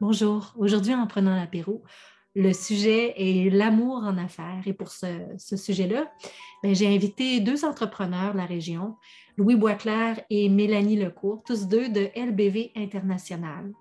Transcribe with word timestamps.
Bonjour. 0.00 0.54
Aujourd'hui, 0.56 0.94
en 0.94 1.08
prenant 1.08 1.34
l'apéro, 1.34 1.82
le 2.36 2.52
sujet 2.52 3.14
est 3.16 3.50
l'amour 3.50 3.96
en 3.96 4.16
affaires. 4.16 4.62
Et 4.64 4.72
pour 4.72 4.92
ce, 4.92 5.56
sujet-là, 5.56 6.12
ben, 6.62 6.72
j'ai 6.72 6.86
invité 6.86 7.40
deux 7.40 7.64
entrepreneurs 7.64 8.32
de 8.32 8.38
la 8.38 8.46
région, 8.46 8.94
Louis 9.36 9.56
Boisclair 9.56 10.20
et 10.30 10.48
Mélanie 10.48 10.94
Lecourt, 10.94 11.42
tous 11.44 11.66
deux 11.66 11.88
de 11.88 12.10
LBV 12.14 12.70
International. 12.76 13.72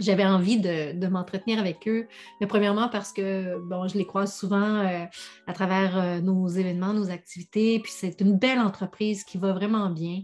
J'avais 0.00 0.26
envie 0.26 0.58
de, 0.58 1.06
m'entretenir 1.06 1.60
avec 1.60 1.86
eux, 1.86 2.08
mais 2.40 2.48
premièrement 2.48 2.88
parce 2.88 3.12
que 3.12 3.60
je 3.86 3.96
les 3.96 4.06
croise 4.06 4.36
souvent 4.36 4.80
euh, 4.80 5.04
à 5.46 5.52
travers 5.52 5.98
euh, 5.98 6.20
nos 6.20 6.48
événements, 6.48 6.94
nos 6.94 7.10
activités, 7.10 7.78
puis 7.78 7.92
c'est 7.94 8.20
une 8.20 8.36
belle 8.36 8.58
entreprise 8.58 9.22
qui 9.22 9.38
va 9.38 9.52
vraiment 9.52 9.88
bien. 9.88 10.22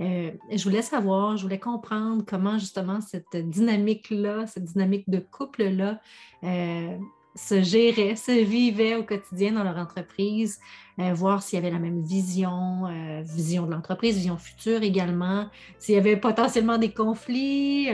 Euh, 0.00 0.32
je 0.50 0.64
voulais 0.64 0.82
savoir, 0.82 1.36
je 1.36 1.42
voulais 1.42 1.60
comprendre 1.60 2.24
comment 2.26 2.58
justement 2.58 3.00
cette 3.00 3.36
dynamique-là, 3.36 4.46
cette 4.46 4.64
dynamique 4.64 5.08
de 5.08 5.20
couple-là 5.20 6.00
euh, 6.42 6.96
se 7.36 7.62
gérait, 7.62 8.16
se 8.16 8.32
vivait 8.32 8.96
au 8.96 9.04
quotidien 9.04 9.52
dans 9.52 9.62
leur 9.62 9.76
entreprise, 9.76 10.58
euh, 10.98 11.14
voir 11.14 11.42
s'il 11.42 11.58
y 11.58 11.62
avait 11.62 11.70
la 11.70 11.78
même 11.78 12.02
vision, 12.02 12.88
vision 13.22 13.66
de 13.66 13.72
l'entreprise, 13.72 14.16
vision 14.16 14.36
future 14.36 14.82
également, 14.82 15.48
s'il 15.78 15.94
y 15.94 15.98
avait 15.98 16.16
potentiellement 16.16 16.78
des 16.78 16.92
conflits, 16.92 17.88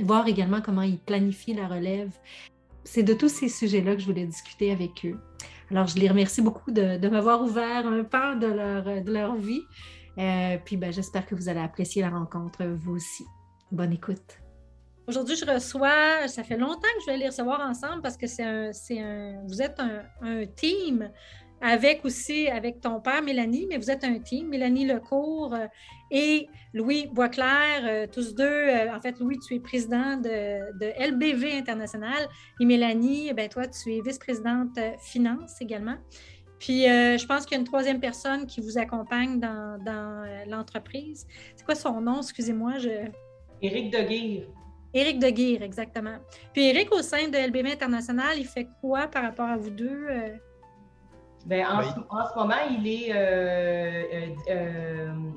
voir 0.00 0.28
également 0.28 0.60
comment 0.60 0.82
ils 0.82 0.98
planifient 0.98 1.54
la 1.54 1.66
relève. 1.66 2.10
C'est 2.84 3.02
de 3.02 3.14
tous 3.14 3.28
ces 3.28 3.48
sujets-là 3.48 3.96
que 3.96 4.00
je 4.00 4.06
voulais 4.06 4.26
discuter 4.26 4.70
avec 4.70 5.04
eux. 5.04 5.18
Alors, 5.72 5.88
je 5.88 5.96
les 5.96 6.08
remercie 6.08 6.42
beaucoup 6.42 6.70
de, 6.70 7.08
m'avoir 7.08 7.42
ouvert 7.42 7.84
un 7.88 8.04
pan 8.04 8.36
de 8.36 8.46
leur, 8.46 9.02
de 9.02 9.12
leur 9.12 9.34
vie. 9.34 9.62
Euh, 10.18 10.56
puis 10.64 10.76
ben, 10.76 10.92
j'espère 10.92 11.26
que 11.26 11.34
vous 11.34 11.48
allez 11.48 11.60
apprécier 11.60 12.02
la 12.02 12.10
rencontre, 12.10 12.64
vous 12.64 12.96
aussi. 12.96 13.24
Bonne 13.70 13.92
écoute. 13.92 14.40
Aujourd'hui, 15.06 15.36
je 15.36 15.44
reçois, 15.44 16.26
ça 16.26 16.42
fait 16.42 16.56
longtemps 16.56 16.88
que 16.96 17.02
je 17.06 17.12
vais 17.12 17.18
les 17.18 17.26
recevoir 17.26 17.60
ensemble 17.60 18.02
parce 18.02 18.16
que 18.16 18.26
c'est 18.26 18.42
un, 18.42 18.70
un, 18.90 19.46
vous 19.46 19.62
êtes 19.62 19.78
un, 19.78 20.46
team 20.56 21.10
avec 21.60 22.04
aussi, 22.04 22.48
avec 22.48 22.80
ton 22.80 23.00
père, 23.00 23.22
Mélanie, 23.22 23.66
mais 23.68 23.78
vous 23.78 23.90
êtes 23.90 24.04
un 24.04 24.18
team, 24.18 24.48
Mélanie 24.48 24.84
Lecourt 24.86 25.54
euh, 25.54 25.66
et 26.10 26.48
Louis 26.74 27.06
Boisclair, 27.06 27.82
euh, 27.84 28.06
tous 28.12 28.34
deux. 28.34 28.68
en 28.92 29.00
fait, 29.00 29.18
Louis, 29.20 29.38
tu 29.38 29.54
es 29.54 29.60
président 29.60 30.16
de, 30.16 30.78
de 30.78 31.12
LBV 31.12 31.56
International 31.56 32.28
et 32.60 32.64
Mélanie, 32.64 33.32
ben, 33.32 33.48
toi, 33.48 33.66
tu 33.68 33.94
es 33.94 34.00
vice-présidente 34.00 34.78
finance 35.00 35.60
également. 35.60 35.96
Puis, 36.58 36.88
euh, 36.88 37.18
je 37.18 37.26
pense 37.26 37.44
qu'il 37.44 37.56
y 37.56 37.58
a 37.58 37.60
une 37.60 37.66
troisième 37.66 38.00
personne 38.00 38.46
qui 38.46 38.60
vous 38.60 38.78
accompagne 38.78 39.38
dans, 39.38 39.78
euh, 39.86 40.44
l'entreprise. 40.46 41.26
C'est 41.54 41.64
quoi 41.64 41.74
son 41.74 42.00
nom? 42.00 42.18
Excusez-moi. 42.18 42.78
Je... 42.78 43.08
Éric 43.60 43.92
Deguire. 43.92 44.46
Éric 44.94 45.18
Deguire, 45.18 45.62
exactement. 45.62 46.16
Puis, 46.52 46.66
Éric, 46.66 46.92
au 46.92 47.02
sein 47.02 47.28
de 47.28 47.36
LBB 47.36 47.72
International, 47.72 48.38
il 48.38 48.46
fait 48.46 48.68
quoi 48.80 49.06
par 49.08 49.22
rapport 49.24 49.48
à 49.48 49.56
vous 49.56 49.70
deux? 49.70 50.06
Euh? 50.08 50.36
Bien, 51.44 51.78
en, 51.78 51.82
ce, 51.82 52.34
moment, 52.34 52.54
il 52.70 52.86
est 52.88 53.12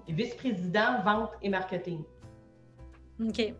vice-président 0.08 1.04
vente 1.04 1.32
et 1.42 1.50
marketing. 1.50 2.02
OK. 3.22 3.54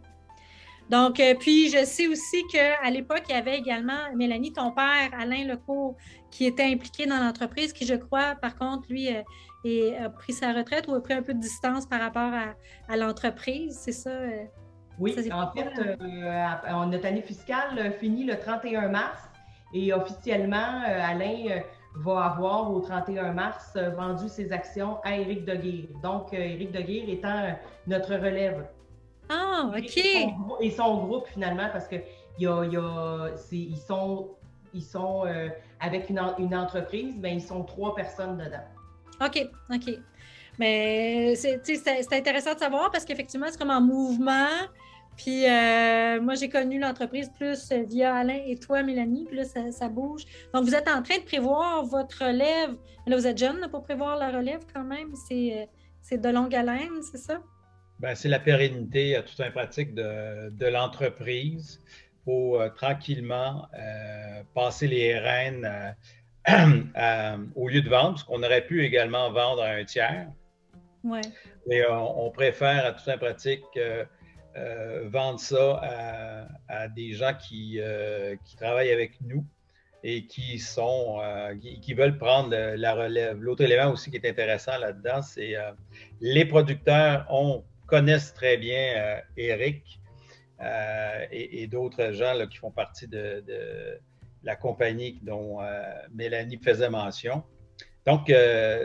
Donc, 0.90 1.20
euh, 1.20 1.36
puis 1.40 1.70
je 1.70 1.86
sais 1.86 2.08
aussi 2.08 2.44
qu'à 2.52 2.90
l'époque, 2.90 3.24
il 3.30 3.36
y 3.36 3.38
avait 3.38 3.58
également 3.58 4.12
Mélanie, 4.16 4.52
ton 4.52 4.72
père, 4.72 5.12
Alain 5.18 5.46
Lecourt, 5.46 5.96
qui 6.32 6.46
était 6.46 6.64
impliqué 6.64 7.06
dans 7.06 7.18
l'entreprise, 7.18 7.74
qui, 7.74 7.86
je 7.86 7.94
crois, 7.94 8.36
par 8.42 8.56
contre, 8.56 8.90
lui, 8.90 9.08
euh, 9.08 10.06
a 10.06 10.10
pris 10.10 10.34
sa 10.34 10.52
retraite 10.52 10.88
ou 10.88 10.96
a 10.96 11.02
pris 11.02 11.14
un 11.14 11.22
peu 11.22 11.36
de 11.36 11.40
distance 11.40 11.86
par 11.86 12.02
rapport 12.02 12.32
à, 12.88 12.98
l'entreprise, 12.98 13.78
c'est 13.80 13.92
ça? 13.92 14.10
Euh? 14.10 14.46
oui, 14.98 15.16
en 15.32 15.52
fait, 15.52 15.98
notre 16.88 17.06
année 17.06 17.22
fiscale 17.22 17.94
finit 18.00 18.26
le 18.26 18.38
31 18.38 18.90
mars 18.90 19.22
et 19.74 19.94
officiellement, 19.94 20.82
Alain 20.84 21.62
va 21.98 22.26
avoir 22.26 22.72
au 22.72 22.80
31 22.80 23.34
mars 23.34 23.78
vendu 23.96 24.28
ses 24.28 24.52
actions 24.52 24.98
à 25.04 25.16
Éric 25.16 25.46
Deguire. 25.46 25.90
Donc, 26.02 26.34
Éric 26.34 26.72
Deguire 26.72 27.08
étant 27.08 27.56
notre 27.86 28.16
relève. 28.16 28.66
Ah, 29.30 29.72
OK. 29.78 29.98
Et 30.62 30.72
son, 30.72 31.06
groupe, 31.06 31.28
finalement, 31.28 31.70
parce 31.72 31.88
que 31.88 31.98
y 32.40 32.48
a, 32.48 32.64
y 32.66 32.78
a, 32.78 33.30
ils 33.52 33.78
sont, 33.78 34.30
ils 34.74 34.84
sont 34.84 35.26
euh, 35.26 35.50
avec 35.80 36.10
une, 36.10 36.22
une, 36.40 36.56
entreprise, 36.56 37.16
mais 37.20 37.34
ils 37.34 37.42
sont 37.42 37.64
trois 37.64 37.96
personnes 37.96 38.38
dedans. 38.38 38.64
OK, 39.22 39.48
OK. 39.72 40.00
Mais 40.58 41.36
c'est 41.36 42.14
intéressant 42.14 42.54
de 42.54 42.60
savoir 42.60 42.92
parce 42.92 43.06
qu'effectivement, 43.06 43.48
c'est 43.50 43.58
comme 43.58 43.70
en 43.70 43.82
mouvement. 43.82 44.48
Puis 45.16 45.46
euh, 45.46 46.22
moi, 46.22 46.36
j'ai 46.36 46.50
connu 46.50 46.80
l'entreprise 46.80 47.30
plus 47.30 47.72
via 47.88 48.16
Alain 48.16 48.40
et 48.46 48.58
toi, 48.58 48.84
Mélanie. 48.84 49.26
Puis 49.26 49.38
là, 49.38 49.44
ça, 49.44 49.72
ça, 49.72 49.90
bouge. 49.90 50.24
Donc, 50.54 50.64
vous 50.64 50.76
êtes 50.76 50.88
en 50.88 51.02
train 51.02 51.18
de 51.18 51.24
prévoir 51.24 51.84
votre 51.86 52.26
relève. 52.26 52.76
Là, 53.06 53.18
vous 53.18 53.28
êtes 53.28 53.38
jeune 53.38 53.68
pour 53.70 53.84
prévoir 53.84 54.18
la 54.18 54.32
relève 54.32 54.62
quand 54.74 54.84
même. 54.84 55.14
C'est 55.28 55.68
euh, 56.14 56.18
de 56.18 56.30
longue 56.30 56.56
haleine, 56.56 57.02
c'est 57.02 57.18
ça? 57.18 57.42
Ben, 58.00 58.16
c'est 58.16 58.30
la 58.30 58.40
pérennité 58.40 59.18
à 59.18 59.24
tout 59.24 59.42
un 59.44 59.52
pratique 59.52 59.94
de, 59.94 60.66
l'entreprise 60.68 61.82
pour 62.24 62.62
euh, 62.62 62.70
tranquillement 62.70 63.68
euh, 63.78 64.42
passer 64.56 64.88
les 64.88 65.20
rênes 65.20 65.96
euh, 66.48 67.38
au 67.56 67.68
lieu 67.68 67.82
de 67.82 67.90
vendre, 67.90 68.12
parce 68.12 68.24
qu'on 68.24 68.42
aurait 68.42 68.66
pu 68.66 68.86
également 68.86 69.30
vendre 69.32 69.64
à 69.64 69.72
un 69.72 69.84
tiers. 69.84 70.30
Ouais. 71.04 71.22
Mais 71.68 71.84
on, 71.90 72.32
préfère 72.32 72.86
à 72.86 72.92
tout 72.94 73.10
un 73.10 73.18
pratique 73.18 73.64
vendre 75.06 75.40
ça 75.40 76.48
à, 76.68 76.88
des 76.90 77.14
gens 77.14 77.34
qui, 77.34 77.80
qui, 78.44 78.56
travaillent 78.58 78.92
avec 78.92 79.22
nous 79.22 79.46
et 80.04 80.26
qui 80.26 80.60
sont 80.60 81.22
qui, 81.62 81.94
veulent 81.94 82.18
prendre 82.18 82.54
la 82.54 82.94
relève. 82.96 83.40
L'autre 83.40 83.64
élément 83.64 83.92
aussi 83.92 84.12
qui 84.12 84.18
est 84.18 84.30
intéressant 84.30 84.78
là-dedans, 84.78 85.22
c'est 85.22 85.56
les 86.20 86.44
producteurs 86.44 87.26
ont 87.30 87.64
connaissent 87.90 88.34
très 88.34 88.58
bien 88.58 88.94
euh, 88.96 89.20
Eric 89.38 90.00
euh, 90.62 91.26
et, 91.32 91.68
d'autres 91.68 92.12
gens 92.12 92.36
qui 92.50 92.58
font 92.58 92.72
partie 92.72 93.08
de, 93.08 93.44
la 94.44 94.56
compagnie 94.56 95.20
dont 95.22 95.62
euh, 95.62 95.82
Mélanie 96.14 96.60
faisait 96.64 96.90
mention. 96.90 97.44
Donc, 98.06 98.32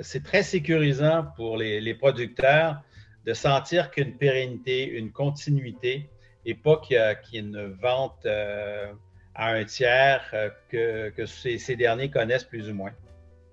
c'est 0.03 0.23
très 0.23 0.43
sécurisant 0.43 1.27
pour 1.37 1.57
les, 1.57 1.95
producteurs 1.95 2.83
de 3.25 3.33
sentir 3.33 3.91
qu'une 3.91 4.19
pérennité, 4.19 4.85
une 4.87 5.13
continuité, 5.13 6.11
et 6.45 6.55
pas 6.55 6.77
qu'il 6.79 6.97
y, 6.97 7.37
ait 7.37 7.41
une 7.41 7.73
vente 7.81 8.27
à 8.27 9.49
un 9.49 9.65
tiers 9.65 10.53
que, 10.69 11.13
ces, 11.27 11.77
derniers 11.77 12.11
connaissent 12.11 12.45
plus 12.45 12.69
ou 12.69 12.75
moins. 12.75 12.93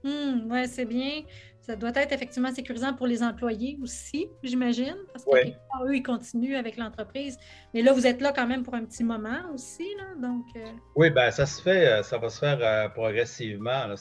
Mmh, 0.03 0.51
oui, 0.51 0.67
c'est 0.67 0.85
bien. 0.85 1.21
Ça 1.61 1.75
doit 1.75 1.91
être 1.93 2.11
effectivement 2.11 2.51
sécurisant 2.51 2.93
pour 2.95 3.05
les 3.05 3.21
employés 3.21 3.77
aussi, 3.83 4.27
j'imagine, 4.41 4.97
parce 5.13 5.23
que 5.23 5.47
eux, 5.85 5.95
ils 5.95 6.01
continuent 6.01 6.55
avec 6.55 6.75
l'entreprise. 6.75 7.37
Mais 7.75 7.83
là, 7.83 7.93
vous 7.93 8.07
êtes 8.07 8.19
là 8.19 8.33
quand 8.35 8.47
même 8.47 8.63
pour 8.63 8.73
un 8.73 8.83
petit 8.83 9.03
moment 9.03 9.41
aussi, 9.53 9.87
là, 9.95 10.15
donc... 10.19 10.45
Euh, 10.55 10.65
oui, 10.95 11.11
ben 11.11 11.29
ça 11.29 11.45
se 11.45 11.61
fait, 11.61 11.85
euh, 11.85 12.01
ça 12.01 12.17
va 12.17 12.29
se 12.29 12.39
faire 12.39 12.57
euh, 12.61 12.89
progressivement. 12.89 13.93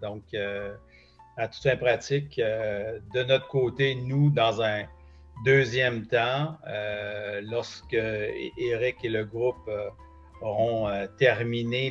donc, 0.00 0.22
à 1.36 1.48
toute 1.48 1.62
fin 1.64 1.76
pratique, 1.76 2.36
de 2.38 3.22
notre 3.24 3.48
côté, 3.48 3.96
nous, 3.96 4.30
dans 4.30 4.62
un 4.62 4.84
deuxième 5.44 6.06
temps, 6.06 6.58
lorsque 7.42 7.94
Eric 7.94 8.98
et 9.02 9.08
le 9.08 9.24
groupe 9.24 9.68
auront 10.42 10.88
terminé 11.18 11.90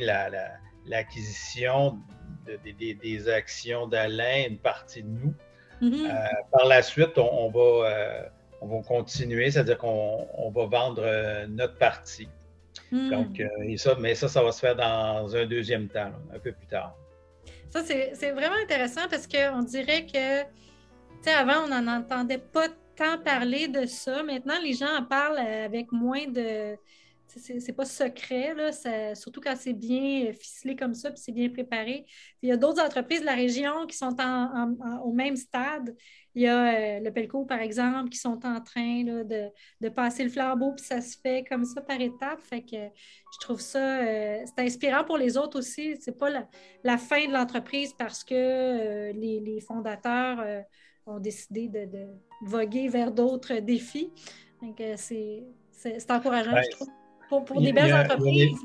l'acquisition 0.86 1.98
des 2.44 3.28
actions 3.28 3.86
d'Alain, 3.86 4.46
une 4.48 4.58
partie 4.58 5.02
de 5.02 5.08
nous. 5.08 5.34
Mm-hmm. 5.82 6.10
Euh, 6.10 6.12
par 6.52 6.66
la 6.66 6.82
suite, 6.82 7.16
on, 7.16 7.50
va, 7.50 7.60
euh, 7.60 8.22
on 8.60 8.66
va 8.66 8.82
continuer, 8.82 9.50
c'est-à-dire 9.50 9.78
qu'on 9.78 10.52
va 10.54 10.66
vendre 10.66 11.02
euh, 11.04 11.46
notre 11.46 11.76
partie. 11.76 12.28
Mm. 12.92 13.10
Donc, 13.10 13.42
ça, 13.76 13.96
mais 13.98 14.14
ça, 14.14 14.28
ça 14.28 14.42
va 14.42 14.52
se 14.52 14.60
faire 14.60 14.76
dans 14.76 15.34
un 15.34 15.46
deuxième 15.46 15.88
temps, 15.88 16.12
un 16.34 16.38
peu 16.38 16.52
plus 16.52 16.66
tard. 16.66 16.94
Ça, 17.70 17.82
c'est 17.84 18.32
vraiment 18.32 18.56
intéressant 18.62 19.02
parce 19.08 19.26
qu'on 19.26 19.62
dirait 19.62 20.04
que, 20.04 20.42
tu 20.42 20.48
sais, 21.22 21.30
avant, 21.30 21.64
on 21.64 21.68
n'en 21.68 21.98
entendait 21.98 22.38
pas 22.38 22.66
tant 22.96 23.18
parler 23.24 23.68
de 23.68 23.86
ça. 23.86 24.22
Maintenant, 24.22 24.60
les 24.62 24.74
gens 24.74 24.92
en 24.98 25.04
parlent 25.04 25.38
avec 25.38 25.92
moins 25.92 26.26
de 26.26 26.76
c'est 27.36 27.72
pas 27.72 27.84
secret, 27.84 28.54
là, 28.54 29.14
surtout 29.14 29.40
quand 29.40 29.54
c'est 29.56 29.72
bien 29.72 30.32
ficelé 30.32 30.76
comme 30.76 30.94
ça, 30.94 31.10
puis 31.10 31.20
c'est 31.22 31.32
bien 31.32 31.48
préparé. 31.48 32.06
Il 32.42 32.48
y 32.48 32.52
a 32.52 32.56
d'autres 32.56 32.82
entreprises 32.82 33.20
de 33.20 33.26
la 33.26 33.34
région 33.34 33.86
qui 33.86 33.96
sont 33.96 34.16
au 35.04 35.12
même 35.12 35.36
stade. 35.36 35.94
Il 36.34 36.42
y 36.42 36.46
a 36.46 36.74
euh, 36.74 37.00
le 37.00 37.10
Pelco, 37.10 37.44
par 37.44 37.60
exemple, 37.60 38.08
qui 38.10 38.18
sont 38.18 38.46
en 38.46 38.60
train 38.60 39.02
de, 39.04 39.88
passer 39.90 40.22
le 40.22 40.30
flambeau, 40.30 40.72
puis 40.72 40.84
ça 40.84 41.00
se 41.00 41.16
fait 41.18 41.44
comme 41.48 41.64
ça 41.64 41.80
par 41.80 42.00
étapes. 42.00 42.40
Fait 42.40 42.62
que 42.62 42.76
je 42.76 43.38
trouve 43.40 43.60
ça, 43.60 44.00
euh, 44.00 44.44
c'est 44.46 44.64
inspirant 44.64 45.04
pour 45.04 45.18
les 45.18 45.36
autres 45.36 45.58
aussi. 45.58 45.96
C'est 46.00 46.16
pas 46.16 46.30
la, 46.84 46.98
fin 46.98 47.26
de 47.26 47.32
l'entreprise 47.32 47.92
parce 47.94 48.22
que 48.22 48.34
euh, 48.34 49.12
les, 49.12 49.60
fondateurs 49.60 50.64
ont 51.06 51.18
décidé 51.18 51.68
de, 51.68 52.06
voguer 52.42 52.88
vers 52.88 53.10
d'autres 53.10 53.54
défis. 53.54 54.12
c'est 54.76 56.10
encourageant, 56.10 56.62
je 56.62 56.70
trouve. 56.70 56.88
Pour, 57.30 57.62
des 57.62 57.72
belles 57.72 57.94
entreprises. 57.94 58.58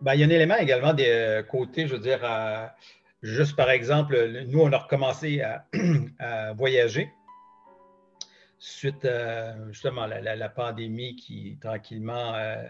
Ben, 0.00 0.14
il 0.14 0.20
y 0.20 0.22
a 0.22 0.26
un 0.26 0.30
élément 0.30 0.56
également 0.56 0.92
des 0.92 1.08
euh, 1.08 1.42
côtés, 1.42 1.86
je 1.86 1.94
veux 1.94 2.00
dire, 2.00 2.20
juste 3.22 3.56
par 3.56 3.70
exemple, 3.70 4.44
nous, 4.46 4.60
on 4.60 4.72
a 4.72 4.78
recommencé 4.78 5.42
à, 5.42 5.64
voyager 6.54 7.10
suite 8.58 9.04
à 9.04 9.54
justement 9.70 10.06
la, 10.06 10.34
la, 10.34 10.48
pandémie 10.48 11.14
qui 11.16 11.58
tranquillement, 11.60 12.34
euh, 12.34 12.62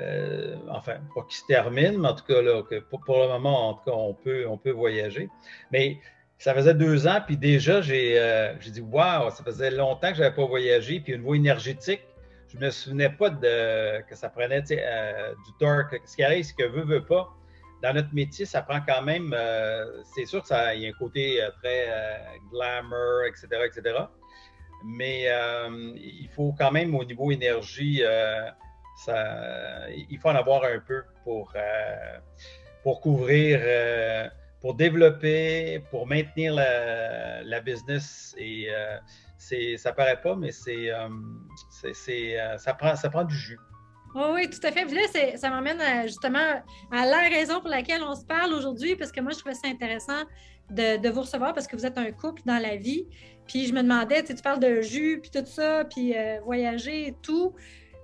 euh, 0.00 0.56
enfin, 0.70 0.98
pas 1.14 1.22
qui 1.28 1.36
se 1.36 1.46
termine, 1.46 1.98
mais 1.98 2.08
en 2.08 2.14
tout 2.14 2.24
cas, 2.24 2.40
là, 2.40 2.62
que 2.62 2.78
pour, 2.78 3.02
le 3.08 3.28
moment, 3.28 3.70
en 3.70 3.74
tout 3.74 3.84
cas, 3.90 3.96
on 3.96 4.14
peut, 4.14 4.46
on 4.48 4.56
peut 4.56 4.70
voyager. 4.70 5.28
Mais 5.72 5.98
ça 6.38 6.54
faisait 6.54 6.74
deux 6.74 7.08
ans, 7.08 7.20
puis 7.24 7.36
déjà, 7.36 7.80
j'ai 7.80 8.50
dit, 8.70 8.80
waouh, 8.80 9.30
ça 9.30 9.42
faisait 9.42 9.72
longtemps 9.72 10.10
que 10.10 10.16
je 10.16 10.22
n'avais 10.22 10.34
pas 10.34 10.46
voyagé, 10.46 11.00
puis 11.00 11.14
une 11.14 11.22
voie 11.22 11.36
énergétique 11.36 12.00
je 12.52 12.58
me 12.58 12.70
souvenais 12.70 13.10
pas 13.10 13.30
de, 13.30 14.00
que 14.02 14.14
ça 14.14 14.28
prenait 14.28 14.62
euh, 14.70 15.34
du 15.46 15.52
torque. 15.58 16.00
Ce 16.04 16.16
qui 16.16 16.22
arrive, 16.22 16.44
c'est 16.44 16.56
que 16.56 16.64
veut, 16.64 16.84
veut 16.84 17.04
pas, 17.04 17.28
dans 17.82 17.92
notre 17.92 18.12
métier, 18.14 18.46
ça 18.46 18.62
prend 18.62 18.80
quand 18.80 19.02
même, 19.02 19.34
euh, 19.36 20.02
c'est 20.14 20.24
sûr 20.24 20.42
qu'il 20.42 20.56
y 20.56 20.86
a 20.86 20.88
un 20.88 20.98
côté 20.98 21.42
euh, 21.42 21.50
très 21.62 21.86
glamour, 22.50 23.24
etc., 23.26 23.46
etc. 23.66 23.96
Mais 24.84 25.26
il 25.96 26.28
faut 26.34 26.54
quand 26.56 26.70
même, 26.70 26.94
au 26.94 27.04
niveau 27.04 27.32
énergie, 27.32 28.02
ça, 29.04 29.88
il 29.90 30.18
faut 30.20 30.28
en 30.28 30.36
avoir 30.36 30.62
un 30.64 30.78
peu 30.78 31.02
pour, 31.24 31.52
pour 32.84 33.00
couvrir, 33.00 34.30
pour 34.60 34.74
développer, 34.74 35.82
pour 35.90 36.06
maintenir 36.06 36.54
la, 36.54 37.42
la 37.42 37.60
business 37.60 38.36
et 38.38 38.68
ça 39.38 39.92
paraît 39.92 40.20
pas, 40.20 40.34
mais 40.36 40.50
c'est, 40.50 40.90
euh, 40.90 41.08
euh, 41.84 42.58
ça, 42.58 42.74
prend, 42.74 42.96
ça 42.96 43.08
prend 43.08 43.24
du 43.24 43.34
jus. 43.34 43.58
oui, 44.14 44.50
tout 44.50 44.64
à 44.66 44.72
fait. 44.72 44.84
là, 44.84 45.36
ça 45.36 45.50
m'amène 45.50 45.80
justement 46.02 46.62
à 46.90 47.06
la 47.06 47.20
raison 47.28 47.60
pour 47.60 47.68
laquelle 47.68 48.02
on 48.02 48.14
se 48.14 48.24
parle 48.24 48.52
aujourd'hui, 48.52 48.96
parce 48.96 49.12
que 49.12 49.20
moi, 49.20 49.32
je 49.32 49.38
trouvais 49.38 49.54
ça 49.54 49.68
intéressant 49.68 50.24
de, 50.70 51.08
vous 51.08 51.22
recevoir 51.22 51.54
parce 51.54 51.66
que 51.66 51.76
vous 51.76 51.86
êtes 51.86 51.98
un 51.98 52.10
couple 52.10 52.42
dans 52.44 52.60
la 52.60 52.76
vie. 52.76 53.06
Puis 53.46 53.66
je 53.66 53.72
me 53.72 53.82
demandais, 53.82 54.22
tu, 54.22 54.34
parles 54.34 54.60
de 54.60 54.82
jus, 54.82 55.20
puis 55.22 55.30
tout 55.30 55.46
ça, 55.46 55.84
puis 55.84 56.14
euh, 56.14 56.40
voyager 56.44 57.08
et 57.08 57.14
tout. 57.22 57.54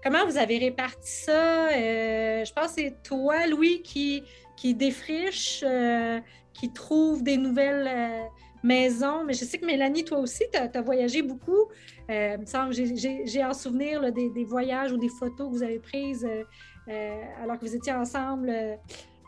Comment 0.02 0.25
vous 0.26 0.38
avez 0.38 0.58
réparti 0.58 1.10
ça? 1.10 1.70
je 1.70 2.52
pense 2.52 2.75
que 2.75 2.82
c'est 2.82 3.02
toi, 3.02 3.46
Louis, 3.46 3.82
qui, 3.82 4.22
qui 4.54 4.75
défriche, 4.75 5.64
qui 6.52 6.72
trouve 6.72 7.22
des 7.22 7.38
nouvelles 7.38 8.28
maison. 8.64 9.25
Mais 9.25 9.34
je 9.34 9.44
sais 9.44 9.58
que 9.58 9.66
Mélanie, 9.66 10.05
toi 10.05 10.19
aussi, 10.19 10.44
tu 10.52 10.58
as, 10.58 10.82
voyagé 10.82 11.22
beaucoup. 11.22 11.69
Euh, 12.11 12.37
j'ai 13.26 13.44
en 13.44 13.55
souvenir 13.55 14.12
des, 14.12 14.44
voyages 14.44 14.93
ou 14.93 14.96
des 14.96 15.08
photos 15.08 15.49
que 15.49 15.56
vous 15.56 15.62
avez 15.62 15.78
prises 15.78 16.25
euh, 16.25 16.43
euh, 16.88 17.22
alors 17.43 17.58
que 17.58 17.64
vous 17.64 17.76
étiez 17.76 17.93
ensemble 17.93 18.52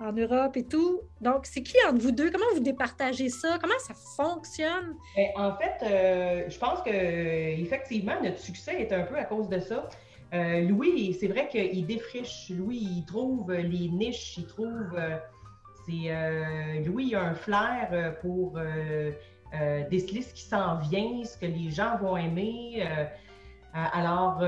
en 0.01 0.13
Europe 0.13 0.57
et 0.57 0.65
tout. 0.65 1.01
Donc, 1.21 1.47
c'est 1.47 1.63
qui 1.63 1.77
entre 1.89 2.01
vous 2.01 2.11
deux? 2.11 2.31
Comment 2.31 2.45
vous 2.55 2.61
départagez 2.61 3.29
ça? 3.29 3.59
Comment 3.61 3.79
ça 3.79 3.95
fonctionne? 3.95 4.95
Ben, 5.15 5.29
en 5.37 5.57
fait, 5.57 6.49
je 6.51 6.59
pense 6.59 6.83
que 6.83 6.91
effectivement 6.91 8.21
notre 8.23 8.39
succès 8.39 8.81
est 8.81 8.93
un 8.93 9.05
peu 9.05 9.17
à 9.17 9.25
cause 9.25 9.49
de 9.49 9.59
ça. 9.61 9.89
Louis, 10.33 11.17
c'est 11.19 11.29
vrai 11.29 11.49
qu'il 11.49 11.87
défriche. 11.87 12.51
Louis, 12.51 12.87
il 12.99 13.05
trouve 13.07 13.51
les 13.53 13.89
niches, 13.89 14.37
il 14.37 14.47
trouve 14.47 14.99
c'est 15.87 16.11
euh, 16.11 16.85
Louis 16.85 17.15
a 17.15 17.23
un 17.23 17.35
flair 17.35 18.15
pour 18.21 18.55
euh, 18.57 19.13
euh, 19.55 19.85
ce 19.91 20.33
qui 20.35 20.43
s'en 20.43 20.77
vient, 20.79 21.25
ce 21.25 21.39
que 21.39 21.47
les 21.47 21.71
gens 21.71 21.97
vont 21.99 22.17
aimer. 22.17 22.87
alors, 23.73 24.43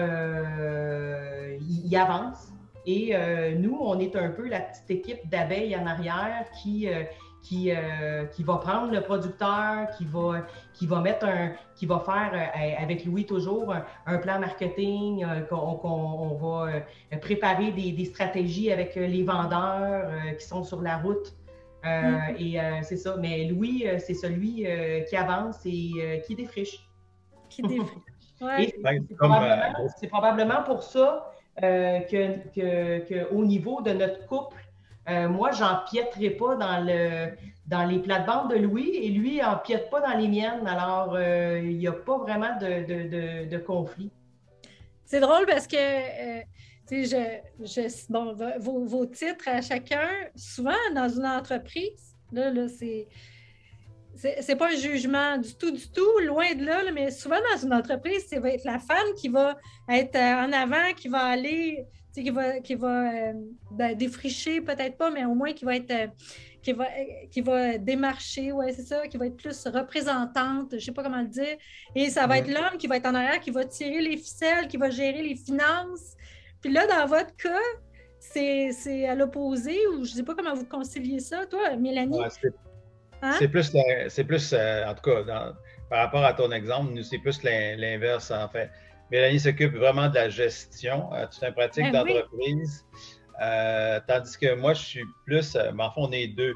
il, 1.60 1.96
avance. 1.96 2.48
Et 2.86 3.14
nous, 3.56 3.78
on 3.80 3.98
est 3.98 4.16
un 4.16 4.30
peu 4.30 4.48
la 4.48 4.60
petite 4.60 4.90
équipe 4.90 5.28
d'abeilles 5.28 5.76
en 5.76 5.86
arrière 5.86 6.46
qui 6.62 6.88
qui, 7.48 7.70
qui, 8.34 8.42
va 8.42 8.56
prendre 8.56 8.92
le 8.92 9.00
producteur, 9.00 9.88
qui 9.96 10.04
va, 10.04 10.46
qui 10.74 10.86
va 10.86 11.00
mettre 11.00 11.26
un, 11.26 11.52
qui 11.76 11.86
va 11.86 12.00
faire 12.00 12.50
avec 12.78 13.04
Louis 13.04 13.24
toujours 13.24 13.74
un, 14.06 14.18
plan 14.18 14.38
marketing, 14.38 15.24
qu'on 15.48 16.38
va 16.40 16.82
préparer 17.20 17.72
des, 17.72 17.92
des, 17.92 18.04
stratégies 18.04 18.70
avec 18.72 18.94
les 18.96 19.22
vendeurs 19.22 20.10
qui 20.38 20.46
sont 20.46 20.62
sur 20.64 20.82
la 20.82 20.98
route. 20.98 21.34
Euh, 21.84 21.88
mm-hmm. 21.88 22.42
Et 22.42 22.60
euh, 22.60 22.80
c'est 22.82 22.96
ça. 22.96 23.16
Mais 23.18 23.44
Louis, 23.44 23.84
euh, 23.86 23.98
c'est 23.98 24.14
celui 24.14 24.66
qui 25.08 25.16
avance 25.16 25.60
et 25.64 26.22
qui 26.26 26.34
défriche. 26.34 26.88
Qui 27.48 27.62
défriche. 27.62 27.88
c'est, 29.98 30.06
probablement, 30.08 30.62
pour 30.64 30.82
ça 30.82 31.32
que, 31.60 32.48
que, 32.54 33.34
au 33.34 33.44
niveau 33.44 33.80
de 33.82 33.92
notre 33.92 34.26
couple, 34.26 34.56
moi, 35.28 35.50
j'empiéterai 35.52 36.30
pas 36.30 36.56
dans, 36.56 36.84
le, 36.84 37.30
dans 37.66 37.84
les 37.84 37.98
plates-bandes 37.98 38.50
de 38.50 38.56
Louis 38.56 38.90
et 38.96 39.08
lui 39.08 39.42
empiète 39.42 39.90
pas 39.90 40.00
dans 40.00 40.16
les 40.16 40.28
miennes. 40.28 40.66
Alors, 40.66 41.18
il 41.18 41.78
n'y 41.78 41.86
a 41.86 41.92
pas 41.92 42.18
vraiment 42.18 42.58
de, 42.60 43.56
conflit. 43.58 44.10
C'est 45.04 45.20
drôle 45.20 45.46
parce 45.46 45.66
que 45.66 45.76
je, 46.90 47.40
je, 47.60 48.58
vos, 48.60 48.84
vos, 48.84 49.06
titres 49.06 49.48
à 49.48 49.60
chacun, 49.60 50.08
souvent 50.34 50.72
dans 50.94 51.08
une 51.08 51.26
entreprise, 51.26 52.16
là, 52.32 52.50
là 52.50 52.66
c'est. 52.68 53.06
Pas 54.56 54.72
un 54.72 54.76
jugement 54.76 55.38
du 55.38 55.54
tout, 55.54 55.70
du 55.70 55.88
tout, 55.90 56.18
loin 56.26 56.52
de 56.54 56.64
là, 56.64 56.82
mais 56.92 57.10
souvent 57.10 57.38
dans 57.52 57.62
une 57.62 57.72
entreprise, 57.72 58.26
c'est 58.28 58.40
va 58.40 58.50
être 58.50 58.64
la 58.64 58.80
femme 58.80 59.14
qui 59.16 59.28
va 59.28 59.56
être 59.88 60.16
euh, 60.16 60.46
en 60.46 60.52
avant, 60.52 60.92
qui 60.96 61.06
va 61.08 61.24
aller, 61.24 61.86
qui 62.14 62.30
va, 62.30 62.60
qui 62.60 62.74
va 62.74 63.12
euh, 63.12 63.32
ben, 63.70 63.96
défricher, 63.96 64.60
peut-être 64.60 64.96
pas, 64.96 65.10
mais 65.10 65.24
au 65.24 65.34
moins 65.34 65.52
qui 65.52 65.64
va 65.64 65.76
être. 65.76 65.90
Euh, 65.90 66.06
qui 66.60 66.72
va, 66.72 66.86
qui 67.30 67.40
va 67.40 67.78
démarcher, 67.78 68.50
ouais, 68.50 68.72
c'est 68.72 68.82
ça, 68.82 69.06
qui 69.06 69.16
va 69.16 69.26
être 69.26 69.36
plus 69.36 69.66
représentante, 69.68 70.70
je 70.72 70.76
ne 70.76 70.80
sais 70.80 70.92
pas 70.92 71.04
comment 71.04 71.22
le 71.22 71.28
dire. 71.28 71.56
Et 71.94 72.10
ça 72.10 72.26
va 72.26 72.38
être 72.38 72.48
l'homme 72.48 72.76
qui 72.78 72.88
va 72.88 72.96
être 72.96 73.06
en 73.06 73.14
arrière, 73.14 73.40
qui 73.40 73.52
va 73.52 73.64
tirer 73.64 74.00
les 74.00 74.16
ficelles, 74.16 74.66
qui 74.66 74.76
va 74.76 74.90
gérer 74.90 75.22
les 75.22 75.36
finances, 75.36 76.16
puis 76.60 76.72
là, 76.72 76.86
dans 76.86 77.06
votre 77.06 77.34
cas, 77.36 77.62
c'est 78.18 79.06
à 79.06 79.14
l'opposé 79.14 79.78
ou 79.88 80.04
je 80.04 80.10
ne 80.10 80.16
sais 80.16 80.22
pas 80.22 80.34
comment 80.34 80.54
vous 80.54 80.66
conciliez 80.66 81.20
ça, 81.20 81.46
toi, 81.46 81.76
Mélanie? 81.76 82.18
Hein? 83.22 83.32
c'est 83.38 83.48
plus, 83.48 83.72
c'est 84.08 84.24
plus 84.24 84.52
euh, 84.52 84.86
en 84.86 84.94
tout 84.94 85.02
cas, 85.02 85.54
par 85.90 85.98
rapport 86.00 86.24
à 86.24 86.34
ton 86.34 86.52
exemple, 86.52 86.92
nous, 86.92 87.02
c'est 87.02 87.18
plus 87.18 87.42
l'inverse, 87.42 88.30
en 88.30 88.48
fait. 88.48 88.70
Mélanie 89.10 89.40
s'occupe 89.40 89.74
vraiment 89.74 90.08
de 90.08 90.14
la 90.14 90.28
gestion, 90.28 91.12
euh, 91.14 91.26
toute 91.26 91.42
une 91.42 91.54
pratique 91.54 91.84
ben 91.84 92.04
d'entreprise. 92.04 92.84
Euh, 93.40 94.00
tandis 94.06 94.36
que 94.38 94.54
moi, 94.54 94.74
je 94.74 94.82
suis 94.82 95.04
plus, 95.24 95.56
mais 95.74 95.82
en 95.82 95.90
fond, 95.90 96.08
on 96.08 96.12
est 96.12 96.28
deux. 96.28 96.54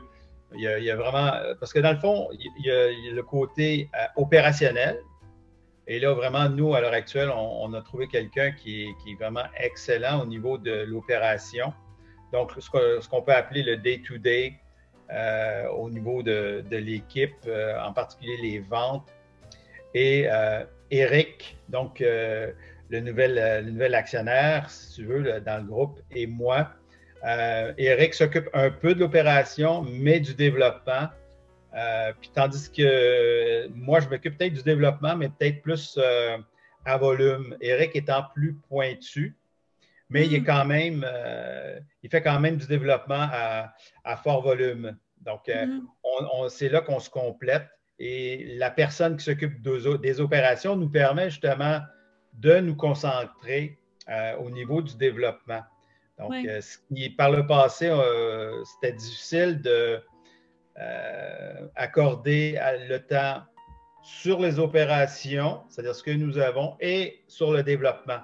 Il 0.54 0.60
y, 0.60 0.90
a, 0.90 0.96
vraiment, 0.96 1.32
parce 1.60 1.72
que 1.72 1.78
dans 1.78 1.92
le 1.92 1.98
fond, 1.98 2.28
il 2.32 2.66
y 2.66 2.70
a, 2.70 2.90
il 2.90 3.06
y 3.06 3.08
a 3.08 3.12
le 3.14 3.22
côté 3.22 3.88
opérationnel, 4.16 5.00
et 5.86 5.98
là, 5.98 6.14
vraiment, 6.14 6.48
nous, 6.48 6.74
à 6.74 6.80
l'heure 6.80 6.92
actuelle, 6.92 7.30
on, 7.30 7.72
a 7.74 7.82
trouvé 7.82 8.06
quelqu'un 8.06 8.52
qui, 8.52 8.84
est 8.84 9.14
vraiment 9.18 9.44
excellent 9.56 10.22
au 10.22 10.26
niveau 10.26 10.56
de 10.56 10.84
l'opération. 10.84 11.72
Donc, 12.32 12.52
ce 12.58 13.08
qu'on 13.08 13.22
peut 13.22 13.34
appeler 13.34 13.62
le 13.62 13.76
day-to-day 13.76 14.54
euh, 15.10 15.68
au 15.70 15.90
niveau 15.90 16.22
de, 16.22 16.64
l'équipe, 16.70 17.34
euh, 17.46 17.78
en 17.80 17.92
particulier 17.92 18.36
les 18.40 18.58
ventes. 18.60 19.12
Et 19.92 20.26
euh, 20.30 20.64
Eric, 20.92 21.56
donc 21.68 21.98
le, 22.00 22.54
nouvel, 23.00 23.34
le 23.64 23.70
nouvel 23.70 23.94
actionnaire, 23.94 24.70
si 24.70 24.94
tu 24.94 25.06
veux, 25.06 25.40
dans 25.40 25.56
le 25.56 25.64
groupe, 25.64 25.98
et 26.10 26.26
moi. 26.26 26.70
Eric 27.24 28.14
s'occupe 28.14 28.48
un 28.52 28.70
peu 28.70 28.94
de 28.94 29.00
l'opération, 29.00 29.82
mais 29.82 30.20
du 30.20 30.34
développement. 30.34 31.08
Euh, 31.74 32.12
puis 32.20 32.30
tandis 32.34 32.70
que 32.70 33.68
moi, 33.68 34.00
je 34.00 34.08
m'occupe 34.08 34.36
peut-être 34.36 34.52
du 34.52 34.62
développement, 34.62 35.16
mais 35.16 35.28
peut-être 35.28 35.62
plus 35.62 35.98
euh, 35.98 36.38
à 36.84 36.96
volume. 36.98 37.56
Eric 37.60 37.96
étant 37.96 38.24
plus 38.34 38.54
pointu, 38.68 39.36
mais 40.10 40.26
il 40.26 40.34
est 40.34 40.40
hmm. 40.40 40.44
quand 40.44 40.64
même, 40.64 41.06
euh, 41.06 41.78
il 42.02 42.10
fait 42.10 42.22
quand 42.22 42.40
même 42.40 42.56
du 42.56 42.66
développement 42.66 43.28
à, 43.32 44.16
fort 44.22 44.42
volume. 44.42 44.96
Donc, 45.20 45.48
hmm. 45.48 45.80
c'est 46.48 46.68
là 46.68 46.80
qu'on 46.80 47.00
se 47.00 47.08
complète. 47.08 47.68
Et 47.98 48.56
la 48.56 48.70
personne 48.70 49.16
qui 49.16 49.24
s'occupe 49.24 49.62
des 49.62 50.20
opérations 50.20 50.76
nous 50.76 50.88
permet 50.88 51.30
justement 51.30 51.80
de 52.34 52.58
nous 52.58 52.74
concentrer 52.74 53.78
au 54.40 54.50
niveau 54.50 54.82
du 54.82 54.96
développement. 54.96 55.62
Donc, 56.18 56.34
ce 56.34 56.78
qui, 56.92 57.10
par 57.10 57.30
le 57.30 57.46
passé, 57.46 57.92
c'était 58.64 58.96
difficile 58.96 59.60
de, 59.62 60.02
euh, 60.78 61.68
accorder 61.76 62.58
le 62.88 62.96
temps 62.96 63.42
sur 64.02 64.40
les 64.40 64.58
opérations, 64.58 65.60
c'est-à-dire 65.68 65.94
ce 65.94 66.02
que 66.02 66.10
nous 66.12 66.38
avons, 66.38 66.76
et 66.80 67.22
sur 67.28 67.52
le 67.52 67.62
développement. 67.62 68.20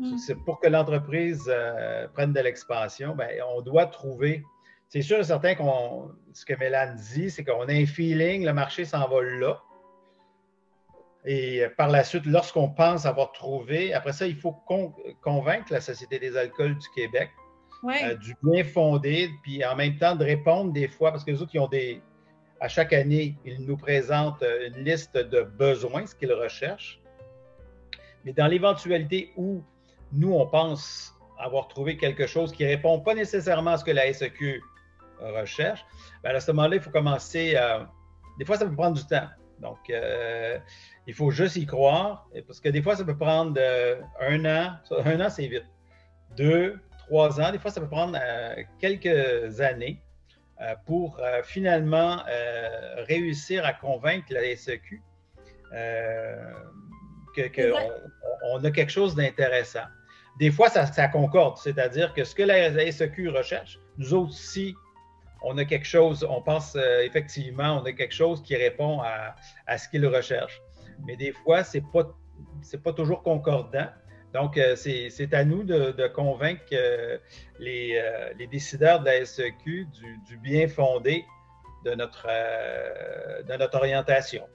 Mm. 0.00 0.18
C'est 0.18 0.34
pour 0.34 0.58
que 0.58 0.66
l'entreprise 0.66 1.44
euh, 1.46 2.08
prenne 2.08 2.32
de 2.32 2.40
l'expansion, 2.40 3.14
ben, 3.14 3.28
on 3.54 3.62
doit 3.62 3.86
trouver. 3.86 4.42
C'est 4.88 5.02
sûr 5.02 5.18
et 5.18 5.24
certain 5.24 5.54
qu'on, 5.54 6.10
ce 6.32 6.44
que 6.44 6.54
Mélane 6.54 6.96
dit, 6.96 7.30
c'est 7.30 7.44
qu'on 7.44 7.68
a 7.68 7.72
un 7.72 7.86
feeling, 7.86 8.44
le 8.44 8.52
marché 8.52 8.84
s'envole 8.84 9.40
là. 9.40 9.60
Et 11.24 11.64
par 11.76 11.88
la 11.88 12.04
suite, 12.04 12.24
lorsqu'on 12.24 12.68
pense 12.68 13.04
avoir 13.04 13.32
trouvé, 13.32 13.92
après 13.92 14.12
ça, 14.12 14.26
il 14.26 14.36
faut 14.36 14.52
convaincre 15.22 15.72
la 15.72 15.80
Société 15.80 16.20
des 16.20 16.36
alcools 16.36 16.76
du 16.76 16.88
Québec 16.94 17.30
euh, 17.84 18.14
du 18.16 18.34
bien 18.42 18.64
fondé, 18.64 19.30
puis 19.42 19.64
en 19.64 19.76
même 19.76 19.96
temps 19.96 20.16
de 20.16 20.24
répondre 20.24 20.72
des 20.72 20.88
fois, 20.88 21.10
parce 21.12 21.24
que 21.24 21.30
les 21.30 21.42
autres, 21.42 21.52
ils 21.54 21.60
ont 21.60 21.68
des. 21.68 22.00
À 22.60 22.68
chaque 22.68 22.92
année, 22.92 23.36
ils 23.44 23.64
nous 23.66 23.76
présentent 23.76 24.42
euh, 24.42 24.68
une 24.68 24.84
liste 24.84 25.16
de 25.16 25.42
besoins, 25.42 26.06
ce 26.06 26.14
qu'ils 26.14 26.32
recherchent. 26.32 27.00
Mais 28.24 28.32
dans 28.32 28.46
l'éventualité 28.46 29.30
où 29.36 29.62
nous, 30.12 30.32
on 30.32 30.46
pense 30.46 31.14
avoir 31.38 31.68
trouvé 31.68 31.96
quelque 31.96 32.26
chose 32.26 32.50
qui 32.52 32.64
ne 32.64 32.68
répond 32.68 32.98
pas 33.00 33.14
nécessairement 33.14 33.72
à 33.72 33.76
ce 33.76 33.84
que 33.84 33.90
la 33.90 34.10
SEQ 34.12 34.62
recherche, 35.20 35.84
bien 36.22 36.34
à 36.34 36.40
ce 36.40 36.52
moment-là, 36.52 36.76
il 36.76 36.82
faut 36.82 36.90
commencer 36.90 37.56
à. 37.56 37.88
Des 38.38 38.44
fois, 38.44 38.56
ça 38.56 38.66
peut 38.66 38.74
prendre 38.74 38.96
du 38.96 39.06
temps. 39.06 39.28
Donc, 39.60 39.78
euh, 39.88 40.58
il 41.06 41.14
faut 41.14 41.30
juste 41.30 41.56
y 41.56 41.64
croire, 41.64 42.28
parce 42.46 42.60
que 42.60 42.68
des 42.68 42.82
fois, 42.82 42.96
ça 42.96 43.04
peut 43.04 43.16
prendre 43.16 43.58
un 44.20 44.44
an. 44.44 44.76
Un 45.04 45.20
an, 45.20 45.30
c'est 45.30 45.46
vite. 45.46 45.64
Deux, 46.36 46.78
trois 47.06 47.40
ans, 47.40 47.50
des 47.52 47.58
fois 47.58 47.70
ça 47.70 47.80
peut 47.80 47.88
prendre 47.88 48.18
euh, 48.20 48.62
quelques 48.78 49.60
années 49.60 50.02
euh, 50.60 50.74
pour 50.84 51.18
euh, 51.20 51.42
finalement 51.42 52.22
réussir 53.08 53.64
à 53.64 53.72
convaincre 53.72 54.26
la 54.30 54.56
SEQ 54.56 55.02
qu'on 57.36 57.90
on 58.44 58.64
a 58.64 58.70
quelque 58.70 58.92
chose 58.92 59.14
d'intéressant. 59.14 59.84
Des 60.38 60.50
fois, 60.50 60.68
ça, 60.68 61.08
concorde, 61.08 61.56
c'est-à-dire 61.56 62.12
que 62.12 62.24
ce 62.24 62.34
que 62.34 62.42
la, 62.42 62.92
SEQ 62.92 63.30
recherche, 63.30 63.78
nous 63.96 64.12
autres 64.12 64.30
aussi, 64.30 64.74
on 65.42 65.56
a 65.58 65.64
quelque 65.64 65.86
chose, 65.86 66.26
on 66.28 66.42
pense 66.42 66.76
effectivement, 67.02 67.80
on 67.80 67.84
a 67.84 67.92
quelque 67.92 68.14
chose 68.14 68.42
qui 68.42 68.56
répond 68.56 69.00
à, 69.00 69.34
à 69.66 69.78
ce 69.78 69.88
qu'ils 69.88 70.06
recherchent. 70.06 70.60
Mais 71.06 71.16
des 71.16 71.32
fois, 71.32 71.64
ce 71.64 71.78
n'est 71.78 71.84
pas, 71.92 72.14
pas 72.82 72.92
toujours 72.92 73.22
concordant. 73.22 73.86
Donc, 74.36 74.58
euh, 74.58 74.76
c'est 74.76 75.32
à 75.32 75.44
nous 75.44 75.64
de, 75.64 76.08
convaincre 76.08 76.62
euh, 76.72 77.16
les, 77.58 77.96
euh, 77.96 78.34
les, 78.38 78.46
décideurs 78.46 79.00
de 79.00 79.06
la 79.06 79.24
SEQ 79.24 79.86
du, 80.26 80.36
bien 80.38 80.68
fondé 80.68 81.24
de 81.86 81.94
notre, 81.94 82.26
de 83.44 83.56
notre 83.56 83.78
orientation. 83.78 84.46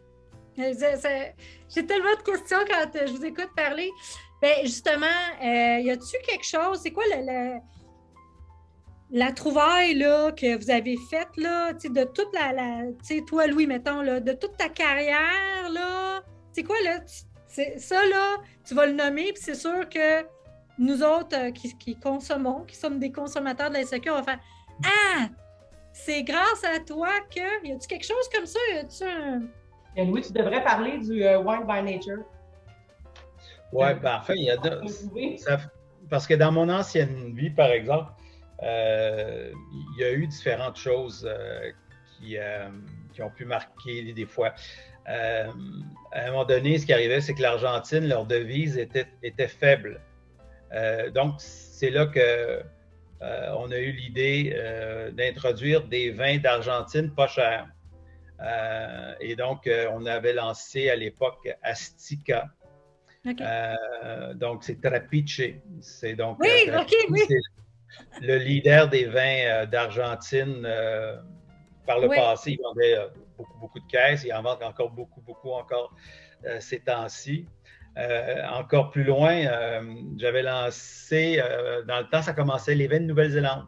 J'ai 0.55 1.85
tellement 1.87 2.15
de 2.15 2.23
questions 2.23 2.59
quand 2.69 2.91
je 2.93 3.11
vous 3.11 3.25
écoute 3.25 3.49
parler. 3.55 3.89
Bien, 4.41 4.53
justement, 4.63 5.07
y 5.41 5.89
a-t-il 5.89 6.21
quelque 6.27 6.45
chose? 6.45 6.81
C'est 6.83 6.91
quoi 6.91 7.05
le, 7.07 7.57
la 9.11 9.31
trouvaille 9.31 9.95
là, 9.95 10.31
que 10.31 10.57
vous 10.57 10.71
avez 10.71 10.97
faite 11.09 11.35
là, 11.37 11.73
de 11.73 12.03
toute 12.05 12.33
la, 12.33 12.53
la 12.53 12.83
toi, 13.27 13.47
Louis, 13.47 13.67
mettons, 13.67 14.01
là, 14.01 14.19
de 14.19 14.31
toute 14.31 14.55
ta 14.57 14.69
carrière, 14.69 15.69
là, 15.71 16.21
c'est 16.51 16.63
quoi 16.63 16.77
là? 16.83 16.99
ça, 17.77 18.07
là, 18.07 18.37
tu 18.65 18.73
vas 18.73 18.85
le 18.85 18.93
nommer, 18.93 19.33
puis 19.33 19.43
c'est 19.43 19.55
sûr 19.55 19.87
que 19.89 20.25
nous 20.79 21.03
autres 21.03 21.37
euh, 21.37 21.51
qui, 21.51 21.95
consommons, 21.97 22.63
qui 22.63 22.75
sommes 22.75 22.99
des 22.99 23.11
consommateurs 23.11 23.69
de 23.69 23.75
la 23.75 23.85
SEQ, 23.85 24.09
on 24.09 24.15
va 24.15 24.23
faire 24.23 24.39
Ah! 24.85 25.27
C'est 25.93 26.23
grâce 26.23 26.63
à 26.63 26.79
toi 26.79 27.09
que. 27.29 27.67
Y 27.67 27.73
a-tu 27.73 27.87
quelque 27.87 28.05
chose 28.05 28.29
comme 28.33 28.45
ça? 28.45 28.59
Y 28.73 28.77
a-tu 28.77 29.03
un. 29.03 29.41
Et 29.97 30.05
Louis, 30.05 30.21
tu 30.21 30.31
devrais 30.31 30.63
parler 30.63 30.97
du 30.99 31.21
euh, 31.23 31.39
Wine 31.41 31.67
by 31.67 31.83
Nature. 31.83 32.23
Oui, 33.73 33.93
ben, 34.01 34.19
enfin, 34.21 34.33
il 34.35 34.45
y 34.45 34.49
a 34.49 34.57
deux. 34.57 34.81
parce 36.09 36.25
que 36.25 36.33
dans 36.33 36.51
mon 36.53 36.69
ancienne 36.69 37.35
vie, 37.35 37.49
par 37.49 37.67
exemple, 37.67 38.11
il 38.61 39.97
y 39.97 40.03
a 40.03 40.11
eu 40.11 40.27
différentes 40.27 40.77
choses 40.77 41.29
qui, 42.19 42.37
qui, 43.13 43.21
ont 43.21 43.29
pu 43.29 43.45
marquer 43.45 44.13
des 44.13 44.25
fois. 44.25 44.53
Euh, 45.09 45.51
à 46.11 46.21
un 46.21 46.31
moment 46.31 46.45
donné, 46.45 46.77
ce 46.77 46.85
qui 46.85 46.93
arrivait, 46.93 47.21
c'est 47.21 47.33
que 47.33 47.41
l'Argentine, 47.41 48.07
leur 48.07 48.25
devise 48.25 48.77
était, 48.77 49.07
était 49.23 49.47
faible. 49.47 50.01
Euh, 50.73 51.09
donc, 51.09 51.35
c'est 51.39 51.89
là 51.89 52.05
que 52.05 52.19
euh, 52.19 53.55
on 53.57 53.71
a 53.71 53.77
eu 53.77 53.91
l'idée 53.91 54.55
d'introduire 55.13 55.83
des 55.87 56.11
vins 56.11 56.37
d'Argentine 56.37 57.13
pas 57.13 57.27
chers. 57.27 57.67
et 59.19 59.35
donc, 59.35 59.69
on 59.91 60.05
avait 60.05 60.33
lancé 60.33 60.89
à 60.89 60.95
l'époque 60.95 61.49
Astica. 61.61 62.45
donc, 64.35 64.63
c'est 64.63 64.81
Trapiche. 64.81 65.41
C'est 65.81 66.15
donc 66.15 66.39
le 68.21 68.37
leader 68.37 68.89
des 68.89 69.05
vins 69.05 69.65
d'Argentine. 69.65 70.67
par 71.85 71.99
le 71.99 72.07
passé, 72.07 72.51
il 72.51 72.61
vendait 72.61 72.97
beaucoup, 73.37 73.59
beaucoup 73.59 73.79
de 73.79 73.87
caisses. 73.87 74.23
Il 74.23 74.33
en 74.33 74.41
manque 74.41 74.61
encore 74.61 74.91
beaucoup, 74.91 75.21
beaucoup 75.21 75.51
encore 75.51 75.93
euh, 76.45 76.59
ces 76.59 76.79
temps-ci. 76.79 77.47
Euh, 77.97 78.47
encore 78.47 78.89
plus 78.89 79.03
loin, 79.03 79.35
euh, 79.35 79.95
j'avais 80.17 80.43
lancé, 80.43 81.41
dans 81.87 81.99
le 81.99 82.07
temps, 82.07 82.21
ça 82.21 82.33
commençait 82.33 82.73
les 82.73 82.87
vins 82.87 83.01
de 83.01 83.05
Nouvelle-Zélande. 83.05 83.67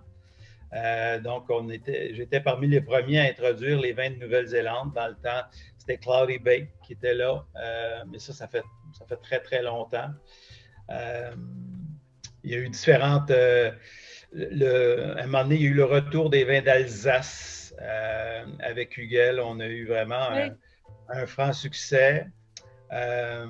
donc, 1.23 1.49
on 1.49 1.69
était, 1.69 2.13
j'étais 2.15 2.39
parmi 2.39 2.67
les 2.67 2.81
premiers 2.81 3.19
à 3.19 3.23
introduire 3.23 3.79
les 3.79 3.93
vins 3.93 4.09
de 4.09 4.15
Nouvelle-Zélande. 4.15 4.93
Dans 4.93 5.07
le 5.07 5.15
temps, 5.15 5.43
c'était 5.77 5.97
Cloudy 5.97 6.39
Bay 6.39 6.71
qui 6.83 6.93
était 6.93 7.13
là. 7.13 7.45
mais 8.09 8.19
ça, 8.19 8.33
ça 8.33 8.47
fait, 8.47 8.63
ça 8.97 9.05
fait 9.05 9.17
très, 9.17 9.39
très 9.39 9.61
longtemps. 9.61 10.11
il 10.89 12.51
y 12.51 12.55
a 12.55 12.57
eu 12.57 12.69
différentes. 12.69 13.31
Le, 14.33 15.15
à 15.17 15.23
un 15.23 15.25
moment 15.27 15.43
donné, 15.43 15.55
il 15.55 15.61
y 15.61 15.67
a 15.67 15.69
eu 15.69 15.73
le 15.73 15.85
retour 15.85 16.29
des 16.29 16.43
vins 16.43 16.61
d'Alsace 16.61 17.75
euh, 17.81 18.45
avec 18.59 18.97
Huguel, 18.97 19.39
on 19.39 19.59
a 19.59 19.67
eu 19.67 19.85
vraiment 19.85 20.27
un, 21.09 21.25
franc 21.25 21.53
succès. 21.53 22.27
Euh, 22.91 23.45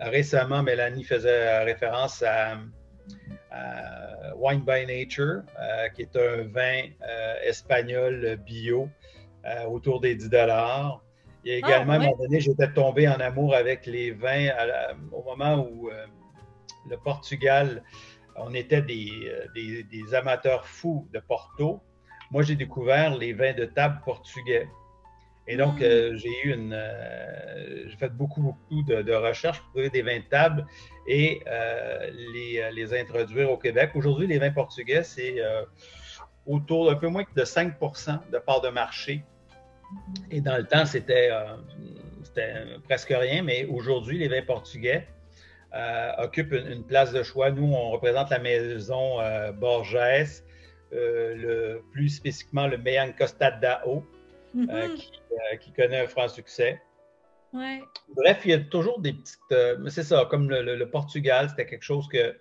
récemment, 0.00 0.62
Mélanie 0.62 1.04
faisait 1.04 1.62
référence 1.62 2.22
à, 2.22 2.58
Wine 4.36 4.64
by 4.66 4.84
Nature, 4.86 5.42
euh, 5.60 5.88
qui 5.90 6.02
est 6.02 6.16
un 6.16 6.42
vin 6.42 6.88
espagnol 7.44 8.36
bio 8.44 8.88
autour 9.68 10.00
des 10.00 10.16
10 10.16 10.28
dollars. 10.28 11.00
Il 11.44 11.52
y 11.52 11.54
a 11.54 11.60
ah, 11.62 11.68
également, 11.68 11.92
à 11.92 11.96
un 11.96 11.98
moment 12.00 12.16
donné, 12.16 12.40
j'étais 12.40 12.72
tombé 12.72 13.06
en 13.06 13.20
amour 13.20 13.54
avec 13.54 13.86
les 13.86 14.10
vins 14.10 14.48
au 15.12 15.22
moment 15.22 15.68
où 15.70 15.88
le 16.90 16.96
Portugal, 16.96 17.82
on 18.36 18.54
était 18.54 18.82
des, 18.82 20.14
amateurs 20.14 20.66
fous 20.66 21.08
de 21.12 21.20
Porto 21.20 21.82
moi, 22.30 22.42
j'ai 22.42 22.56
découvert 22.56 23.16
les 23.16 23.32
vins 23.32 23.52
de 23.52 23.64
table 23.64 24.00
portugais. 24.04 24.68
Et 25.46 25.56
donc, 25.56 25.78
mm. 25.78 25.82
euh, 25.82 26.16
j'ai 26.16 26.44
eu 26.44 26.52
une. 26.52 26.72
Euh, 26.72 27.88
j'ai 27.88 27.96
fait 27.96 28.08
beaucoup, 28.08 28.42
beaucoup 28.42 28.82
de, 28.82 29.12
recherches 29.12 29.60
pour 29.60 29.70
trouver 29.70 29.90
des 29.90 30.02
vins 30.02 30.18
de 30.18 30.24
table 30.24 30.66
et 31.06 31.42
euh, 31.46 32.10
les, 32.32 32.70
les, 32.72 32.98
introduire 32.98 33.50
au 33.50 33.58
Québec. 33.58 33.90
Aujourd'hui, 33.94 34.26
les 34.26 34.38
vins 34.38 34.50
portugais, 34.50 35.04
c'est 35.04 35.36
autour 36.46 36.90
d'un 36.90 36.96
peu 36.96 37.08
moins 37.08 37.24
de 37.36 37.42
5% 37.42 38.30
de 38.30 38.38
part 38.38 38.60
de 38.60 38.68
marché. 38.68 39.22
Et 40.30 40.40
dans 40.40 40.56
le 40.56 40.64
temps, 40.64 40.86
c'était 40.86 41.30
presque 42.84 43.14
rien, 43.16 43.42
mais 43.42 43.66
aujourd'hui, 43.66 44.18
les 44.18 44.28
vins 44.28 44.42
portugais 44.42 45.06
occupent 46.18 46.52
une, 46.52 46.66
une, 46.68 46.84
place 46.84 47.12
de 47.12 47.22
choix. 47.22 47.50
Nous, 47.50 47.64
on 47.64 47.90
représente 47.90 48.30
la 48.30 48.38
maison 48.38 49.18
Borges 49.54 49.96
euh, 50.94 51.34
le, 51.34 51.82
plus 51.92 52.08
spécifiquement 52.08 52.68
le 52.68 52.78
Meyan 52.78 53.10
Costa 53.18 53.50
d'Ao, 53.50 54.04
euh, 54.54 54.58
mm-hmm. 54.58 54.70
euh, 54.70 55.56
qui, 55.56 55.72
connaît 55.72 56.00
un 56.00 56.06
franc 56.06 56.28
succès. 56.28 56.80
Bref, 57.52 58.42
il 58.44 58.50
y 58.50 58.54
a 58.54 58.60
toujours 58.60 59.00
des 59.00 59.12
petites. 59.12 59.80
mais 59.80 59.90
c'est 59.90 60.04
ça, 60.04 60.26
comme 60.30 60.48
le, 60.50 60.84
Portugal, 60.84 61.48
c'était 61.50 61.66
quelque 61.66 61.82
chose 61.82 62.06
que 62.08 62.36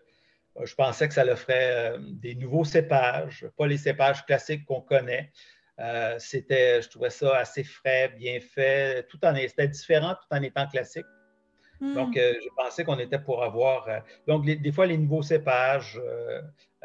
je 0.61 0.75
pensais 0.75 1.07
que 1.07 1.13
ça 1.15 1.23
le 1.23 1.35
ferait 1.35 1.95
des 1.99 2.35
nouveaux 2.35 2.63
cépages, 2.63 3.47
pas 3.57 3.65
les 3.65 3.77
cépages 3.77 4.23
classiques 4.25 4.65
qu'on 4.65 4.81
connaît. 4.81 5.31
c'était, 6.19 6.81
je 6.81 6.89
trouvais 6.89 7.09
ça 7.09 7.37
assez 7.37 7.63
frais, 7.63 8.09
bien 8.17 8.39
fait, 8.39 9.07
tout 9.07 9.23
en 9.23 9.35
c'était 9.35 9.67
différent 9.67 10.13
tout 10.15 10.35
en 10.35 10.41
étant 10.43 10.67
classique. 10.67 11.05
Donc, 11.95 12.15
mm. 12.15 12.19
je 12.19 12.49
pensais 12.55 12.83
qu'on 12.83 12.99
était 12.99 13.19
pour 13.19 13.43
avoir. 13.43 13.87
donc, 14.27 14.45
des 14.45 14.71
fois, 14.71 14.85
les 14.85 14.97
nouveaux 14.97 15.23
cépages, 15.23 15.99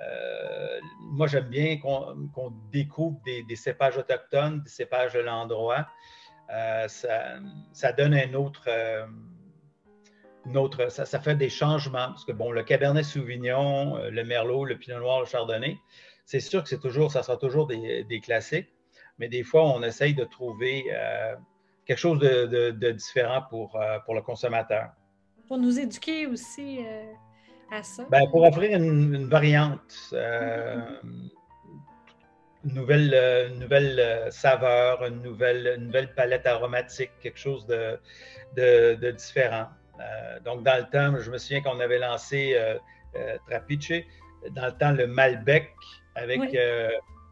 euh, 0.01 0.81
moi, 1.01 1.27
j'aime 1.27 1.49
bien 1.49 1.79
qu'on 1.79 2.53
découvre 2.71 3.21
des, 3.25 3.57
cépages 3.57 3.97
autochtones, 3.97 4.63
des 4.63 4.71
cépages 4.71 5.15
de 5.15 5.21
l'endroit. 5.21 5.87
Euh, 6.51 6.87
ça, 6.89 7.93
donne 7.93 8.15
un 8.15 8.33
autre, 8.35 8.65
euh, 8.69 9.07
autre 10.55 10.91
ça, 10.91 11.21
fait 11.21 11.35
des 11.35 11.49
changements. 11.49 12.09
Parce 12.09 12.25
que, 12.25 12.33
bon, 12.33 12.53
le 12.53 12.63
Cabernet 12.63 13.05
Sauvignon, 13.05 13.97
le 14.11 14.25
Merlot, 14.25 14.65
le 14.65 14.79
Pinot 14.79 15.01
Noir, 15.01 15.21
le 15.21 15.27
Chardonnay, 15.27 15.77
c'est 16.25 16.41
sûr 16.41 16.63
que 16.63 16.69
c'est 16.69 16.81
toujours, 16.81 17.11
ça 17.11 17.23
sera 17.23 17.37
toujours 17.37 17.67
des, 17.67 18.21
classiques, 18.23 18.69
mais 19.19 19.29
des 19.29 19.43
fois, 19.43 19.65
on 19.65 19.83
essaye 19.83 20.15
de 20.15 20.25
trouver 20.25 20.85
quelque 21.89 21.99
chose 21.99 22.21
de, 22.21 22.91
différent 22.93 23.43
pour, 23.51 23.81
pour 24.05 24.15
le 24.15 24.23
consommateur. 24.23 24.91
Pour 25.49 25.59
nous 25.59 25.81
éduquer 25.81 26.27
aussi 26.27 26.81
ben, 28.11 28.31
pour 28.31 28.45
offrir 28.45 28.77
une, 28.77 29.29
variante. 29.29 30.11
Euh, 30.13 31.01
une 32.65 32.75
nouvelle, 32.75 33.53
nouvelle 33.59 34.29
saveur, 34.31 35.05
une 35.05 35.23
nouvelle, 35.23 35.77
nouvelle 35.79 36.13
palette 36.15 36.47
aromatique, 36.47 37.11
quelque 37.23 37.39
chose 37.39 37.67
de, 37.67 37.99
de, 38.57 39.11
différent. 39.13 39.67
donc, 40.45 40.63
dans 40.65 40.77
le 40.77 40.85
temps, 40.91 41.21
je 41.21 41.31
me 41.31 41.39
souviens 41.39 41.63
qu'on 41.63 41.81
avait 41.81 41.99
lancé 41.99 42.57
Trapiche, 43.49 44.05
dans 44.51 44.67
le 44.67 44.73
temps, 44.73 44.93
le 44.93 45.07
Malbec 45.07 45.73
avec 46.15 46.41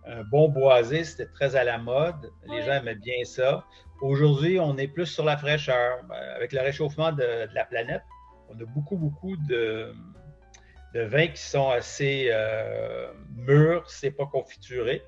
un 0.07 0.23
bon 0.23 0.49
boisé, 0.49 1.05
c'était 1.05 1.27
très 1.27 1.57
à 1.57 1.65
la 1.65 1.79
mode. 1.79 2.31
Les 2.49 2.63
gens 2.63 2.75
aimaient 2.75 2.95
bien 2.95 3.25
ça. 3.25 3.65
Aujourd'hui, 4.01 4.61
on 4.61 4.77
est 4.77 4.89
plus 4.89 5.07
sur 5.07 5.25
la 5.25 5.37
fraîcheur. 5.37 6.05
Ben, 6.09 6.17
avec 6.37 6.53
le 6.53 6.61
réchauffement 6.61 7.13
de, 7.13 7.49
la 7.53 7.65
planète, 7.65 8.03
on 8.49 8.55
a 8.61 8.65
beaucoup, 8.67 8.97
beaucoup 8.97 9.37
de, 9.49 9.93
vins 10.95 11.27
qui 11.27 11.43
sont 11.43 11.71
assez 11.71 12.29
euh, 12.31 13.13
mûrs, 13.35 13.89
c'est 13.91 14.13
pas 14.13 14.27
confituré. 14.27 15.03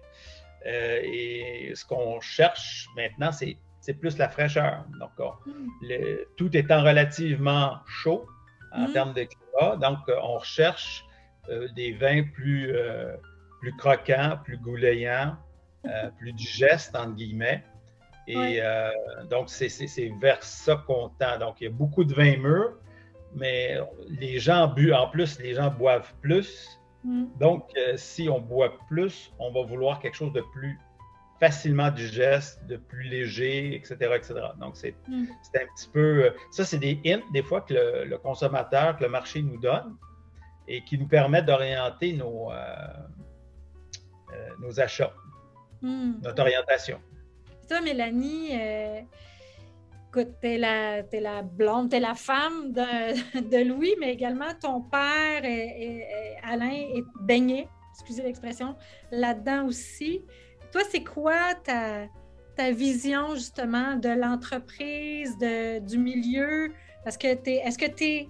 Euh, 0.66 1.00
et 1.02 1.72
ce 1.74 1.84
qu'on 1.84 2.20
cherche 2.20 2.88
maintenant, 2.96 3.30
c'est, 3.32 3.56
plus 4.00 4.18
la 4.18 4.28
fraîcheur. 4.28 4.84
Donc, 5.00 5.12
mm. 5.46 5.86
tout 6.36 6.54
étant 6.54 6.82
relativement 6.82 7.78
chaud 7.86 8.26
en 8.72 8.88
mm. 8.88 8.92
termes 8.92 9.14
de 9.14 9.24
climat, 9.24 9.76
donc 9.76 9.98
on 10.22 10.36
recherche 10.36 11.06
euh, 11.48 11.68
des 11.74 11.92
vins 11.92 12.22
plus 12.22 12.70
plus 13.60 13.74
croquant, 13.76 14.38
plus 14.44 14.58
goulayant, 14.58 15.36
euh, 15.86 16.10
plus 16.18 16.32
digeste, 16.32 16.94
entre 16.96 17.14
guillemets. 17.14 17.64
Et 18.26 18.60
euh, 18.60 18.90
donc, 19.30 19.48
c'est 19.48 19.70
vers 20.20 20.42
ça 20.42 20.76
qu'on 20.86 21.08
tend. 21.18 21.38
Donc, 21.38 21.60
il 21.60 21.64
y 21.64 21.66
a 21.66 21.70
beaucoup 21.70 22.04
de 22.04 22.12
vins 22.12 22.36
mûrs, 22.36 22.74
mais 23.34 23.78
les 24.08 24.38
gens 24.38 24.68
bu, 24.68 24.92
en 24.92 25.08
plus, 25.08 25.38
les 25.40 25.54
gens 25.54 25.70
boivent 25.70 26.12
plus. 26.20 26.78
Mm. 27.04 27.24
Donc, 27.40 27.70
euh, 27.78 27.94
si 27.96 28.28
on 28.28 28.38
boit 28.38 28.74
plus, 28.88 29.32
on 29.38 29.50
va 29.50 29.62
vouloir 29.62 29.98
quelque 29.98 30.16
chose 30.16 30.32
de 30.34 30.44
plus 30.52 30.78
facilement 31.40 31.90
digeste, 31.90 32.60
de 32.66 32.76
plus 32.76 33.04
léger, 33.04 33.74
etc., 33.74 33.96
etc. 34.14 34.34
Donc, 34.60 34.76
c'est 34.76 34.94
mm. 35.08 35.24
un 35.54 35.74
petit 35.74 35.88
peu... 35.90 36.30
Ça, 36.50 36.66
c'est 36.66 36.78
des 36.78 37.00
hints, 37.06 37.22
des 37.32 37.42
fois, 37.42 37.62
que 37.62 37.72
le, 37.72 38.04
le, 38.04 38.18
consommateur, 38.18 38.98
que 38.98 39.04
le 39.04 39.10
marché 39.10 39.40
nous 39.40 39.58
donne 39.58 39.96
et 40.66 40.84
qui 40.84 40.98
nous 40.98 41.08
permettent 41.08 41.46
d'orienter 41.46 42.12
nos, 42.12 42.50
euh, 44.32 44.48
nos 44.60 44.80
achats, 44.80 45.12
hmm. 45.82 46.20
notre 46.22 46.42
orientation. 46.42 47.00
Toi, 47.68 47.80
Mélanie, 47.80 48.50
euh, 48.52 49.00
écoute, 50.08 50.34
tu 50.40 50.48
es 50.48 50.58
la, 50.58 51.02
la 51.02 51.42
blonde, 51.42 51.90
tu 51.90 51.96
es 51.96 52.00
la 52.00 52.14
femme 52.14 52.72
de, 52.72 53.40
de, 53.50 53.68
Louis, 53.68 53.94
mais 54.00 54.12
également 54.12 54.54
ton 54.60 54.80
père, 54.82 55.44
et, 55.44 56.04
Alain, 56.42 56.70
est 56.70 57.04
baigné, 57.20 57.68
excusez 57.94 58.22
l'expression, 58.22 58.74
là-dedans 59.10 59.66
aussi. 59.66 60.24
Toi, 60.72 60.82
c'est 60.90 61.04
quoi 61.04 61.54
ta, 61.54 62.06
ta 62.56 62.70
vision 62.70 63.34
justement 63.34 63.96
de 63.96 64.08
l'entreprise, 64.08 65.36
du 65.38 65.98
milieu? 65.98 66.72
Parce 67.04 67.16
que 67.16 67.28
est-ce 67.28 67.78
que 67.78 67.86
tu 67.86 68.04
es 68.04 68.28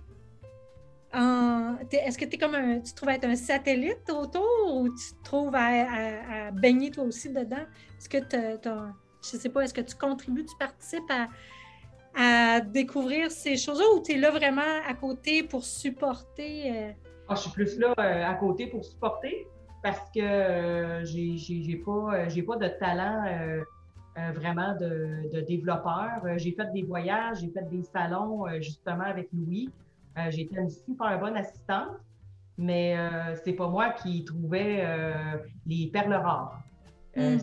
est-ce 1.13 2.19
que 2.19 2.25
es 2.25 2.39
comme 2.39 2.55
un, 2.55 2.81
tu 2.81 2.93
trouves 2.93 3.11
être 3.11 3.25
un 3.25 3.37
satellite 3.37 4.11
autour 4.11 4.75
ou 4.75 4.89
tu 4.89 5.15
te 5.15 5.25
trouves 5.25 5.55
à, 5.55 6.51
baigner 6.53 6.91
toi 6.91 7.05
aussi 7.05 7.31
dedans? 7.31 7.65
Est-ce 7.99 8.09
que 8.09 8.19
tu 8.19 8.69
je 9.21 9.37
sais 9.37 9.49
pas, 9.49 9.63
est-ce 9.63 9.75
que 9.75 9.81
tu 9.81 9.97
contribues, 9.97 10.45
tu 10.45 10.57
participes 10.59 11.11
à, 11.11 12.61
découvrir 12.61 13.31
ces 13.31 13.57
choses-là 13.57 13.85
ou 13.95 14.03
tu 14.03 14.13
es 14.13 14.17
là 14.17 14.31
vraiment 14.31 14.83
à 14.89 14.95
côté 14.95 15.45
pour 15.45 15.65
supporter? 15.65 16.73
Euh? 16.73 16.93
Ah, 17.29 17.37
je 17.37 17.43
suis 17.43 17.51
plus 17.51 17.79
là 17.79 17.95
euh, 17.97 18.25
à 18.27 18.35
côté 18.35 18.67
pour 18.67 18.85
supporter 18.85 19.47
parce 19.85 20.11
que 20.11 20.21
euh, 20.21 21.05
j'ai 21.05 21.77
pas, 21.77 22.27
pas 22.27 22.57
de 22.57 22.69
talent 22.81 23.23
vraiment 24.35 24.75
de 24.75 25.41
développeur. 25.43 26.23
j'ai 26.39 26.53
fait 26.53 26.73
des 26.73 26.83
voyages, 26.83 27.39
j'ai 27.41 27.51
fait 27.51 27.69
des 27.71 27.85
salons 27.85 28.47
justement 28.61 29.05
avec 29.05 29.29
Louis. 29.33 29.71
Euh, 30.19 30.31
j'ai 30.31 30.43
été 30.43 30.57
une 30.57 30.71
super 30.71 31.19
bonne 31.21 31.37
assistante, 31.37 31.97
mais 32.57 32.97
euh, 32.97 33.35
c'est 33.45 33.53
pas 33.53 33.69
moi 33.69 33.91
qui 33.91 34.25
trouvais 34.25 34.81
euh, 34.81 35.37
les 35.67 35.89
perles 35.93 36.15
rares. 36.15 36.63
Mm. 37.17 37.39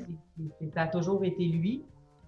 ça 0.74 0.84
a 0.84 0.88
toujours 0.88 1.24
été 1.24 1.46
lui. 1.46 1.84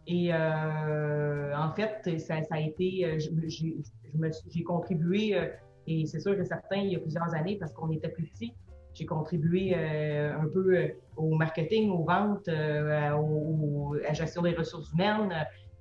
Et 0.09 0.33
en 0.33 1.73
fait, 1.75 2.17
ça, 2.19 2.35
a 2.49 2.59
été, 2.61 3.19
j'ai 3.19 4.63
contribué, 4.63 5.37
et 5.85 6.05
c'est 6.05 6.21
sûr 6.21 6.37
que 6.37 6.45
certains, 6.45 6.77
il 6.77 6.93
y 6.93 6.95
a 6.95 6.99
plusieurs 6.99 7.33
années, 7.35 7.57
parce 7.57 7.73
qu'on 7.73 7.91
était 7.91 8.07
plus 8.07 8.23
petits, 8.27 8.53
j'ai 8.93 9.05
contribué 9.05 9.75
un 9.75 10.47
peu 10.53 10.93
au 11.17 11.35
marketing, 11.35 11.89
aux 11.89 12.05
ventes, 12.05 12.47
à 12.47 13.17
la 13.17 14.13
gestion 14.13 14.43
des 14.43 14.53
ressources 14.53 14.93
humaines, 14.93 15.33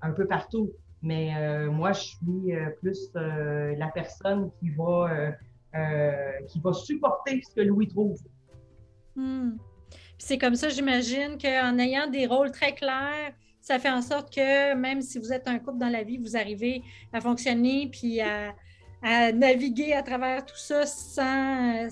un 0.03 0.11
peu 0.11 0.27
partout. 0.27 0.73
Mais 1.07 1.33
euh, 1.37 1.71
moi, 1.71 1.93
je 1.93 2.01
suis 2.01 2.53
euh, 2.53 2.71
plus 2.81 3.11
euh, 3.15 3.77
la 3.77 3.87
personne 3.95 4.51
qui 4.59 4.71
va, 4.71 5.09
qui 6.49 6.59
va 6.59 6.73
supporter 6.73 7.41
ce 7.49 7.55
que 7.55 7.61
Louis 7.61 7.87
trouve. 7.87 8.19
Hmm. 9.15 9.53
C'est 10.19 10.37
comme 10.37 10.57
ça, 10.57 10.69
j'imagine, 10.69 11.39
qu'en 11.41 11.79
ayant 11.79 12.09
des 12.11 12.27
rôles 12.27 12.51
très 12.51 12.75
clairs, 12.75 13.33
ça 13.61 13.79
fait 13.79 13.91
en 13.91 14.03
sorte 14.03 14.35
que 14.35 14.75
même 14.75 15.01
si 15.01 15.19
vous 15.19 15.33
êtes 15.33 15.47
un 15.47 15.59
couple 15.59 15.79
dans 15.79 15.91
la 15.91 16.03
vie, 16.03 16.19
vous 16.19 16.37
arrivez 16.37 16.83
à 17.13 17.21
fonctionner 17.21 17.89
puis 17.89 18.21
à, 18.21 18.53
naviguer 19.33 19.93
à 19.93 20.03
travers 20.03 20.45
tout 20.45 20.57
ça 20.57 20.87
sans, 20.87 21.89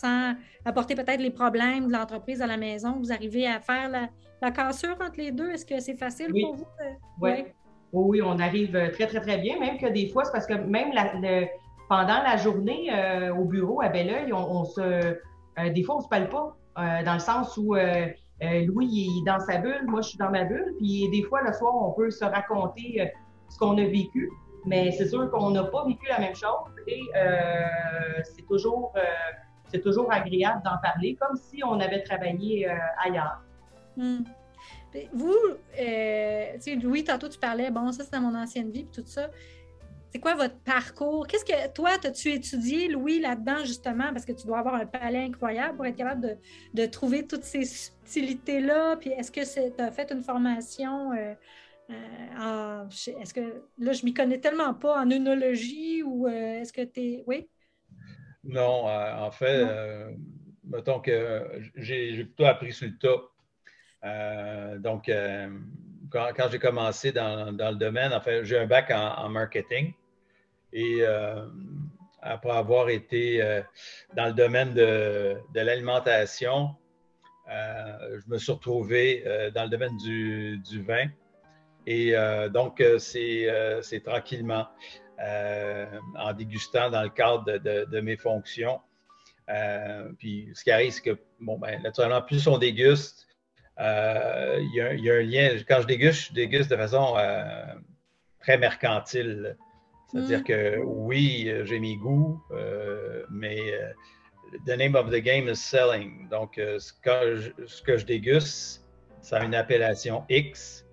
sans 0.00 0.34
apporter 0.64 0.94
peut-être 0.94 1.20
les 1.20 1.30
problèmes 1.30 1.88
de 1.88 1.92
l'entreprise 1.92 2.40
à 2.40 2.46
la 2.46 2.56
maison. 2.56 2.98
Vous 2.98 3.12
arrivez 3.12 3.46
à 3.46 3.60
faire 3.60 3.90
la, 3.90 4.50
cassure 4.52 4.96
entre 5.00 5.18
les 5.18 5.32
deux. 5.32 5.50
Est-ce 5.50 5.66
que 5.66 5.80
c'est 5.80 5.96
facile 5.96 6.32
pour 6.32 6.54
vous? 6.54 6.66
Oui. 7.20 7.44
Oui, 7.94 8.20
on 8.20 8.40
arrive 8.40 8.74
euh, 8.74 8.90
très, 8.90 9.06
très, 9.06 9.20
très 9.20 9.38
bien. 9.38 9.58
Même 9.60 9.78
que 9.78 9.86
des 9.86 10.08
fois, 10.08 10.24
c'est 10.24 10.32
parce 10.32 10.46
que 10.46 10.54
même 10.54 10.90
pendant 11.88 12.22
la 12.22 12.36
journée 12.36 12.90
euh, 12.92 13.32
au 13.32 13.44
bureau 13.44 13.80
à 13.80 13.88
Belleuil, 13.88 14.32
on, 14.32 14.64
se, 14.64 14.80
euh, 14.80 15.70
des 15.70 15.82
fois, 15.84 15.98
on 15.98 16.00
se 16.00 16.08
parle 16.08 16.28
pas, 16.28 16.56
dans 16.76 17.14
le 17.14 17.20
sens 17.20 17.56
où 17.56 17.76
Louis 18.42 19.06
est 19.06 19.24
dans 19.24 19.38
sa 19.38 19.58
bulle, 19.58 19.84
moi, 19.86 20.00
je 20.00 20.08
suis 20.08 20.18
dans 20.18 20.30
ma 20.30 20.42
bulle. 20.42 20.74
Puis 20.78 21.08
des 21.10 21.22
fois, 21.22 21.42
le 21.42 21.52
soir, 21.52 21.72
on 21.72 21.92
peut 21.92 22.10
se 22.10 22.24
raconter 22.24 23.12
ce 23.48 23.58
qu'on 23.58 23.78
a 23.78 23.84
vécu. 23.84 24.28
Mais 24.66 24.90
c'est 24.90 25.06
sûr 25.06 25.30
qu'on 25.30 25.50
n'a 25.50 25.62
pas 25.64 25.84
vécu 25.86 26.08
la 26.08 26.18
même 26.18 26.34
chose 26.34 26.74
et 26.88 27.02
c'est 28.24 28.44
toujours, 28.48 28.92
c'est 29.66 29.80
toujours 29.80 30.12
agréable 30.12 30.62
d'en 30.64 30.78
parler, 30.82 31.16
comme 31.20 31.36
si 31.36 31.62
on 31.62 31.78
avait 31.78 32.02
travaillé 32.02 32.66
ailleurs. 33.04 33.40
Hmm. 33.96 34.24
Vous, 35.12 35.36
euh, 35.80 36.52
tu 36.54 36.60
sais, 36.60 36.76
Louis, 36.76 37.04
tantôt 37.04 37.28
tu 37.28 37.38
parlais, 37.38 37.70
bon, 37.70 37.90
ça 37.92 38.04
c'est 38.04 38.12
dans 38.12 38.20
mon 38.20 38.36
ancienne 38.36 38.70
vie, 38.70 38.84
puis 38.84 39.02
tout 39.02 39.08
ça. 39.08 39.30
C'est 40.10 40.20
quoi 40.20 40.36
votre 40.36 40.58
parcours? 40.60 41.26
Qu'est-ce 41.26 41.44
que 41.44 41.72
toi, 41.72 41.90
as-tu 42.04 42.30
étudié, 42.30 42.86
Louis, 42.86 43.18
là-dedans, 43.18 43.64
justement, 43.64 44.12
parce 44.12 44.24
que 44.24 44.30
tu 44.30 44.46
dois 44.46 44.60
avoir 44.60 44.76
un 44.76 44.86
palais 44.86 45.24
incroyable 45.24 45.76
pour 45.76 45.86
être 45.86 45.96
capable 45.96 46.38
de, 46.72 46.86
trouver 46.86 47.26
toutes 47.26 47.42
ces 47.42 47.64
subtilités-là? 47.64 48.96
Puis 48.96 49.10
est-ce 49.10 49.32
que 49.32 49.40
tu 49.74 49.82
as 49.82 49.90
fait 49.90 50.12
une 50.12 50.22
formation 50.22 51.12
euh, 51.12 51.34
euh, 51.90 52.84
Est-ce 52.88 53.34
que 53.34 53.64
là, 53.78 53.92
je 53.92 54.04
m'y 54.04 54.14
connais 54.14 54.38
tellement 54.38 54.72
pas 54.74 55.00
en 55.00 55.10
œnologie 55.10 56.04
ou 56.04 56.28
est-ce 56.28 56.72
que 56.72 56.82
tu 56.82 57.00
es. 57.00 57.24
Oui? 57.26 57.48
Non, 58.44 58.86
en 58.86 59.30
fait, 59.32 59.66
mettons 60.62 61.00
que 61.00 61.60
j'ai 61.74 62.24
plutôt 62.24 62.44
appris 62.44 62.72
sur 62.72 62.86
le 62.86 62.96
tas. 62.98 63.33
Euh, 64.04 64.78
donc, 64.78 65.08
euh, 65.08 65.48
quand, 66.10 66.48
j'ai 66.50 66.58
commencé 66.58 67.12
dans, 67.12 67.50
le 67.50 67.74
domaine, 67.74 68.12
en 68.12 68.20
j'ai 68.42 68.58
un 68.58 68.66
bac 68.66 68.90
en, 68.90 69.28
marketing. 69.28 69.92
Et 70.72 70.98
euh, 71.00 71.46
après 72.20 72.50
avoir 72.50 72.88
été 72.88 73.62
dans 74.14 74.26
le 74.26 74.32
domaine 74.32 74.74
de, 74.74 75.36
l'alimentation, 75.54 76.74
je 77.48 78.28
me 78.28 78.38
suis 78.38 78.52
retrouvé 78.52 79.24
dans 79.54 79.64
le 79.64 79.70
domaine 79.70 79.96
du, 79.96 80.82
vin. 80.82 81.06
Et 81.86 82.14
donc, 82.50 82.82
c'est 82.98 84.02
tranquillement, 84.04 84.68
en 85.18 86.32
dégustant 86.32 86.90
dans 86.90 87.02
le 87.02 87.10
cadre 87.10 87.58
de, 87.58 88.00
mes 88.00 88.16
fonctions. 88.16 88.80
puis 90.18 90.50
ce 90.54 90.62
qui 90.62 90.70
arrive, 90.70 90.92
c'est 90.92 91.02
que, 91.02 91.18
bon, 91.40 91.58
ben, 91.58 91.82
naturellement, 91.82 92.22
plus 92.22 92.46
on 92.46 92.58
déguste, 92.58 93.24
euh, 93.80 94.58
il 94.60 94.74
y, 94.74 95.10
a 95.10 95.14
un 95.14 95.22
lien. 95.22 95.56
Quand 95.68 95.80
je 95.82 95.86
déguste, 95.86 96.28
je 96.28 96.34
déguste 96.34 96.70
de 96.70 96.76
façon 96.76 97.14
euh, 97.18 97.64
très 98.40 98.58
mercantile. 98.58 99.56
C'est-à-dire 100.10 100.40
mm. 100.40 100.44
que 100.44 100.78
oui, 100.78 101.52
j'ai 101.64 101.80
mes 101.80 101.96
goûts, 101.96 102.40
euh, 102.52 103.24
mais 103.30 103.58
the 104.66 104.76
name 104.76 104.94
of 104.94 105.10
the 105.10 105.20
game 105.20 105.48
is 105.48 105.56
selling. 105.56 106.28
Donc, 106.28 106.54
ce 106.56 106.92
que, 106.92 107.36
je, 107.36 107.50
ce, 107.66 107.82
que 107.82 107.96
je, 107.96 108.06
déguste, 108.06 108.86
ça 109.20 109.38
a 109.38 109.44
une 109.44 109.54
appellation 109.54 110.24
X 110.28 110.86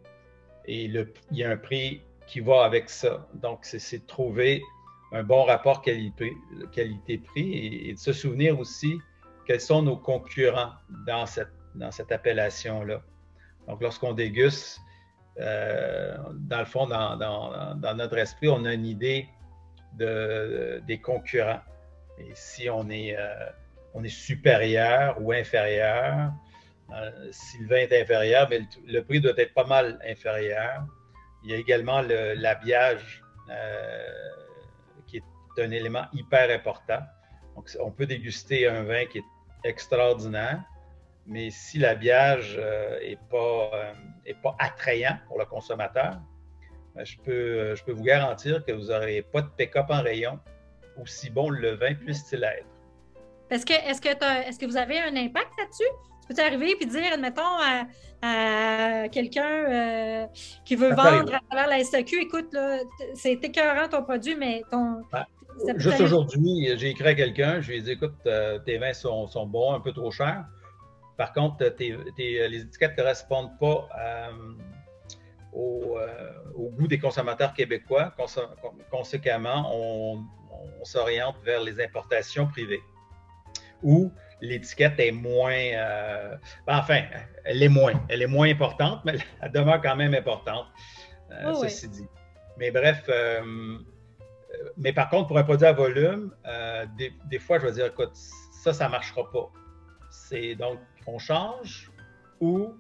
et 0.66 0.88
le, 0.88 1.14
il 1.32 1.38
y 1.38 1.44
a 1.44 1.52
un 1.52 1.58
prix 1.58 2.02
qui 2.26 2.40
va 2.40 2.64
avec 2.64 2.90
ça. 2.90 3.28
Donc, 3.36 3.60
c'est 3.64 4.00
de 4.00 4.08
trouver 4.08 4.64
un 5.12 5.24
bon 5.24 5.44
rapport 5.44 5.82
qualité-prix 5.82 7.52
et, 7.52 7.90
et, 7.90 7.94
de 7.94 8.00
se 8.00 8.14
souvenir 8.14 8.58
aussi 8.58 8.98
quels 9.46 9.60
sont 9.62 9.82
nos 9.82 9.98
concurrents 9.98 10.72
dans 11.06 11.26
cette 11.26 11.52
dans 11.76 11.92
cette 11.92 12.12
appellation-là. 12.12 13.02
Donc, 13.68 13.82
lorsqu'on 13.82 14.14
déguste, 14.14 14.80
euh, 15.40 16.18
dans 16.34 16.60
le 16.60 16.66
fond, 16.66 16.88
dans, 16.88 17.96
notre 17.96 18.18
esprit, 18.18 18.50
on 18.50 18.66
a 18.66 18.74
une 18.74 18.86
idée 18.86 19.28
de, 19.94 20.82
des 20.88 21.00
concurrents. 21.00 21.62
Et 22.18 22.32
si 22.34 22.70
on 22.70 22.90
est, 22.90 23.16
euh, 23.18 24.08
supérieur 24.08 25.18
ou 25.22 25.32
inférieur, 25.32 26.32
euh, 26.94 27.30
si 27.32 27.60
le 27.60 27.68
vin 27.68 27.78
est 27.78 28.02
inférieur, 28.02 28.48
mais 28.50 28.62
le, 28.86 29.02
prix 29.02 29.22
doit 29.22 29.34
être 29.38 29.54
pas 29.54 29.66
mal 29.66 30.00
inférieur. 30.08 30.86
Il 31.44 31.52
y 31.52 31.54
a 31.54 31.58
également 31.58 32.02
l'habillage 32.02 33.24
qui 35.08 35.18
est 35.18 35.62
un 35.62 35.72
élément 35.72 36.06
hyper 36.14 36.52
important. 36.52 37.00
Donc, 37.56 37.70
on 37.80 37.92
peut 37.92 38.06
déguster 38.06 38.68
un 38.68 38.84
vin 38.84 39.06
qui 39.06 39.18
est 39.18 39.24
extraordinaire, 39.64 40.62
mais 41.32 41.50
si 41.50 41.80
l'habillage 41.80 42.60
n'est 43.02 43.18
pas, 43.30 43.94
est 44.26 44.40
pas 44.42 44.56
attrayant 44.60 45.18
pour 45.28 45.40
le 45.40 45.46
consommateur, 45.46 46.20
ben, 46.96 47.06
je, 47.06 47.18
peux, 47.18 47.32
euh, 47.32 47.76
je 47.76 47.84
peux 47.84 47.94
vous 47.94 48.04
garantir 48.04 48.66
que 48.66 48.72
vous 48.74 48.88
n'aurez 48.88 49.22
pas 49.22 49.42
de 49.42 49.50
pick-up 49.58 49.86
en 49.90 50.02
rayon, 50.02 50.40
aussi 51.02 51.30
bon 51.30 51.50
le 51.50 51.76
vin 51.76 51.94
puisse-t-il 51.94 52.44
être. 52.44 52.66
Est-ce 53.50 53.66
que, 53.66 53.74
est-ce, 53.74 54.02
que 54.02 54.10
est-ce 54.10 54.60
que 54.60 54.66
vous 54.66 54.78
avez 54.78 55.00
un 55.00 55.16
impact 55.16 55.52
là-dessus? 55.58 55.84
Tu 56.30 56.36
peux 56.36 56.42
arriver 56.42 56.76
et 56.80 56.86
dire, 56.86 57.14
admettons, 57.14 57.42
à, 58.22 59.10
quelqu'un 59.10 59.48
euh, 59.48 60.28
qui 60.64 60.76
veut 60.76 60.94
vendre 60.94 61.34
à 61.34 61.40
travers 61.50 61.68
la 61.68 61.84
SAQ, 61.84 62.22
écoute, 62.22 62.56
c'est 63.16 63.44
écœurant 63.44 63.88
ton 63.90 64.04
produit, 64.04 64.36
mais 64.36 64.62
ton. 64.70 65.02
juste 65.78 66.00
aujourd'hui, 66.02 66.72
j'ai 66.78 66.90
écrit 66.90 67.08
à 67.08 67.16
quelqu'un, 67.16 67.62
je 67.62 67.72
lui 67.72 67.78
ai 67.78 67.82
dit, 67.82 67.92
écoute, 67.92 68.14
euh, 68.28 68.60
tes 68.60 68.78
vins 68.78 68.94
sont, 68.94 69.28
sont, 69.28 69.48
bons, 69.48 69.74
un 69.74 69.80
peu 69.80 69.92
trop 69.92 70.12
chers. 70.12 70.46
Par 71.18 71.34
contre, 71.34 71.64
les 71.78 72.62
étiquettes 72.62 72.92
ne 72.92 72.96
correspondent 72.96 73.58
pas 73.60 73.88
euh, 75.54 76.32
au, 76.56 76.70
goût 76.70 76.88
des 76.88 77.00
consommateurs 77.00 77.54
québécois. 77.54 78.16
conséquemment, 78.90 79.70
on, 79.74 80.24
s'oriente 80.84 81.36
vers 81.44 81.62
les 81.62 81.80
importations 81.84 82.48
privées 82.48 82.82
où 83.84 84.12
l'étiquette 84.42 85.00
est 85.00 85.12
moins. 85.12 85.54
Euh, 85.54 86.36
ben, 86.66 86.78
enfin, 86.78 87.04
elle 87.44 87.62
est 87.62 87.70
moins. 87.70 87.94
Elle 88.10 88.22
est 88.22 88.28
moins 88.28 88.50
importante, 88.50 89.02
mais 89.06 89.18
elle 89.42 89.52
demeure 89.52 89.82
quand 89.82 89.96
même 89.96 90.14
importante, 90.14 90.68
euh, 91.32 91.54
oh, 91.54 91.62
ceci 91.62 91.90
dit. 91.90 92.08
Mais 92.58 92.72
bref, 92.72 93.10
mais 94.78 94.94
par 94.94 95.10
contre, 95.10 95.28
pour 95.28 95.38
un 95.38 95.44
produit 95.44 95.68
à 95.68 95.74
volume, 95.74 96.34
des, 96.98 97.14
des, 97.26 97.40
fois, 97.40 97.60
je 97.60 97.66
vais 97.66 97.72
dire, 97.74 97.86
écoute, 97.88 98.16
ça, 98.64 98.74
ça 98.74 98.86
ne 98.86 98.92
marchera 98.92 99.30
pas. 99.32 99.52
C'est 100.10 100.56
donc 100.56 100.80
on 101.08 101.20
change 101.20 101.92
ou 102.40 102.74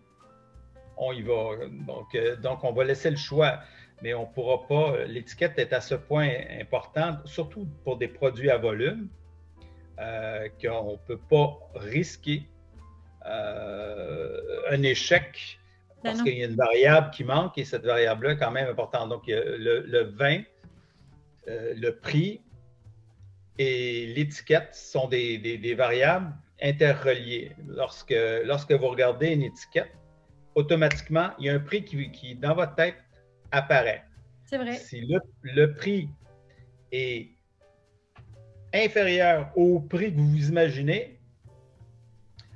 on 0.98 1.12
y 1.14 1.22
va. 1.22 1.66
Donc, 1.88 2.16
euh, 2.16 2.36
donc 2.38 2.64
on 2.64 2.72
va 2.72 2.84
laisser 2.84 3.10
le 3.10 3.18
choix, 3.18 3.60
mais 4.02 4.14
on 4.14 4.22
ne 4.22 4.34
pourra 4.34 4.68
pas. 4.68 5.06
L'étiquette 5.06 5.58
est 5.58 5.74
à 5.74 5.82
ce 5.82 5.96
point 5.96 6.30
importante, 6.60 7.26
surtout 7.26 7.68
pour 7.84 7.98
des 7.98 8.08
produits 8.08 8.50
à 8.50 8.58
volume, 8.58 9.10
euh, 10.00 10.48
qu'on 10.62 10.94
ne 10.94 10.98
peut 10.98 11.20
pas 11.30 11.60
risquer 11.76 12.48
euh, 13.26 14.62
un 14.70 14.82
échec 14.84 15.60
ben 16.04 16.12
parce 16.12 16.24
qu'il 16.24 16.38
y 16.38 16.44
a 16.44 16.48
une 16.48 16.56
variable 16.56 17.12
qui 17.12 17.24
manque 17.24 17.58
et 17.60 17.66
cette 17.66 17.86
variable-là 17.86 18.32
est 18.32 18.38
quand 18.38 18.50
même 18.52 18.68
importante. 18.68 19.10
Donc, 19.10 19.24
le, 19.28 20.04
vin, 20.16 20.42
le 21.46 21.92
prix 21.92 22.42
et 23.60 24.08
l'étiquette 24.08 24.74
sont 24.74 25.08
des 25.08 25.76
variables 25.78 26.34
interreliés. 26.62 27.52
Lorsque, 27.68 28.16
lorsque 28.44 28.72
vous 28.72 28.88
regardez 28.88 29.30
une 29.30 29.44
étiquette, 29.44 29.92
automatiquement, 30.56 31.32
il 31.40 31.46
y 31.46 31.50
a 31.50 31.54
un 31.54 31.60
prix 31.60 31.84
qui, 31.84 32.36
dans 32.36 32.56
votre 32.56 32.76
tête, 32.76 32.96
apparaît. 33.52 34.04
C'est 34.46 34.58
vrai. 34.58 34.74
Si 34.74 35.08
le, 35.44 35.74
prix 35.74 36.10
est 36.92 37.30
inférieur 38.74 39.52
au 39.56 39.80
prix 39.80 40.14
que 40.14 40.20
vous 40.20 40.30
vous 40.30 40.50
imaginez, 40.50 41.20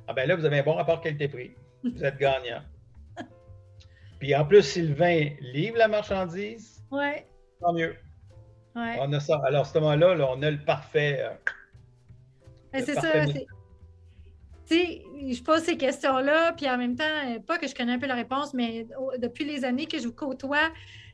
ah 0.07 0.13
ben 0.13 0.27
là, 0.27 0.35
vous 0.35 0.45
avez 0.45 0.59
un 0.59 0.63
bon 0.63 0.73
rapport 0.73 1.01
qualité-prix. 1.01 1.55
Vous 1.83 2.03
êtes 2.03 2.17
gagnant. 2.17 2.61
Puis 4.19 4.35
en 4.35 4.45
plus, 4.45 4.61
si 4.61 4.81
le 4.81 4.93
vin 4.93 5.29
livre 5.39 5.77
la 5.77 5.87
marchandise, 5.87 6.83
ouais. 6.91 7.25
tant 7.61 7.73
mieux. 7.73 7.95
On 8.75 9.13
a 9.13 9.19
ça. 9.21 9.41
Alors, 9.45 9.61
à 9.61 9.65
ce 9.65 9.79
moment-là, 9.79 10.15
là, 10.15 10.27
on 10.29 10.41
a 10.41 10.51
le 10.51 10.57
parfait. 10.57 11.21
Euh, 11.21 12.81
c'est 12.83 12.93
ça 12.93 13.23
je 14.69 15.43
pose 15.43 15.61
ces 15.61 15.77
questions-là, 15.77 16.53
puis 16.53 16.69
en 16.69 16.77
même 16.77 16.95
temps, 16.95 17.03
euh, 17.27 17.39
pas 17.39 17.57
que 17.57 17.67
je 17.67 17.75
connais 17.75 17.93
un 17.93 17.99
peu 17.99 18.07
la 18.07 18.15
réponse, 18.15 18.53
mais 18.53 18.87
depuis 19.19 19.45
les 19.45 19.63
années 19.65 19.85
que 19.85 19.99
je 19.99 20.07
vous 20.07 20.13
côtoie, 20.13 20.69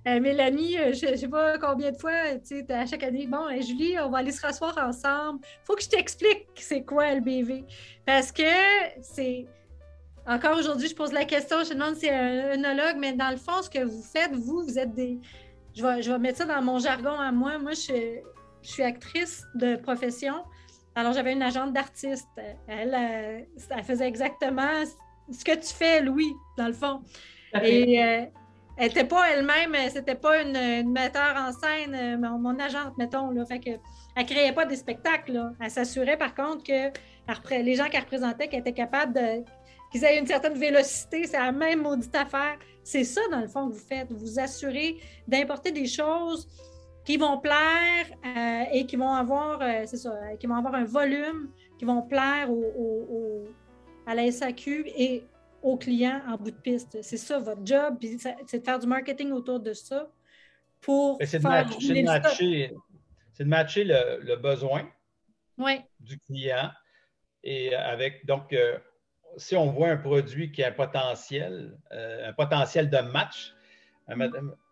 euh, 0.08 0.20
Mélanie, 0.20 0.78
euh, 0.80 0.94
je 0.94 1.12
ne 1.12 1.16
sais 1.16 1.28
pas 1.28 1.60
combien 1.60 1.92
de 1.92 1.98
fois, 1.98 2.36
tu 2.44 2.66
sais, 2.66 2.74
à 2.74 2.86
chaque 2.86 3.04
année, 3.04 3.28
bon, 3.28 3.50
Julie, 3.62 4.00
on 4.00 4.10
va 4.10 4.20
aller 4.20 4.32
se 4.32 4.42
rasseoir 4.42 4.76
ensemble. 4.78 5.40
faut 5.64 5.76
que 5.76 5.84
je 5.84 5.90
t'explique 5.90 6.48
c'est 6.56 6.84
quoi 6.84 7.14
LBV. 7.14 7.66
Parce 8.06 8.32
que 8.32 8.44
c'est. 9.02 9.46
Encore 10.28 10.58
aujourd'hui, 10.58 10.88
je 10.88 10.96
pose 10.96 11.12
la 11.12 11.26
question, 11.26 11.64
je 11.64 11.74
demande 11.74 11.96
si 11.96 12.02
c'est 12.02 12.12
un 12.12 12.54
œnologue, 12.54 12.98
mais 13.00 13.14
dans 13.14 13.32
le 13.32 13.38
fond, 13.38 13.62
ce 13.62 13.70
que 13.70 13.84
vous 13.84 14.04
faites, 14.04 14.32
vous, 14.34 14.64
vous 14.64 14.80
êtes 14.80 14.94
des. 14.94 15.20
Je 15.76 15.84
vais, 15.84 16.02
je 16.02 16.12
vais 16.12 16.20
mettre 16.20 16.40
ça 16.40 16.46
dans 16.46 16.62
mon 16.62 16.80
jargon 16.80 17.14
à 17.14 17.32
moi. 17.32 17.58
Moi, 17.58 17.74
je 17.74 18.22
suis 18.62 18.84
actrice 18.84 19.46
de 19.56 19.76
profession. 19.76 20.44
Alors, 20.96 21.14
j'avais 21.14 21.34
une 21.34 21.42
agente 21.42 21.74
d'artiste. 21.74 22.28
Elle, 22.68 22.94
euh, 22.94 23.40
elle, 23.70 23.84
faisait 23.84 24.08
exactement 24.08 24.84
ce 25.32 25.44
que 25.44 25.56
tu 25.56 25.74
fais, 25.74 26.02
Louis, 26.02 26.34
dans 26.58 26.68
le 26.68 26.74
fond. 26.74 27.02
Et 27.62 28.04
euh, 28.04 28.26
elle 28.78 28.88
n'était 28.88 29.06
pas 29.06 29.30
elle-même, 29.32 29.76
c'était 29.90 30.16
pas 30.16 30.42
une, 30.42 30.92
metteur 30.92 31.36
en 31.38 31.52
scène, 31.54 31.96
euh, 31.96 32.18
mon, 32.18 32.60
agente, 32.60 32.98
mettons. 32.98 33.30
Là, 33.32 33.46
fait 33.46 33.60
que, 33.60 33.70
elle 34.16 34.24
ne 34.24 34.28
créait 34.28 34.54
pas 34.54 34.66
des 34.66 34.76
spectacles. 34.76 35.54
Elle 35.62 35.72
s'assurait, 35.72 36.18
par 36.18 36.36
contre, 36.36 36.64
que 36.64 36.92
les 37.52 37.76
gens 37.76 37.88
qu'elle 37.88 38.02
représentait, 38.02 38.48
qu'elle 38.48 38.62
était 38.62 38.74
capable 38.74 39.14
de. 39.14 39.44
qu'ils 39.92 40.04
aient 40.04 40.20
une 40.20 40.28
certaine 40.28 40.56
vélocité, 40.56 41.26
c'est 41.26 41.40
la 41.40 41.52
même 41.52 41.84
maudite 41.84 42.16
affaire. 42.16 42.58
C'est 42.84 43.04
ça, 43.04 43.22
dans 43.32 43.40
le 43.40 43.48
fond, 43.48 43.70
que 43.70 43.74
vous 43.74 43.80
faites. 43.80 44.12
Vous 44.12 44.20
vous 44.20 44.40
assurez 44.40 44.98
d'importer 45.28 45.72
des 45.72 45.86
choses 45.86 46.50
qui 47.04 47.18
vont 47.18 47.40
plaire 47.40 48.06
euh, 48.26 48.64
et 48.72 48.86
qui 48.86 48.96
vont 48.96 49.12
avoir, 49.12 49.62
euh, 49.62 49.84
c'est 49.86 49.98
ça, 49.98 50.14
qui 50.40 50.48
vont 50.48 50.56
avoir 50.56 50.76
un 50.76 50.86
volume, 50.86 51.50
qui 51.78 51.86
vont 51.86 52.02
plaire 52.02 52.50
au, 52.52 53.46
à 54.06 54.16
la 54.16 54.32
SAQ 54.32 54.86
et 54.96 55.24
aux 55.62 55.78
clients 55.78 56.22
en 56.28 56.38
bout 56.38 56.52
de 56.52 56.56
piste. 56.56 57.02
C'est 57.02 57.18
ça 57.18 57.40
votre 57.40 57.66
job, 57.66 57.98
c'est 58.48 58.60
de 58.60 58.64
faire 58.64 58.80
du 58.80 58.88
marketing 58.88 59.32
autour 59.32 59.60
de 59.60 59.74
ça 59.74 60.12
pour 60.80 61.18
C'est 61.24 61.40
de, 61.40 61.44
matcher, 61.44 62.72
de 63.40 63.44
matcher 63.44 63.84
le, 63.84 64.36
besoin 64.36 64.88
du 66.00 66.20
client 66.20 66.72
et 67.44 67.76
avec 67.76 68.26
donc 68.26 68.54
euh, 68.54 68.78
si 69.38 69.56
on 69.56 69.72
voit 69.72 69.90
un 69.90 69.98
produit 69.98 70.52
qui 70.52 70.64
a 70.64 70.70
un 70.70 70.72
potentiel, 70.72 71.78
un 71.92 72.34
potentiel 72.34 72.90
de 72.90 72.98
match, 72.98 73.54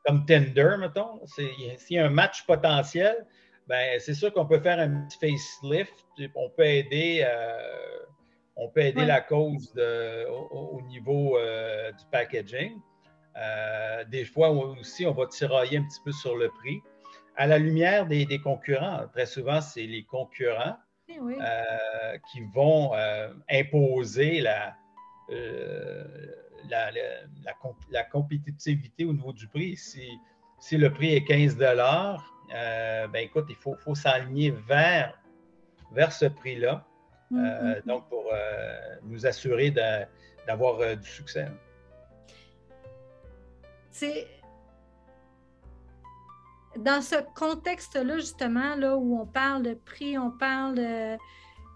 comme 0.05 0.25
Tinder, 0.25 0.75
mettons, 0.79 1.25
s'il 1.25 1.95
y 1.95 1.97
a 1.97 2.05
un 2.05 2.09
match 2.09 2.45
potentiel, 2.45 3.25
ben, 3.69 3.99
c'est 3.99 4.15
sûr 4.15 4.33
qu'on 4.33 4.47
peut 4.47 4.59
faire 4.59 4.79
un 4.79 5.05
petit 5.05 5.19
facelift, 5.19 5.93
on 6.35 6.49
peut 6.49 6.65
aider, 6.65 7.23
euh, 7.23 7.99
on 8.55 8.67
peut 8.69 8.81
aider 8.81 9.05
la 9.05 9.21
cause 9.21 9.71
au, 9.77 10.81
niveau 10.87 11.37
euh, 11.37 11.91
du 11.91 12.03
packaging. 12.11 12.79
Euh, 13.37 14.03
des 14.05 14.25
fois 14.25 14.49
aussi, 14.49 15.05
on 15.05 15.13
va 15.13 15.27
tirailler 15.27 15.77
un 15.77 15.83
petit 15.83 16.01
peu 16.03 16.11
sur 16.11 16.35
le 16.35 16.49
prix. 16.49 16.81
À 17.37 17.45
la 17.45 17.59
lumière 17.59 18.07
des, 18.07 18.41
concurrents, 18.43 19.07
très 19.13 19.27
souvent, 19.27 19.61
c'est 19.61 19.85
les 19.85 20.03
concurrents 20.03 20.75
eh 21.07 21.19
qui 22.31 22.41
vont 22.53 22.93
imposer 23.49 24.41
la, 24.41 24.75
la, 26.69 26.91
la, 26.91 28.03
compétitivité 28.03 29.05
au 29.05 29.13
niveau 29.13 29.33
du 29.33 29.47
prix. 29.47 29.75
Si, 29.77 30.09
si 30.59 30.77
le 30.77 30.91
prix 30.91 31.15
est 31.15 31.23
15 31.23 31.57
euh, 31.61 33.07
ben 33.07 33.23
écoute, 33.23 33.45
il 33.49 33.55
faut, 33.55 33.75
faut 33.75 33.95
s'aligner 33.95 34.51
vers, 34.51 35.13
vers 35.91 36.11
ce 36.11 36.25
prix-là. 36.25 36.85
Euh, 37.31 37.35
mm-hmm. 37.35 37.85
donc, 37.85 38.09
pour 38.09 38.25
euh, 38.33 38.95
nous 39.03 39.27
assurer 39.27 39.71
d'avoir 40.47 40.79
euh, 40.79 40.95
du 40.95 41.07
succès. 41.07 41.47
C'est 43.91 44.27
dans 46.77 47.01
ce 47.01 47.15
contexte-là, 47.35 48.17
justement, 48.17 48.75
là, 48.75 48.95
où 48.95 49.19
on 49.19 49.25
parle 49.25 49.63
de 49.63 49.73
prix, 49.73 50.17
on 50.17 50.31
parle 50.31 50.75
de 50.75 51.17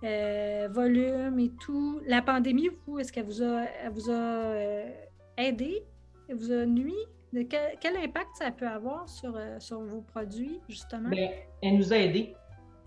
euh, 0.04 0.68
volume 0.70 1.40
et 1.40 1.52
tout. 1.62 2.02
La 2.06 2.22
pandémie, 2.22 2.70
vous, 2.86 3.00
est-ce 3.00 3.12
qu'elle 3.12 3.26
vous 3.26 3.42
a, 3.42 3.66
vous 3.92 4.10
a 4.10 4.14
euh, 4.14 4.90
aidé? 5.38 5.84
Elle 6.28 6.36
vous 6.36 6.52
a 6.52 6.66
nuit? 6.66 6.94
De 7.32 7.42
quel, 7.42 7.98
impact 7.98 8.30
ça 8.36 8.52
peut 8.52 8.68
avoir 8.68 9.10
sur, 9.10 9.36
euh, 9.36 9.60
sur 9.60 9.82
vos 9.82 10.02
produits, 10.02 10.60
justement? 10.70 11.10
Bien, 11.10 11.30
elle 11.64 11.78
nous 11.78 11.92
a 11.92 11.98
aidés. 11.98 12.36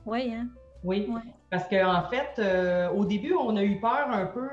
Oui, 0.04 0.32
hein? 0.32 0.48
Oui, 0.84 1.08
parce 1.50 1.68
qu'en 1.68 1.96
en 1.96 2.02
fait, 2.04 2.38
euh, 2.38 2.90
au 2.90 3.04
début, 3.04 3.34
on 3.34 3.56
a 3.56 3.64
eu 3.64 3.80
peur 3.80 4.08
un 4.08 4.26
peu 4.26 4.46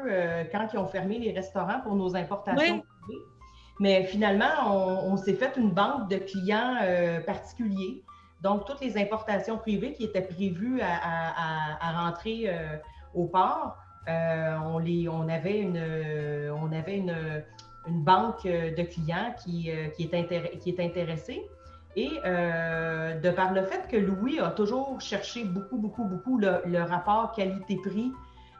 quand 0.51 0.67
ils 0.73 0.79
ont 0.79 0.87
fermé 0.87 1.19
les 1.19 1.31
restaurants 1.31 1.79
pour 1.81 1.95
nos 1.95 2.15
importations. 2.15 2.81
Mais 3.79 4.05
finalement, 4.05 5.05
on, 5.05 5.15
s'est 5.15 5.35
fait 5.35 5.55
une 5.57 5.69
banque 5.69 6.09
de 6.09 6.17
clients 6.17 6.77
particuliers. 7.27 8.03
Donc, 8.43 8.65
toutes 8.65 8.81
les 8.81 8.97
importations 8.97 9.57
privées 9.57 9.93
qui 9.93 10.03
étaient 10.03 10.21
prévues 10.21 10.81
à, 10.81 11.91
rentrer 12.03 12.49
au 13.13 13.25
port, 13.25 13.77
on, 14.07 14.79
les, 14.79 15.07
on 15.07 15.27
avait, 15.29 15.59
une, 15.59 15.81
une 17.87 18.03
banque 18.03 18.43
de 18.43 18.83
clients 18.83 19.33
qui, 19.43 19.69
est, 19.69 20.79
intéressée. 20.79 21.47
Et 21.95 22.09
euh, 22.25 23.19
de 23.19 23.29
par 23.29 23.53
le 23.53 23.63
fait 23.63 23.87
que 23.87 23.97
Louis 23.97 24.39
a 24.39 24.49
toujours 24.49 24.99
cherché 24.99 25.43
beaucoup, 25.43 25.77
beaucoup, 25.77 26.05
beaucoup 26.05 26.39
le, 26.39 26.81
rapport 26.81 27.33
qualité-prix 27.33 28.11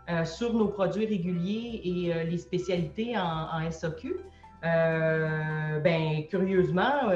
euh, 0.10 0.24
sur 0.24 0.54
nos 0.54 0.68
produits 0.68 1.08
réguliers 1.08 1.82
et 1.84 2.14
euh, 2.14 2.24
les 2.24 2.38
spécialités 2.38 3.18
en, 3.18 3.72
SAQ, 3.72 4.16
ben, 4.62 6.28
curieusement, 6.30 7.10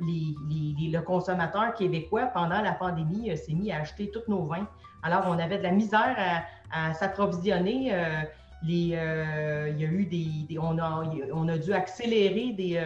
le 0.00 1.00
consommateur 1.00 1.74
québécois, 1.74 2.26
pendant 2.26 2.60
la 2.60 2.72
pandémie, 2.72 3.36
s'est 3.36 3.54
mis 3.54 3.72
à 3.72 3.80
acheter 3.80 4.10
tous 4.10 4.28
nos 4.28 4.44
vins. 4.44 4.68
Alors, 5.02 5.24
on 5.28 5.38
avait 5.38 5.58
de 5.58 5.62
la 5.62 5.72
misère 5.72 6.16
à, 6.72 6.94
s'approvisionner. 6.94 7.92
il 8.62 8.88
y 8.88 8.96
a 8.96 9.76
eu 9.76 10.06
des, 10.06 10.58
on, 10.58 10.78
a, 10.78 11.04
on 11.32 11.48
a 11.48 11.58
dû 11.58 11.72
accélérer 11.72 12.52
des 12.52 12.78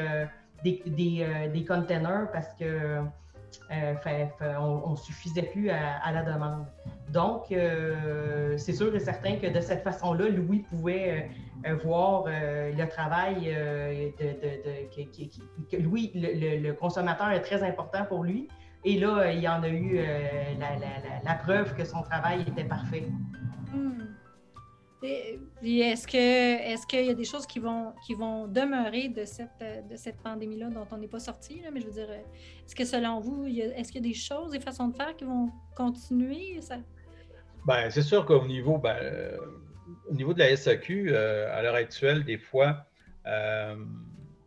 des, 0.65 0.83
des, 0.87 1.23
euh, 1.23 1.49
des 1.53 1.65
containers 1.65 2.31
parce 2.33 2.53
que 2.55 3.01
euh, 3.71 3.95
on 4.59 4.91
ne 4.91 4.97
suffisait 4.97 5.43
plus 5.43 5.71
à, 5.71 6.13
la 6.13 6.23
demande. 6.23 6.67
Donc, 7.13 7.51
euh, 7.53 8.57
c'est 8.57 8.73
sûr 8.73 8.95
et 8.95 9.01
certain 9.01 9.37
que 9.37 9.47
de 9.47 9.61
cette 9.61 9.83
façon-là, 9.83 10.29
Louis 10.29 10.61
pouvait 10.71 11.31
voir 11.85 12.25
le 12.27 12.85
travail 12.87 13.47
de, 13.47 14.11
que, 15.71 15.77
Louis, 15.77 16.13
le, 16.15 16.73
consommateur 16.73 17.31
est 17.31 17.43
très 17.43 17.63
important 17.63 18.05
pour 18.05 18.25
lui. 18.25 18.49
Et 18.85 18.99
là, 18.99 19.33
il 19.33 19.47
en 19.49 19.63
a 19.63 19.69
eu 19.69 20.01
la, 21.25 21.35
preuve 21.35 21.75
que 21.75 21.85
son 21.85 22.03
travail 22.03 22.43
était 22.43 22.65
parfait. 22.65 23.05
Est-ce 25.03 26.07
que 26.07 26.17
est-ce 26.17 26.87
qu'il 26.87 27.07
y 27.07 27.11
a 27.11 27.15
des 27.15 27.25
choses 27.25 27.47
qui 27.47 27.59
vont 27.61 27.93
qui 28.07 28.15
vont 28.15 28.49
demeurer 28.49 29.09
de 29.09 29.25
cette 29.25 29.65
de 29.91 29.97
cette 29.97 30.21
pandémie-là 30.23 30.71
dont 30.71 30.87
on 30.91 30.99
n'est 30.99 31.09
pas 31.09 31.21
sorti? 31.21 31.63
mais 31.73 31.81
je 31.81 31.87
veux 31.87 31.93
dire, 31.93 32.11
est-ce 32.11 32.75
que 32.75 32.85
selon 32.85 33.21
vous, 33.21 33.47
est-ce 33.47 33.93
qu'il 33.93 34.05
y 34.05 34.07
a 34.07 34.09
des 34.09 34.15
choses, 34.15 34.51
des 34.51 34.61
façons 34.61 34.89
de 34.89 34.97
faire 34.97 35.15
qui 35.17 35.25
vont 35.25 35.51
continuer? 35.77 36.61
Ça? 36.61 36.79
Ben, 37.67 37.91
c'est 37.91 38.03
sûr 38.03 38.25
qu'au 38.25 38.47
niveau, 38.47 38.79
ben, 38.79 38.97
au 40.09 40.15
niveau 40.15 40.35
de 40.35 40.39
la 40.39 40.57
SAQ, 40.57 41.09
euh, 41.11 41.57
à 41.57 41.63
l'heure 41.63 41.75
actuelle, 41.75 42.25
des 42.25 42.39
fois, 42.39 42.87
euh, 43.27 43.75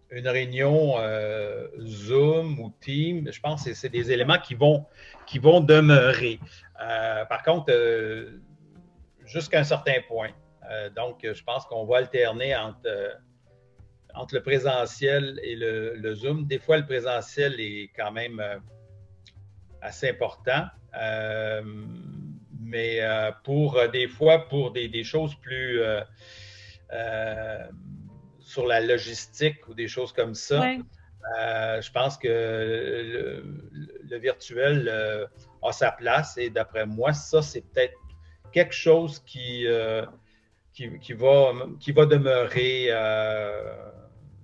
une 0.09 0.27
réunion 0.27 0.95
euh, 0.97 1.67
Zoom 1.79 2.59
ou 2.59 2.73
Team, 2.81 3.29
je 3.31 3.39
pense 3.39 3.63
que 3.63 3.73
c'est 3.73 3.89
des 3.89 4.11
éléments 4.11 4.39
qui 4.39 4.55
vont, 4.55 4.85
qui 5.25 5.39
vont 5.39 5.61
demeurer. 5.61 6.39
par 7.29 7.43
contre, 7.43 7.71
jusqu'à 9.31 9.59
un 9.59 9.63
certain 9.63 10.01
point. 10.07 10.31
Euh, 10.69 10.89
donc, 10.89 11.19
je 11.23 11.43
pense 11.43 11.65
qu'on 11.65 11.85
va 11.85 11.97
alterner 11.97 12.55
entre, 12.55 12.79
euh, 12.85 13.09
entre 14.13 14.35
le 14.35 14.43
présentiel 14.43 15.39
et 15.43 15.55
le, 15.55 16.13
Zoom. 16.13 16.45
Des 16.45 16.59
fois, 16.59 16.77
le 16.77 16.85
présentiel 16.85 17.59
est 17.59 17.89
quand 17.95 18.11
même 18.11 18.39
euh, 18.39 18.57
assez 19.81 20.09
important. 20.09 20.65
mais 22.59 23.01
pour 23.43 23.81
des 23.89 24.07
fois, 24.07 24.47
pour 24.47 24.71
des, 24.71 25.03
choses 25.03 25.35
plus 25.35 25.81
sur 28.39 28.67
la 28.67 28.79
logistique 28.81 29.67
ou 29.67 29.73
des 29.73 29.87
choses 29.87 30.13
comme 30.13 30.35
ça, 30.35 30.61
je 31.81 31.91
pense 31.91 32.17
que 32.17 33.43
le 34.09 34.17
virtuel 34.17 34.89
a 35.63 35.71
sa 35.71 35.91
place 35.91 36.37
et 36.37 36.49
d'après 36.49 36.85
moi, 36.85 37.13
ça, 37.13 37.41
c'est 37.41 37.61
peut-être 37.61 37.95
quelque 38.51 38.73
chose 38.73 39.19
qui, 39.25 39.67
qui, 40.73 41.13
va, 41.13 41.53
qui 41.79 41.91
va 41.91 42.05
demeurer 42.05 42.87
euh, 42.89 43.73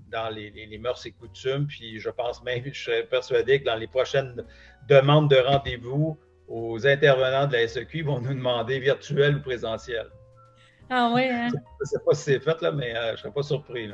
dans 0.09 0.29
les, 0.29 0.49
les, 0.51 0.77
mœurs 0.77 1.05
et 1.05 1.11
coutumes. 1.11 1.67
Puis 1.67 1.99
je 1.99 2.09
pense 2.09 2.43
même, 2.43 2.63
je 2.73 2.83
serais 2.83 3.03
persuadé 3.03 3.59
que 3.61 3.65
dans 3.65 3.75
les 3.75 3.87
prochaines 3.87 4.43
demandes 4.87 5.29
de 5.29 5.37
rendez-vous, 5.37 6.17
aux 6.47 6.87
intervenants 6.87 7.45
de 7.47 7.53
la 7.53 7.67
SEQ, 7.67 7.97
ils 7.97 8.05
vont 8.05 8.21
nous 8.21 8.33
demander 8.33 8.79
virtuel 8.79 9.35
ou 9.37 9.41
présentiel. 9.41 10.07
Ah 10.89 11.11
oui, 11.13 11.23
hein? 11.29 11.49
Je 11.49 11.55
ne 11.55 11.85
sais 11.85 11.99
pas 12.05 12.13
si 12.13 12.23
c'est 12.23 12.39
fait, 12.39 12.61
là, 12.61 12.71
mais 12.71 12.95
euh, 12.95 13.07
je 13.07 13.11
ne 13.11 13.17
serais 13.17 13.31
pas 13.31 13.43
surpris. 13.43 13.91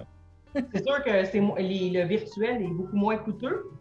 C'est 0.53 0.85
sûr 0.85 1.03
que 1.03 1.09
le 1.09 2.07
virtuel 2.07 2.61
est 2.61 2.67
beaucoup 2.67 2.95
moins 2.95 3.17
coûteux. 3.17 3.71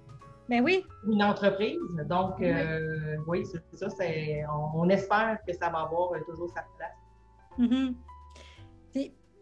Mais 0.53 0.61
oui. 0.61 0.85
Une 1.07 1.23
entreprise. 1.23 1.79
Donc, 2.07 2.41
euh, 2.43 3.17
oui, 3.27 3.45
c'est 3.47 3.77
ça. 3.77 3.89
On, 4.53 4.83
on, 4.83 4.89
espère 4.91 5.39
que 5.47 5.53
ça 5.55 5.71
va 5.71 5.81
avoir 5.81 6.11
toujours 6.27 6.51
sa 6.51 6.65
place. 6.77 7.59
Mm-hmm 7.59 7.95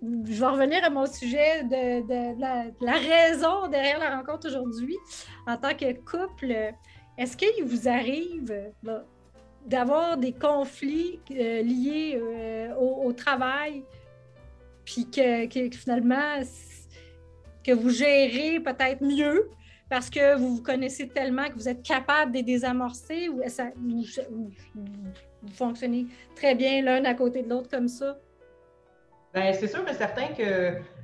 je 0.02 0.40
vais 0.40 0.46
revenir 0.46 0.84
à 0.84 0.90
mon 0.90 1.06
sujet 1.06 1.64
de, 1.64 2.40
la, 2.40 2.92
raison 2.92 3.68
derrière 3.68 3.98
la 3.98 4.16
rencontre 4.16 4.48
aujourd'hui. 4.48 4.96
En 5.46 5.56
tant 5.56 5.74
que 5.74 5.92
couple, 5.92 6.54
est-ce 7.18 7.36
qu'il 7.36 7.64
vous 7.64 7.88
arrive 7.88 8.72
d'avoir 9.66 10.16
des 10.16 10.32
conflits 10.32 11.20
euh, 11.30 11.62
liés 11.62 12.18
euh, 12.18 12.74
au, 12.76 13.12
travail, 13.12 13.84
puis 14.84 15.10
que, 15.10 15.46
finalement, 15.76 16.40
que 17.62 17.72
vous 17.72 17.90
gérez 17.90 18.58
peut-être 18.60 19.02
mieux 19.02 19.50
parce 19.90 20.08
que 20.08 20.36
vous 20.38 20.56
vous 20.56 20.62
connaissez 20.62 21.08
tellement 21.08 21.48
que 21.48 21.54
vous 21.54 21.68
êtes 21.68 21.82
capable 21.82 22.30
de 22.30 22.36
les 22.36 22.42
désamorcer 22.44 23.28
ou 23.28 23.42
ça, 23.48 23.66
vous 23.76 25.52
fonctionnez 25.52 26.06
très 26.36 26.54
bien 26.54 26.80
l'un 26.80 27.04
à 27.04 27.14
côté 27.14 27.42
de 27.42 27.50
l'autre 27.50 27.68
comme 27.68 27.88
ça? 27.88 28.16
Bien, 29.34 29.52
c'est 29.52 29.66
sûr 29.66 29.86
et 29.88 29.94
certain 29.94 30.28
que 30.28 30.42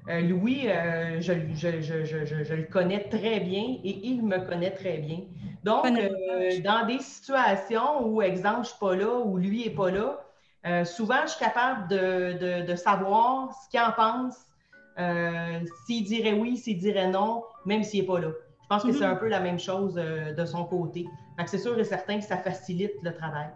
euh, 0.09 0.21
Louis, 0.21 0.69
euh, 0.69 1.21
je, 1.21 1.33
le 1.33 2.63
connais 2.71 3.09
très 3.09 3.41
bien 3.41 3.79
et 3.85 4.01
il 4.05 4.25
me 4.25 4.39
connaît 4.39 4.73
très 4.73 4.99
bien. 4.99 5.23
Donc, 5.65 5.87
euh, 5.87 6.61
dans 6.63 6.87
des 6.87 7.01
situations 7.01 8.07
où, 8.07 8.23
exemple, 8.23 8.57
je 8.57 8.61
ne 8.61 8.65
suis 8.65 8.79
pas 8.79 8.95
là 8.95 9.19
ou 9.19 9.37
lui 9.37 9.65
n'est 9.65 9.71
pas 9.71 9.91
là, 9.91 10.85
souvent, 10.85 11.23
je 11.23 11.31
suis 11.31 11.45
capable 11.45 11.89
de, 11.89 12.75
savoir 12.77 13.53
ce 13.53 13.69
qu'il 13.69 13.81
en 13.81 13.93
pense, 13.93 14.37
s'il 15.87 16.05
dirait 16.05 16.35
oui, 16.35 16.57
s'il 16.57 16.79
dirait 16.79 17.09
non, 17.09 17.43
même 17.65 17.83
s'il 17.83 18.03
n'est 18.03 18.07
pas 18.07 18.21
là. 18.21 18.29
Je 18.67 18.75
pense 18.75 18.83
que 18.83 18.93
c'est 18.93 19.05
mm-hmm. 19.05 19.11
un 19.13 19.17
peu 19.17 19.29
la 19.29 19.39
même 19.39 19.61
chose 19.61 19.95
de 19.95 20.45
son 20.45 20.65
côté. 20.65 21.07
c'est 21.47 21.59
sûr 21.59 21.79
et 21.79 21.85
certain 21.85 22.19
que 22.19 22.25
ça 22.25 22.37
facilite 22.37 22.95
le 23.01 23.15
travail. 23.15 23.49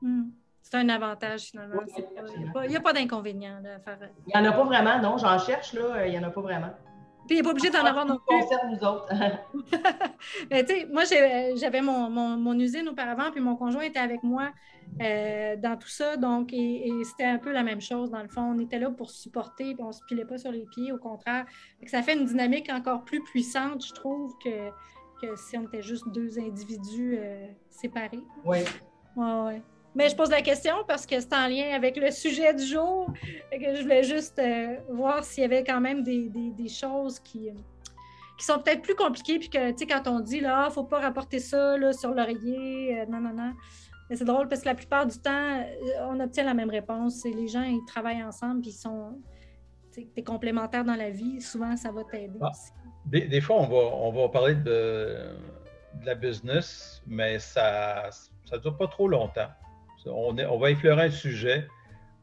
Mm. 0.00 0.30
C'est 0.62 0.76
un 0.78 0.88
avantage 0.88 1.42
finalement. 1.42 1.82
il 2.64 2.70
n'y 2.70 2.76
a 2.76 2.80
pas, 2.80 2.94
d'inconvénient 2.94 3.62
à 3.62 3.78
faire. 3.78 3.98
Il 4.26 4.32
n'y 4.34 4.46
en 4.46 4.50
a 4.50 4.52
pas 4.52 4.64
vraiment, 4.64 4.98
non. 5.00 5.18
J'en 5.18 5.38
cherche, 5.38 5.74
là. 5.74 6.06
Il 6.06 6.12
n'y 6.12 6.18
en 6.18 6.22
a 6.22 6.30
pas 6.30 6.40
vraiment. 6.40 6.72
Puis 7.28 7.36
il 7.36 7.40
n'est 7.40 7.42
pas 7.42 7.50
obligé 7.50 7.68
d'en 7.68 7.84
avoir 7.84 8.06
non 8.06 8.18
plus. 8.26 8.40
concerne 8.40 8.70
nous 8.70 8.88
autres. 8.88 9.12
Mais 10.50 10.64
tu 10.64 10.74
sais, 10.74 10.86
moi, 10.90 11.02
j'avais 11.04 11.82
mon, 11.82 12.58
usine 12.58 12.88
auparavant, 12.88 13.30
puis 13.30 13.42
mon 13.42 13.54
conjoint 13.54 13.82
était 13.82 13.98
avec 13.98 14.22
moi 14.22 14.50
euh, 15.02 15.54
dans 15.56 15.76
tout 15.76 15.88
ça. 15.88 16.16
Donc, 16.16 16.54
et, 16.54 16.90
c'était 17.04 17.26
un 17.26 17.36
peu 17.36 17.52
la 17.52 17.62
même 17.62 17.82
chose, 17.82 18.10
dans 18.10 18.22
le 18.22 18.28
fond. 18.28 18.54
On 18.56 18.58
était 18.60 18.78
là 18.78 18.90
pour 18.90 19.10
supporter, 19.10 19.74
puis 19.74 19.84
on 19.84 19.88
ne 19.88 19.92
se 19.92 20.00
pilait 20.08 20.24
pas 20.24 20.38
sur 20.38 20.50
les 20.50 20.64
pieds, 20.64 20.90
au 20.90 20.96
contraire. 20.96 21.44
Ça 21.86 22.02
fait 22.02 22.14
une 22.14 22.24
dynamique 22.24 22.70
encore 22.72 23.04
plus 23.04 23.22
puissante, 23.22 23.84
je 23.84 23.92
trouve, 23.92 24.34
que, 24.42 24.70
que 25.20 25.36
si 25.36 25.58
on 25.58 25.64
était 25.64 25.82
juste 25.82 26.08
deux 26.08 26.38
individus 26.38 27.18
euh, 27.18 27.46
séparés. 27.68 28.24
Oui. 28.46 28.58
Ouais, 29.16 29.42
ouais. 29.44 29.62
Mais 29.98 30.08
je 30.08 30.14
pose 30.14 30.30
la 30.30 30.42
question 30.42 30.74
parce 30.86 31.04
que 31.04 31.18
c'est 31.18 31.34
en 31.34 31.48
lien 31.48 31.74
avec 31.74 31.96
le 31.96 32.12
sujet 32.12 32.54
du 32.54 32.64
jour. 32.64 33.12
que 33.50 33.74
je 33.74 33.82
voulais 33.82 34.04
juste 34.04 34.38
euh, 34.38 34.76
voir 34.90 35.24
s'il 35.24 35.42
y 35.42 35.44
avait 35.44 35.64
quand 35.64 35.80
même 35.80 36.04
des, 36.04 36.68
choses 36.68 37.18
qui, 37.18 37.50
qui 38.38 38.44
sont 38.44 38.60
peut-être 38.60 38.82
plus 38.82 38.94
compliquées. 38.94 39.40
Puis 39.40 39.50
que, 39.50 39.72
tu 39.72 39.78
sais, 39.78 39.86
quand 39.86 40.06
on 40.06 40.20
dit, 40.20 40.38
là, 40.38 40.66
ah, 40.66 40.70
faut 40.70 40.84
pas 40.84 41.00
rapporter 41.00 41.40
ça 41.40 41.76
là, 41.76 41.92
sur 41.92 42.12
l'oreiller, 42.12 43.00
euh, 43.00 43.06
non, 43.06 43.18
non, 43.18 43.32
non. 43.32 43.52
Mais 44.08 44.14
c'est 44.14 44.24
drôle 44.24 44.46
parce 44.46 44.60
que 44.60 44.66
la 44.66 44.76
plupart 44.76 45.04
du 45.04 45.18
temps, 45.18 45.32
euh, 45.32 46.06
on 46.08 46.20
obtient 46.20 46.44
la 46.44 46.54
même 46.54 46.70
réponse. 46.70 47.16
C'est 47.22 47.32
les 47.32 47.48
gens, 47.48 47.64
ils 47.64 47.84
travaillent 47.84 48.22
ensemble, 48.22 48.60
puis 48.60 48.70
ils 48.70 48.80
sont 48.80 49.20
es 50.16 50.22
complémentaires 50.22 50.84
dans 50.84 50.94
la 50.94 51.10
vie. 51.10 51.40
Souvent, 51.40 51.76
ça 51.76 51.90
va 51.90 52.04
t'aider 52.04 52.38
ah, 52.40 52.52
Des, 53.04 53.40
fois, 53.40 53.56
on 53.56 53.66
va, 53.66 53.96
on 53.96 54.12
va 54.12 54.28
parler 54.28 54.54
de, 54.54 55.34
de 56.00 56.06
la 56.06 56.14
business, 56.14 57.02
mais 57.04 57.40
ça 57.40 58.10
ne 58.52 58.58
dure 58.58 58.76
pas 58.76 58.86
trop 58.86 59.08
longtemps 59.08 59.48
on, 60.06 60.58
va 60.58 60.70
effleurer 60.70 61.04
un 61.04 61.10
sujet. 61.10 61.66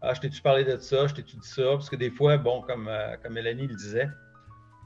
Ah, 0.01 0.13
je 0.13 0.21
t'ai-tu 0.21 0.41
parlé 0.41 0.63
de 0.63 0.77
ça, 0.77 1.07
je 1.07 1.13
t'ai-tu 1.13 1.37
dit 1.37 1.47
ça? 1.47 1.63
Parce 1.71 1.89
que 1.89 1.95
des 1.95 2.11
fois, 2.11 2.37
bon, 2.37 2.61
comme, 2.61 2.87
euh, 2.87 3.15
comme 3.21 3.33
Mélanie 3.33 3.67
le 3.67 3.75
disait, 3.75 4.07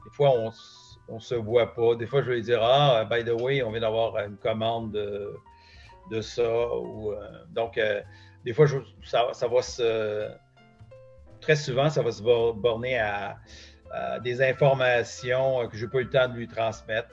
des 0.04 0.10
fois, 0.12 0.32
on 1.08 1.14
ne 1.14 1.20
se 1.20 1.34
voit 1.34 1.74
pas. 1.74 1.94
Des 1.94 2.06
fois, 2.06 2.22
je 2.22 2.30
vais 2.30 2.40
dire 2.40 2.62
Ah, 2.62 3.04
by 3.04 3.24
the 3.24 3.40
way, 3.40 3.62
on 3.62 3.70
vient 3.70 3.80
d'avoir 3.80 4.16
une 4.18 4.36
commande 4.36 4.92
de, 4.92 5.34
de 6.10 6.20
ça. 6.20 6.74
Ou, 6.74 7.14
donc, 7.50 7.78
des 8.44 8.54
fois, 8.54 8.66
ça, 9.04 9.46
va 9.48 9.62
se. 9.62 10.28
Très 11.40 11.56
souvent, 11.56 11.90
ça 11.90 12.02
va 12.02 12.10
se 12.10 12.22
borner 12.22 12.98
à, 12.98 13.36
des 14.22 14.40
informations 14.42 15.66
que 15.68 15.76
je 15.76 15.84
n'ai 15.84 15.90
pas 15.90 15.98
eu 15.98 16.04
le 16.04 16.10
temps 16.10 16.28
de 16.28 16.34
lui 16.34 16.46
transmettre 16.46 17.10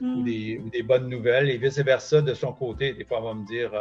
ou, 0.00 0.06
hmm. 0.06 0.24
des, 0.24 0.82
bonnes 0.82 1.08
nouvelles. 1.08 1.50
Et 1.50 1.58
vice-versa, 1.58 2.22
de 2.22 2.34
son 2.34 2.52
côté, 2.52 2.92
des 2.92 3.04
fois, 3.04 3.20
on 3.20 3.28
va 3.28 3.34
me 3.34 3.46
dire 3.46 3.72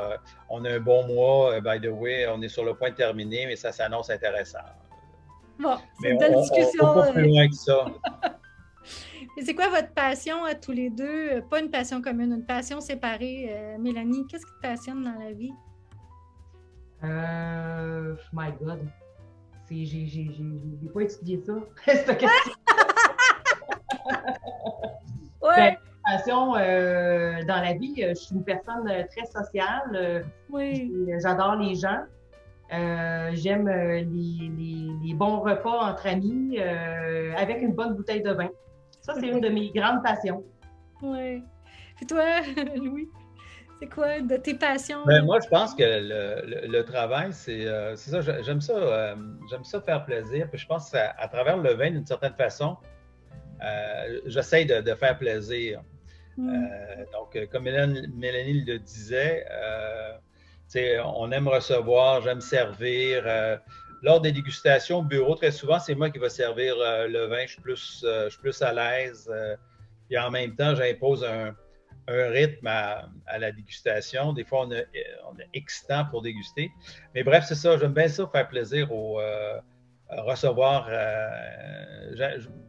on 0.49 0.63
a 0.65 0.71
un 0.71 0.79
bon 0.79 1.05
mois, 1.07 1.59
by 1.61 1.79
the 1.79 1.91
way, 1.91 2.27
on 2.27 2.41
est 2.41 2.49
sur 2.49 2.65
le 2.65 2.73
point 2.73 2.91
de 2.91 2.95
terminer, 2.95 3.45
mais 3.45 3.55
ça 3.55 3.71
s'annonce 3.71 4.09
intéressant. 4.09 4.59
Bon, 5.59 5.77
c'est 6.01 6.11
une 6.11 6.17
belle 6.17 6.35
discussion. 6.35 6.83
On, 6.83 6.93
pas 6.93 7.11
plus 7.11 7.27
loin 7.27 7.47
que 7.47 7.55
ça. 7.55 7.85
c'est 9.43 9.55
quoi 9.55 9.69
votre 9.69 9.91
passion 9.93 10.43
à 10.43 10.55
tous 10.55 10.71
les 10.71 10.89
deux? 10.89 11.41
Pas 11.49 11.59
une 11.59 11.69
passion 11.69 12.01
commune, 12.01 12.33
une 12.33 12.45
passion 12.45 12.79
séparée. 12.79 13.47
Euh, 13.49 13.77
Mélanie, 13.79 14.25
qu'est-ce 14.27 14.45
qui 14.45 14.51
te 14.51 14.61
passionne 14.61 15.03
dans 15.03 15.17
la 15.19 15.31
vie? 15.31 15.53
Euh, 17.03 18.15
my 18.33 18.51
God. 18.59 18.87
J'ai 19.69 20.29
pas 20.93 21.01
étudié 21.01 21.43
ça, 21.45 21.53
cette 21.85 22.17
question. 22.17 22.29
ouais. 25.41 25.55
Ben, 25.55 25.75
passion 26.09 26.55
euh, 26.55 27.43
dans 27.45 27.61
la 27.61 27.73
vie, 27.73 27.95
je 27.97 28.13
suis 28.13 28.35
une 28.35 28.43
personne 28.43 28.85
très 28.85 29.25
sociale. 29.25 30.25
oui. 30.49 30.91
J'adore 31.21 31.55
les 31.55 31.75
gens. 31.75 32.03
Euh, 32.73 33.29
j'aime 33.33 33.67
euh, 33.67 34.03
les, 34.03 35.13
bons 35.13 35.39
repas 35.39 35.89
entre 35.89 36.07
amis 36.07 36.59
euh, 36.59 37.33
avec 37.37 37.61
une 37.61 37.73
bonne 37.73 37.95
bouteille 37.95 38.21
de 38.21 38.31
vin. 38.31 38.49
Ça, 39.01 39.13
c'est 39.19 39.27
une 39.27 39.39
de 39.39 39.49
mes 39.49 39.71
grandes 39.71 40.03
passions. 40.03 40.43
Oui. 41.01 41.43
Et 42.01 42.05
toi, 42.05 42.41
Louis, 42.75 43.09
c'est 43.79 43.87
quoi 43.87 44.19
de 44.19 44.35
tes 44.35 44.53
passions? 44.53 45.03
Ben, 45.05 45.23
moi, 45.23 45.39
je 45.39 45.47
pense 45.47 45.73
que 45.73 45.83
le, 45.83 46.81
travail, 46.83 47.31
c'est 47.31 47.65
ça. 47.95 48.21
J'aime 48.41 48.59
ça, 48.59 49.15
j'aime 49.49 49.63
ça 49.63 49.81
faire 49.81 50.03
plaisir. 50.03 50.49
Puis 50.49 50.59
je 50.59 50.67
pense 50.67 50.89
qu'à 50.91 51.15
à 51.17 51.27
travers 51.29 51.57
le 51.57 51.73
vin, 51.73 51.91
d'une 51.91 52.05
certaine 52.05 52.33
façon, 52.33 52.75
j'essaie 54.25 54.65
de, 54.65 54.93
faire 54.93 55.17
plaisir. 55.17 55.81
Mm. 56.37 56.67
donc, 57.11 57.49
comme 57.51 57.63
Mélanie 57.63 58.63
le 58.65 58.77
disait, 58.77 59.45
on 60.75 61.31
aime 61.31 61.47
recevoir, 61.47 62.21
j'aime 62.21 62.41
servir. 62.41 63.23
Euh, 63.25 63.57
lors 64.03 64.21
des 64.21 64.31
dégustations 64.31 64.99
au 64.99 65.03
bureau, 65.03 65.35
très 65.35 65.51
souvent, 65.51 65.79
c'est 65.79 65.95
moi 65.95 66.09
qui 66.09 66.19
vais 66.19 66.29
servir 66.29 66.75
euh, 66.79 67.07
le 67.07 67.25
vin. 67.25 67.45
Je 67.45 67.53
suis 67.53 67.61
plus, 67.61 68.03
euh, 68.05 68.29
je 68.29 68.37
plus 68.37 68.61
à 68.61 68.73
l'aise. 68.73 69.31
et 70.09 70.17
en 70.17 70.29
même 70.29 70.55
temps, 70.55 70.75
j'impose 70.75 71.23
un, 71.23 71.55
rythme 72.07 72.67
à, 72.67 73.09
la 73.37 73.51
dégustation. 73.51 74.31
Des 74.31 74.45
fois, 74.45 74.65
on 74.65 74.71
a, 74.71 74.81
on 75.29 76.05
pour 76.09 76.21
déguster. 76.21 76.71
Mais 77.13 77.23
bref, 77.23 77.45
c'est 77.47 77.55
ça. 77.55 77.77
J'aime 77.77 77.93
bien 77.93 78.07
ça, 78.07 78.27
faire 78.27 78.47
plaisir 78.47 78.91
au 78.93 79.19
recevoir. 80.09 80.87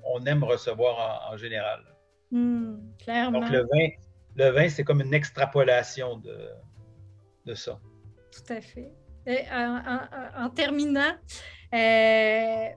on 0.05 0.25
aime 0.27 0.43
recevoir 0.43 1.31
en, 1.31 1.37
général. 1.37 1.85
Hmm, 2.31 2.77
clairement. 2.99 3.41
Donc, 3.41 3.51
le 3.51 3.61
vin, 3.61 3.89
le 4.37 4.51
vin 4.51 4.69
c'est 4.69 4.85
comme 4.85 5.01
une 5.01 5.15
extrapolation 5.15 6.19
de, 6.19 6.51
de 7.47 7.55
ça. 7.55 7.81
Tout 8.31 8.53
à 8.53 8.61
fait. 8.61 8.93
en, 10.37 10.51
terminant, 10.51 11.15
euh, 11.75 12.69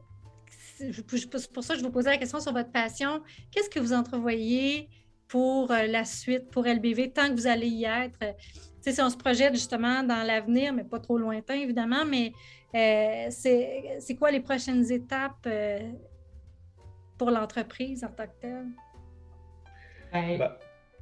pour 1.53 1.63
ça 1.63 1.75
je 1.75 1.81
vous 1.81 1.91
posais 1.91 2.09
la 2.09 2.17
question 2.17 2.39
sur 2.39 2.53
votre 2.53 2.71
passion. 2.71 3.21
Qu'est-ce 3.51 3.69
que 3.69 3.79
vous 3.79 3.93
entrevoyez 3.93 4.89
pour 5.27 5.71
euh, 5.71 5.85
la 5.87 6.05
suite, 6.05 6.49
pour 6.49 6.65
LBV, 6.65 7.11
tant 7.11 7.27
que 7.27 7.33
vous 7.33 7.47
allez 7.47 7.67
y 7.67 7.85
être? 7.85 8.35
si 8.81 8.99
on 8.99 9.11
se 9.11 9.17
projette 9.17 9.53
justement 9.53 10.01
dans 10.01 10.25
l'avenir, 10.25 10.73
mais 10.73 10.83
pas 10.83 10.99
trop 10.99 11.15
lointain, 11.15 11.53
évidemment, 11.53 12.03
mais 12.03 12.31
euh, 12.73 13.27
c'est 13.29 14.15
quoi 14.17 14.31
les 14.31 14.39
prochaines 14.39 14.91
étapes 14.91 15.47
pour 17.19 17.29
l'entreprise 17.29 18.03
en 18.03 18.07
tant 18.07 18.25
que 18.25 18.41
telle? 18.41 18.65
Ben, 20.11 20.37
bah, 20.37 20.57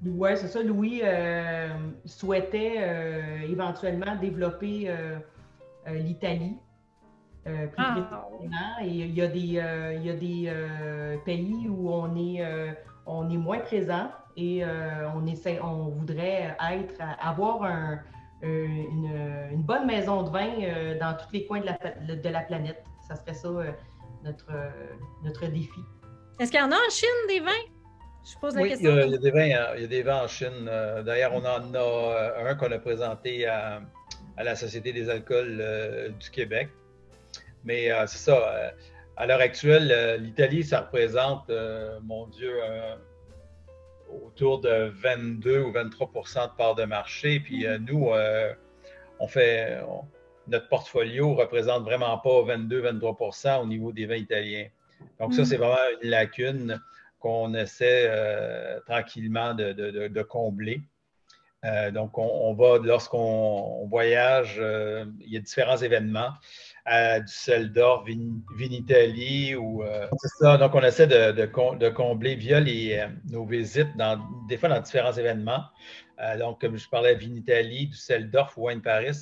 oui, 0.06 0.30
c'est 0.36 0.48
ça. 0.48 0.64
Louis 0.64 1.02
euh, 1.04 1.70
souhaitait 2.06 2.76
euh, 2.78 3.42
éventuellement 3.50 4.16
développer 4.16 4.86
euh, 4.88 5.18
l'Italie 5.88 6.58
plus 7.46 7.66
ah, 7.78 8.78
Et 8.84 8.88
il 8.88 9.14
y 9.16 9.22
a 9.24 9.28
des, 9.28 9.40
il 9.40 10.06
y 10.06 10.10
a 10.10 10.14
des 10.14 11.20
pays 11.26 11.68
où 11.68 11.90
on 11.90 12.16
est, 12.16 12.46
on 13.08 13.28
est 13.28 13.38
moins 13.38 13.58
présent 13.60 14.12
et 14.38 14.64
on, 15.16 15.26
essaie, 15.26 15.60
on 15.60 15.88
voudrait 15.88 16.56
être, 16.72 17.02
avoir 17.20 17.64
un, 17.64 18.02
une, 18.44 19.64
bonne 19.64 19.88
maison 19.88 20.22
de 20.24 20.30
vin 20.30 20.98
dans 21.00 21.18
tous 21.18 21.32
les 21.34 21.48
coins 21.48 21.62
de 21.62 21.66
la, 21.66 22.16
de 22.16 22.30
la 22.30 22.42
planète. 22.42 22.84
Ça 23.08 23.16
serait 23.16 23.34
ça 23.34 23.50
notre, 24.24 24.52
notre 25.24 25.48
défi. 25.48 25.82
Est-ce 26.40 26.52
qu'il 26.52 26.60
y 26.60 26.64
en 26.64 26.72
a 26.72 26.76
en 26.76 26.90
Chine 26.92 27.10
des 27.30 27.40
vins? 27.40 27.79
Oui, 28.44 28.76
Il 28.80 28.86
y, 28.86 28.88
a, 28.88 29.18
des 29.18 29.32
vins, 29.32 29.74
il 29.76 29.82
y 29.82 29.84
a 29.84 29.88
des 29.88 30.04
vins 30.04 30.24
en 30.24 30.28
Chine. 30.28 30.68
Euh, 30.68 31.04
d'ailleurs, 31.04 31.34
on 31.34 31.46
en 31.46 31.74
a 31.74 31.78
euh, 31.78 32.50
un 32.50 32.56
qu'on 32.56 32.72
a 32.72 32.80
présenté 32.80 33.46
à, 33.46 33.82
la 34.38 34.56
Société 34.56 34.94
des 34.94 35.10
alcools 35.10 35.60
euh, 35.60 36.10
du 36.10 36.30
Québec. 36.30 36.70
Mais 37.66 37.90
c'est 38.08 38.20
ça. 38.20 38.72
à 39.18 39.26
l'heure 39.26 39.42
actuelle, 39.42 40.18
l'Italie, 40.22 40.64
ça 40.64 40.80
représente, 40.80 41.52
mon 42.04 42.26
Dieu, 42.28 42.54
autour 44.26 44.62
de 44.62 44.90
22 44.96 45.60
ou 45.64 45.72
23% 45.74 46.52
de 46.52 46.56
part 46.56 46.76
de 46.76 46.86
marché. 46.86 47.42
Puis 47.42 47.66
mm-hmm. 47.66 47.86
nous, 47.86 48.12
on 49.20 49.28
fait. 49.28 49.82
notre 50.48 50.70
portfolio 50.70 51.34
représente 51.36 51.84
vraiment 51.84 52.18
pas 52.20 52.56
22-23% 52.56 53.62
au 53.62 53.66
niveau 53.66 53.92
des 53.92 54.06
vins 54.06 54.16
italiens. 54.16 54.68
Donc, 55.20 55.34
ça, 55.34 55.42
mm. 55.42 55.46
c'est 55.46 55.58
vraiment 55.58 55.76
une 56.02 56.10
lacune 56.10 56.80
qu'on 57.20 57.54
essaie 57.54 58.08
euh, 58.10 58.80
tranquillement 58.86 59.54
de, 59.54 60.22
combler. 60.24 60.82
Euh, 61.66 61.92
donc, 61.92 62.18
on, 62.18 62.54
va, 62.54 62.78
lorsqu'on 62.78 63.86
voyage, 63.88 64.58
euh, 64.60 65.06
il 65.20 65.34
y 65.34 65.38
a 65.38 65.42
différents 65.42 65.78
événements 65.78 66.32
à 66.86 67.20
Düsseldorf, 67.20 68.06
Vinitaly 68.58 69.56
ou 69.56 69.84
c'est 70.18 70.44
ça. 70.44 70.58
Donc, 70.58 70.74
on 70.74 70.82
essaie 70.82 71.08
de, 71.08 71.90
combler 71.90 72.36
via 72.36 72.62
nos 73.30 73.46
visites, 73.46 73.96
dans, 73.98 74.20
des 74.48 74.58
fois 74.58 74.70
dans 74.70 74.80
différents 74.80 75.14
événements. 75.14 75.66
donc, 76.40 76.62
comme 76.62 76.78
je 76.78 76.88
parlais, 76.90 77.16
Vinitaly, 77.16 77.88
Düsseldorf 77.88 78.58
ou 78.58 78.68
Wine 78.68 78.82
Paris 78.82 79.18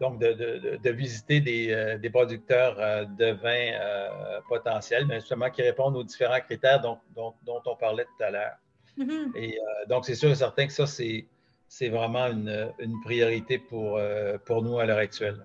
donc 0.00 0.18
de, 0.20 0.90
visiter 0.90 1.40
des, 1.40 1.70
euh, 1.70 2.10
producteurs 2.10 2.76
euh, 2.78 3.04
de 3.04 3.32
vins 3.32 3.72
euh, 3.80 4.40
potentiels, 4.48 5.06
mais 5.06 5.20
justement 5.20 5.50
qui 5.50 5.62
répondent 5.62 5.96
aux 5.96 6.04
différents 6.04 6.40
critères 6.40 6.80
dont, 6.80 6.98
on 7.16 7.76
parlait 7.76 8.04
tout 8.04 8.24
à 8.24 8.30
l'heure. 8.30 8.56
Mm-hmm. 8.98 9.36
Et 9.36 9.58
donc, 9.88 10.04
c'est 10.04 10.14
sûr 10.14 10.30
et 10.30 10.34
certain 10.34 10.66
que 10.66 10.72
ça, 10.72 10.86
c'est 10.86 11.88
vraiment 11.88 12.26
une, 12.26 12.72
priorité 13.04 13.58
pour, 13.58 14.00
pour 14.44 14.62
nous 14.62 14.78
à 14.78 14.86
l'heure 14.86 14.98
actuelle. 14.98 15.44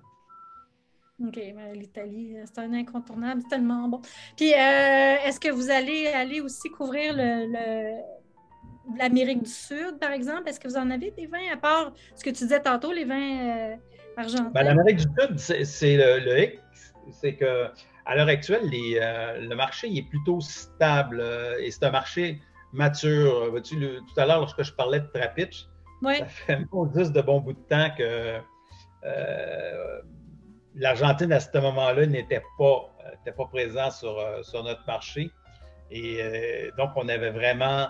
OK, 1.24 1.40
l'Italie, 1.76 2.36
c'est 2.46 2.60
un 2.60 2.74
incontournable, 2.74 3.42
c'est 3.44 3.50
tellement 3.50 3.88
bon. 3.88 4.02
Puis, 4.36 4.50
est-ce 4.50 5.40
que 5.40 5.50
vous 5.50 5.70
allez 5.70 6.08
aller 6.08 6.42
aussi 6.42 6.70
couvrir 6.70 7.14
le, 7.16 8.02
l'Amérique 8.98 9.44
du 9.44 9.52
Sud, 9.52 10.00
par 10.00 10.12
exemple? 10.12 10.50
Est-ce 10.50 10.60
que 10.60 10.68
vous 10.68 10.78
en 10.78 10.90
avez 10.90 11.12
des 11.12 11.28
vins, 11.28 11.52
à 11.52 11.58
part 11.58 11.94
ce 12.16 12.24
que 12.24 12.32
tu 12.32 12.44
disais 12.44 12.62
tantôt, 12.62 12.92
les 12.92 13.06
vins 13.06 13.78
ben, 14.18 14.64
L'Amérique 14.64 14.98
du 14.98 15.38
Sud, 15.38 15.66
c'est 15.66 15.98
le, 15.98 16.20
le 16.20 16.44
hic, 16.44 16.60
c'est 17.12 17.36
que 17.36 17.70
à 18.06 18.16
l'heure 18.16 18.28
actuelle, 18.28 18.70
euh, 18.74 19.40
le 19.40 19.56
marché 19.56 19.88
est 19.96 20.08
plutôt 20.10 20.42
stable 20.42 21.20
euh, 21.22 21.58
et 21.60 21.72
c'est 21.72 21.86
un 21.86 21.92
marché 21.92 22.42
mature. 22.74 23.54
tout 23.54 24.20
à 24.20 24.26
l'heure, 24.26 24.40
lorsque 24.40 24.64
je 24.64 24.74
parlais 24.74 25.00
de 25.00 25.08
Trapitch, 25.08 25.68
ça 26.06 26.26
fait 26.26 26.60
juste 26.96 27.14
de 27.14 27.22
bon 27.22 27.40
bout 27.40 27.54
de 27.54 27.68
temps 27.70 27.90
que 27.98 28.40
euh, 29.06 30.02
l'Argentine, 30.76 31.32
à 31.32 31.40
ce 31.40 31.58
moment-là, 31.58 32.06
n'était 32.06 32.44
pas, 32.58 32.90
pas 33.26 33.46
présent 33.46 33.92
sur, 33.92 34.18
sur, 34.44 34.64
notre 34.64 34.86
marché. 34.86 35.30
Et 35.92 36.72
donc, 36.78 36.92
on 36.96 37.08
avait 37.08 37.30
vraiment 37.30 37.88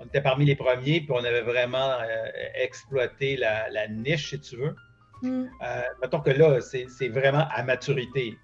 on 0.00 0.04
était 0.06 0.20
parmi 0.20 0.44
les 0.44 0.56
premiers, 0.56 1.00
puis 1.00 1.10
on 1.10 1.24
avait 1.24 1.42
vraiment 1.42 1.92
euh, 1.92 2.26
exploité 2.54 3.36
la, 3.36 3.88
niche, 3.88 4.30
si 4.30 4.40
tu 4.40 4.56
veux. 4.56 4.74
Mm. 5.22 5.46
Euh, 5.62 5.82
mettons 6.02 6.20
que 6.20 6.30
là, 6.30 6.60
c'est 6.60 7.08
vraiment 7.08 7.46
à 7.54 7.62
maturité. 7.62 8.36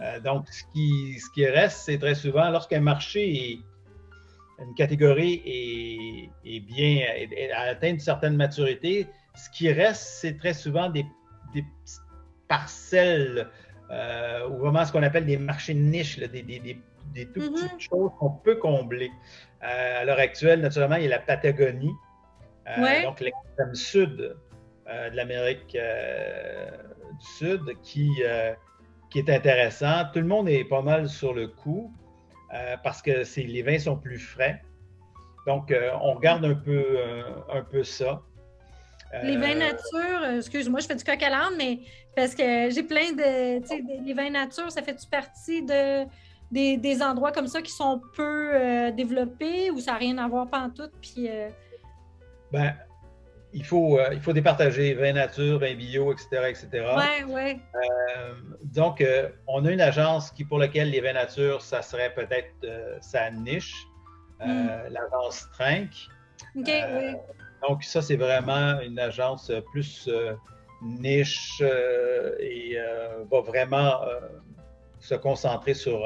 Euh, 0.00 0.20
donc, 0.20 0.46
ce 0.48 0.62
qui, 0.72 1.18
ce 1.18 1.30
qui 1.30 1.46
reste, 1.46 1.78
c'est 1.84 1.98
très 1.98 2.14
souvent, 2.14 2.50
lorsqu'un 2.50 2.80
marché, 2.80 3.60
une 4.58 4.74
catégorie 4.74 6.30
est, 6.44 6.60
bien, 6.60 7.04
a 7.54 7.70
atteint 7.70 7.88
une 7.88 7.98
certaine 7.98 8.36
maturité, 8.36 9.06
ce 9.34 9.48
qui 9.50 9.72
reste, 9.72 10.02
c'est 10.20 10.36
très 10.36 10.54
souvent 10.54 10.90
des, 10.90 11.06
des 11.54 11.64
parcelles 12.46 13.48
ou 14.48 14.58
vraiment 14.58 14.84
ce 14.84 14.92
qu'on 14.92 15.02
appelle 15.02 15.26
des 15.26 15.36
marchés 15.36 15.74
de 15.74 15.80
niche, 15.80 16.18
des, 16.18 16.28
des, 16.28 16.60
des, 16.60 16.78
toutes 17.14 17.36
mm-hmm. 17.36 17.52
petites 17.52 17.80
choses 17.80 18.10
qu'on 18.18 18.30
peut 18.30 18.56
combler. 18.56 19.10
Euh, 19.62 20.00
à 20.00 20.04
l'heure 20.04 20.18
actuelle, 20.18 20.60
naturellement, 20.60 20.96
il 20.96 21.04
y 21.04 21.06
a 21.06 21.10
la 21.10 21.18
Patagonie, 21.18 21.94
Donc, 23.04 23.20
l'extrême 23.20 23.74
sud 23.74 24.16
de 24.16 25.16
l'Amérique 25.16 25.76
du 25.76 27.26
Sud 27.38 27.62
qui, 27.82 28.10
qui 29.10 29.18
est 29.18 29.30
intéressant. 29.30 30.04
Tout 30.12 30.20
le 30.20 30.26
monde 30.26 30.48
est 30.48 30.64
pas 30.64 30.82
mal 30.82 31.08
sur 31.08 31.32
le 31.34 31.48
coup 31.48 31.92
parce 32.82 33.02
que 33.02 33.22
les 33.40 33.62
vins 33.62 33.78
sont 33.78 33.96
plus 33.96 34.18
frais. 34.18 34.62
Donc, 35.46 35.72
on 36.02 36.14
regarde 36.14 36.44
un 36.44 36.54
peu, 36.54 36.84
un 37.52 37.62
peu 37.62 37.84
ça. 37.84 38.22
Les 39.22 39.36
vins 39.36 39.56
nature, 39.56 40.36
excuse-moi, 40.36 40.80
je 40.80 40.86
fais 40.86 40.94
du 40.94 41.02
coq 41.02 41.20
à 41.22 41.30
l'âne, 41.30 41.54
mais 41.58 41.80
parce 42.14 42.34
que 42.34 42.70
j'ai 42.70 42.82
plein 42.84 43.12
de. 43.12 44.04
Les 44.06 44.14
vins 44.14 44.30
nature, 44.30 44.70
ça 44.70 44.82
fait-tu 44.82 45.06
partie 45.08 45.62
de, 45.62 46.04
des, 46.50 47.02
endroits 47.02 47.32
comme 47.32 47.46
ça 47.46 47.62
qui 47.62 47.72
sont 47.72 48.00
peu 48.14 48.50
euh, 48.54 48.90
développés 48.90 49.70
ou 49.70 49.78
ça 49.78 49.92
n'a 49.92 49.98
rien 49.98 50.18
à 50.18 50.28
voir 50.28 50.48
pantoute? 50.48 50.92
Puis. 51.00 51.28
Euh... 51.28 51.48
Ben, 52.52 52.74
il 53.52 53.64
faut, 53.64 53.98
euh, 53.98 54.10
il 54.12 54.20
faut 54.20 54.32
départager 54.32 54.94
vin 54.94 55.12
nature, 55.12 55.58
vin 55.58 55.74
bio, 55.74 56.12
etc. 56.12 56.28
etc. 56.48 56.68
Oui, 56.96 57.24
oui. 57.28 57.60
donc, 58.64 59.04
on 59.46 59.64
a 59.64 59.70
une 59.70 59.80
agence 59.80 60.30
qui, 60.30 60.44
pour 60.44 60.58
laquelle 60.58 60.90
les 60.90 61.00
vins 61.00 61.12
nature, 61.12 61.60
ça 61.62 61.82
serait 61.82 62.12
peut-être 62.14 63.00
sa 63.00 63.30
niche, 63.30 63.86
hmm. 64.40 64.68
l'agence 64.90 65.48
Trinque. 65.52 66.08
OK, 66.56 66.66
oui. 66.66 67.14
Donc, 67.68 67.84
ça, 67.84 68.00
c'est 68.02 68.16
vraiment 68.16 68.80
une 68.80 68.98
agence 68.98 69.52
plus 69.72 70.08
niche 70.82 71.60
et 72.40 72.76
va 73.30 73.40
vraiment 73.40 74.00
se 75.00 75.14
concentrer 75.14 75.74
sur 75.74 76.04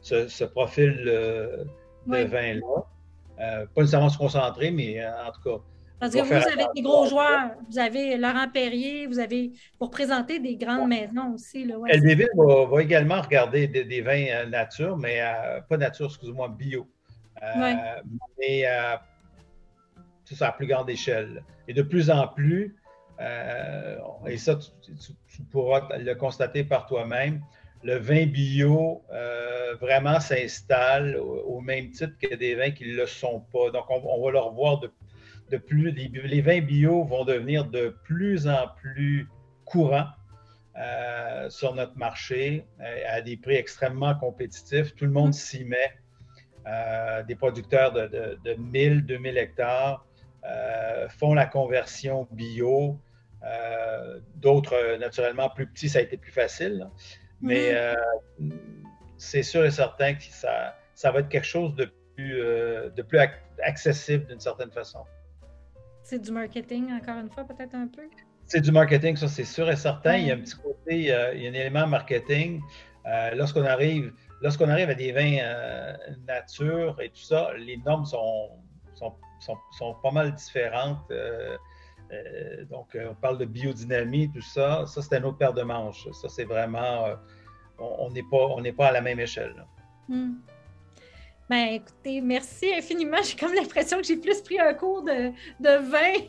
ce, 0.00 0.44
profil 0.44 1.04
de 1.04 1.66
vin-là. 2.06 3.66
pas 3.74 3.80
nécessairement 3.80 4.08
se 4.08 4.18
concentrer, 4.18 4.70
mais 4.70 5.04
en 5.04 5.32
tout 5.32 5.42
cas. 5.42 5.62
Parce 6.00 6.12
que 6.14 6.20
vous, 6.20 6.32
avez 6.32 6.66
des 6.74 6.82
gros 6.82 7.06
joueurs. 7.06 7.52
Vous 7.70 7.78
avez 7.78 8.18
Laurent 8.18 8.48
Perrier, 8.52 9.06
vous 9.06 9.20
avez 9.20 9.52
pour 9.78 9.90
présenter 9.90 10.38
des 10.38 10.56
grandes 10.56 10.88
maisons 10.88 11.32
aussi. 11.34 11.64
Là, 11.64 11.76
va, 11.78 12.82
également 12.82 13.22
regarder 13.22 13.68
des, 13.68 14.00
vins 14.02 14.44
nature, 14.46 14.96
mais 14.96 15.22
pas 15.68 15.76
nature, 15.76 16.06
excusez-moi, 16.06 16.48
bio. 16.48 16.86
Mais 18.38 18.66
c'est 20.24 20.42
à 20.42 20.52
plus 20.52 20.66
grande 20.66 20.90
échelle. 20.90 21.42
Et 21.68 21.74
de 21.74 21.82
plus 21.82 22.10
en 22.10 22.28
plus, 22.28 22.76
euh, 23.20 23.96
et 24.26 24.36
ça, 24.36 24.56
tu, 24.56 25.42
pourras 25.50 25.88
le 25.98 26.14
constater 26.14 26.64
par 26.64 26.86
toi-même. 26.86 27.42
Le 27.84 27.96
vin 27.96 28.26
bio 28.26 29.04
euh, 29.12 29.74
vraiment 29.80 30.18
s'installe 30.18 31.16
au, 31.16 31.60
même 31.60 31.90
titre 31.90 32.14
que 32.20 32.34
des 32.34 32.54
vins 32.54 32.70
qui 32.70 32.88
ne 32.88 32.96
le 32.96 33.06
sont 33.06 33.40
pas. 33.52 33.70
Donc, 33.70 33.84
on, 33.90 34.24
va 34.24 34.30
le 34.32 34.38
revoir 34.38 34.80
de, 34.80 34.90
de 35.50 35.56
plus. 35.58 35.90
Les, 35.90 36.40
vins 36.40 36.60
bio 36.60 37.04
vont 37.04 37.24
devenir 37.24 37.66
de 37.66 37.96
plus 38.04 38.48
en 38.48 38.68
plus 38.80 39.28
courants 39.64 40.08
euh, 40.78 41.48
sur 41.50 41.74
notre 41.74 41.96
marché 41.96 42.66
à 43.06 43.20
des 43.20 43.36
prix 43.36 43.56
extrêmement 43.56 44.14
compétitifs. 44.14 44.94
Tout 44.94 45.04
le 45.04 45.12
monde 45.12 45.34
s'y 45.34 45.64
met. 45.64 45.92
des 47.28 47.34
producteurs 47.34 47.92
de, 47.92 48.06
de, 48.06 48.38
de 48.44 48.54
1000, 48.54 49.04
2000 49.04 49.36
hectares 49.36 50.06
font 51.10 51.34
la 51.34 51.46
conversion 51.46 52.26
bio. 52.32 52.98
Euh, 53.44 54.20
d'autres, 54.36 54.74
euh, 54.74 54.98
naturellement, 54.98 55.50
plus 55.50 55.66
petits, 55.66 55.88
ça 55.88 55.98
a 55.98 56.02
été 56.02 56.16
plus 56.16 56.32
facile. 56.32 56.88
Mais 57.44 57.74
euh, 57.74 57.94
c'est 59.18 59.42
sûr 59.42 59.64
et 59.64 59.70
certain 59.70 60.14
que 60.14 60.22
ça, 60.22 60.74
ça 60.94 61.12
va 61.12 61.20
être 61.20 61.28
quelque 61.28 61.46
chose 61.46 61.74
de 61.74 61.92
plus, 62.16 62.38
de 62.38 63.02
plus 63.02 63.18
accessible 63.62 64.26
d'une 64.26 64.40
certaine 64.40 64.70
façon. 64.70 65.00
C'est 66.02 66.18
du 66.18 66.32
marketing, 66.32 66.92
encore 66.92 67.18
une 67.18 67.30
fois, 67.30 67.44
peut-être 67.44 67.74
un 67.74 67.86
peu? 67.86 68.02
C'est 68.46 68.60
du 68.60 68.72
marketing, 68.72 69.16
ça, 69.16 69.28
c'est 69.28 69.44
sûr 69.44 69.70
et 69.70 69.76
certain. 69.76 70.16
Il 70.16 70.26
y 70.26 70.30
a 70.30 70.34
un 70.34 70.38
petit 70.38 70.56
côté, 70.56 70.96
il 70.96 71.04
y 71.04 71.12
a 71.12 71.28
un 71.28 71.54
élément 71.54 71.86
marketing. 71.86 72.62
lorsqu'on 73.34 73.64
arrive, 73.64 74.12
lorsqu'on 74.40 74.68
arrive 74.68 74.88
à 74.88 74.94
des 74.94 75.12
vins 75.12 75.38
nature 76.26 76.98
et 77.00 77.10
tout 77.10 77.22
ça, 77.22 77.50
les 77.58 77.76
normes 77.78 78.06
sont, 78.06 78.50
sont, 78.94 79.14
sont, 79.40 79.56
sont 79.78 79.94
pas 80.02 80.10
mal 80.10 80.34
différentes. 80.34 81.12
Euh, 82.14 82.64
donc, 82.70 82.94
euh, 82.94 83.08
on 83.10 83.14
parle 83.14 83.38
de 83.38 83.44
biodynamie, 83.44 84.30
tout 84.30 84.40
ça. 84.40 84.84
Ça, 84.86 85.02
c'est 85.02 85.16
une 85.16 85.24
autre 85.24 85.38
paire 85.38 85.52
de 85.52 85.62
manches. 85.62 86.08
Ça, 86.12 86.28
c'est 86.28 86.44
vraiment. 86.44 87.06
Euh, 87.06 87.14
on 87.78 88.10
n'est 88.10 88.22
pas, 88.22 88.48
pas 88.76 88.86
à 88.88 88.92
la 88.92 89.00
même 89.00 89.20
échelle. 89.20 89.54
Hmm. 90.08 90.34
Ben, 91.50 91.74
écoutez, 91.74 92.20
merci 92.20 92.72
infiniment. 92.74 93.18
J'ai 93.22 93.36
comme 93.36 93.54
l'impression 93.54 93.98
que 93.98 94.04
j'ai 94.04 94.16
plus 94.16 94.40
pris 94.40 94.58
un 94.58 94.72
cours 94.74 95.02
de, 95.02 95.30
de 95.60 95.90
vin. 95.90 96.24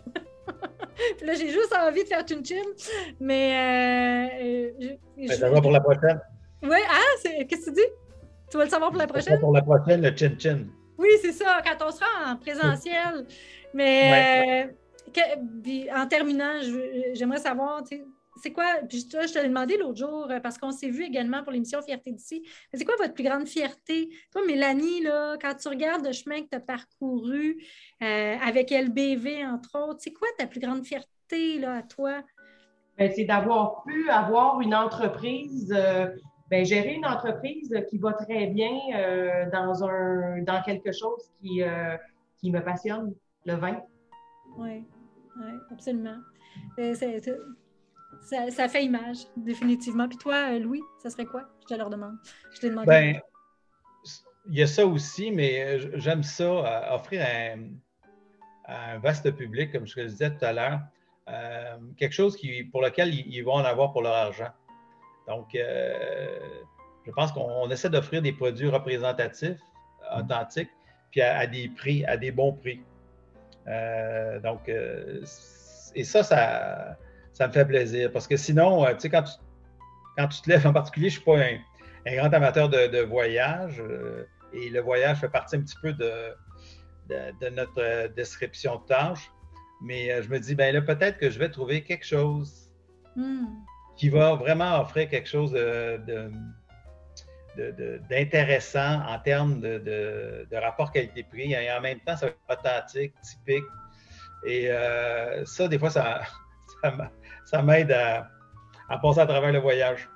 là, 1.25 1.33
j'ai 1.33 1.49
juste 1.49 1.73
envie 1.73 2.03
de 2.03 2.07
faire 2.09 2.25
une 2.29 2.45
chin. 2.45 2.63
Mais. 3.19 4.71
Euh, 4.79 5.27
ça 5.35 5.49
va 5.49 5.61
pour 5.61 5.71
la 5.71 5.81
prochaine. 5.81 6.19
Oui, 6.63 6.77
ah, 6.89 7.43
qu'est-ce 7.47 7.65
que 7.65 7.69
tu 7.69 7.73
dis? 7.73 7.89
Tu 8.49 8.57
vas 8.57 8.65
le 8.65 8.69
savoir 8.69 8.89
pour 8.89 8.99
la 8.99 9.07
prochaine? 9.07 9.39
Pour 9.39 9.53
la 9.53 9.61
prochaine, 9.61 10.01
le 10.01 10.15
chin-chin. 10.15 10.65
Oui, 10.97 11.09
c'est 11.21 11.33
ça, 11.33 11.61
quand 11.63 11.85
on 11.85 11.91
sera 11.91 12.05
en 12.27 12.37
présentiel. 12.37 13.25
Mais 13.73 14.73
en 15.95 16.07
terminant, 16.07 16.61
j'aimerais 17.13 17.39
savoir, 17.39 17.83
c'est 18.37 18.51
quoi, 18.51 18.65
puis 18.87 18.99
je, 18.99 19.33
te 19.33 19.39
l'ai 19.39 19.47
demandé 19.47 19.77
l'autre 19.77 19.97
jour, 19.97 20.27
euh, 20.29 20.39
parce 20.39 20.57
qu'on 20.57 20.71
s'est 20.71 20.89
vu 20.89 21.03
également 21.03 21.43
pour 21.43 21.51
l'émission 21.51 21.81
Fierté 21.81 22.11
d'ici, 22.11 22.43
c'est 22.73 22.83
quoi 22.83 22.95
votre 22.97 23.13
plus 23.13 23.23
grande 23.23 23.47
fierté? 23.47 24.09
Toi, 24.31 24.41
Mélanie, 24.45 25.01
là, 25.01 25.37
quand 25.41 25.55
tu 25.55 25.67
regardes 25.67 26.05
le 26.05 26.11
chemin 26.11 26.41
que 26.41 26.49
tu 26.49 26.55
as 26.55 26.59
parcouru 26.59 27.57
euh, 28.01 28.35
avec 28.45 28.71
LBV, 28.71 29.45
entre 29.45 29.79
autres, 29.79 29.99
c'est 30.01 30.13
quoi 30.13 30.27
ta 30.37 30.47
plus 30.47 30.59
grande 30.59 30.85
fierté 30.85 31.59
là, 31.59 31.77
à 31.77 31.81
toi? 31.83 32.21
Ben, 32.97 33.11
c'est 33.13 33.25
d'avoir 33.25 33.83
pu 33.83 34.09
avoir 34.09 34.61
une 34.61 34.75
entreprise, 34.75 35.73
euh, 35.75 36.07
ben, 36.49 36.65
gérer 36.65 36.93
une 36.93 37.05
entreprise 37.05 37.73
qui 37.89 37.97
va 37.97 38.13
très 38.13 38.47
bien 38.47 38.71
dans, 39.51 39.83
un, 39.83 40.41
dans 40.43 40.61
quelque 40.61 40.91
chose 40.91 41.31
qui, 41.41 41.61
qui 42.37 42.51
me 42.51 42.63
passionne, 42.63 43.13
le 43.45 43.55
vin. 43.55 43.81
Oui 44.57 44.85
oui, 45.37 45.51
absolument. 45.71 46.17
Euh, 46.79 46.93
ça, 48.51 48.67
fait 48.67 48.83
image, 48.85 49.17
définitivement. 49.37 50.07
Puis 50.07 50.17
toi, 50.17 50.53
euh, 50.53 50.59
Louis, 50.59 50.81
ça 51.01 51.09
serait 51.09 51.25
quoi? 51.25 51.43
Je 51.61 51.67
te 51.67 51.73
leur 51.73 51.89
demande. 51.89 52.15
Je 52.53 52.59
t'ai 52.59 52.69
demandé. 52.69 52.87
Ben, 52.87 53.19
il 54.47 54.59
y 54.59 54.61
a 54.61 54.67
ça 54.67 54.85
aussi, 54.85 55.31
mais 55.31 55.63
euh, 55.63 55.91
j'aime 55.95 56.23
ça, 56.23 56.93
offrir 56.93 57.25
à 57.25 57.55
un, 58.67 58.99
vaste 58.99 59.29
public, 59.31 59.71
comme 59.71 59.85
je 59.85 59.99
le 59.99 60.07
disais 60.07 60.35
tout 60.35 60.45
à 60.45 60.53
l'heure, 60.53 60.79
quelque 61.97 62.13
chose 62.13 62.35
qui, 62.35 62.63
pour 62.63 62.81
lequel 62.81 63.13
ils, 63.13 63.41
vont 63.41 63.53
en 63.53 63.63
avoir 63.63 63.91
pour 63.91 64.01
leur 64.01 64.13
argent. 64.13 64.49
Donc, 65.27 65.49
je 65.53 67.11
pense 67.11 67.31
qu'on 67.31 67.69
essaie 67.69 67.89
d'offrir 67.89 68.23
des 68.23 68.33
produits 68.33 68.67
représentatifs, 68.67 69.59
authentiques, 70.15 70.71
puis 71.11 71.21
à, 71.21 71.45
des 71.45 71.69
prix, 71.69 72.03
à 72.05 72.17
des 72.17 72.31
bons 72.31 72.53
prix. 72.53 72.81
Euh, 73.67 74.39
donc, 74.39 74.69
euh, 74.69 75.21
et 75.95 76.03
ça, 76.03 76.23
ça, 76.23 76.97
ça 77.33 77.47
me 77.47 77.53
fait 77.53 77.65
plaisir 77.65 78.11
parce 78.11 78.27
que 78.27 78.37
sinon, 78.37 78.85
euh, 78.85 78.93
tu 78.93 79.01
sais, 79.01 79.09
quand 79.09 79.23
tu, 79.23 79.33
quand 80.17 80.27
tu 80.27 80.41
te 80.41 80.49
lèves, 80.49 80.67
en 80.67 80.73
particulier, 80.73 81.09
je 81.09 81.19
ne 81.19 81.21
suis 81.21 81.25
pas 81.25 81.39
un, 81.39 82.15
grand 82.15 82.33
amateur 82.33 82.69
de, 82.69 83.01
voyage 83.01 83.81
et 84.53 84.69
le 84.69 84.79
voyage 84.79 85.17
fait 85.17 85.29
partie 85.29 85.55
un 85.55 85.61
petit 85.61 85.75
peu 85.81 85.91
de, 85.93 86.11
de, 87.09 87.49
notre 87.49 88.07
description 88.15 88.77
de 88.77 88.85
tâche. 88.85 89.31
Mais 89.81 90.21
je 90.21 90.29
me 90.29 90.39
dis, 90.39 90.55
ben 90.55 90.73
là, 90.73 90.81
peut-être 90.81 91.17
que 91.17 91.29
je 91.29 91.39
vais 91.39 91.49
trouver 91.49 91.83
quelque 91.83 92.05
chose 92.05 92.71
hmm. 93.15 93.45
qui 93.97 94.09
va 94.09 94.35
vraiment 94.35 94.79
offrir 94.79 95.09
quelque 95.09 95.27
chose 95.27 95.51
de, 95.51 96.31
d'intéressant 98.09 99.01
en 99.07 99.19
termes 99.19 99.59
de, 99.59 100.47
rapport 100.55 100.91
qualité-prix 100.91 101.53
et 101.53 101.71
en 101.71 101.81
même 101.81 101.99
temps, 101.99 102.17
ça 102.17 102.27
va 102.27 102.31
être 102.31 102.59
authentique, 102.59 103.13
typique. 103.21 103.63
Et 104.45 104.69
euh, 104.69 105.43
ça, 105.45 105.67
des 105.67 105.79
fois, 105.79 105.89
ça, 105.89 106.21
ça, 107.45 107.61
m'aide 107.61 107.91
à, 107.91 108.29
passer 109.01 109.19
à 109.19 109.25
travers 109.25 109.51
le 109.51 109.59
voyage. 109.59 110.07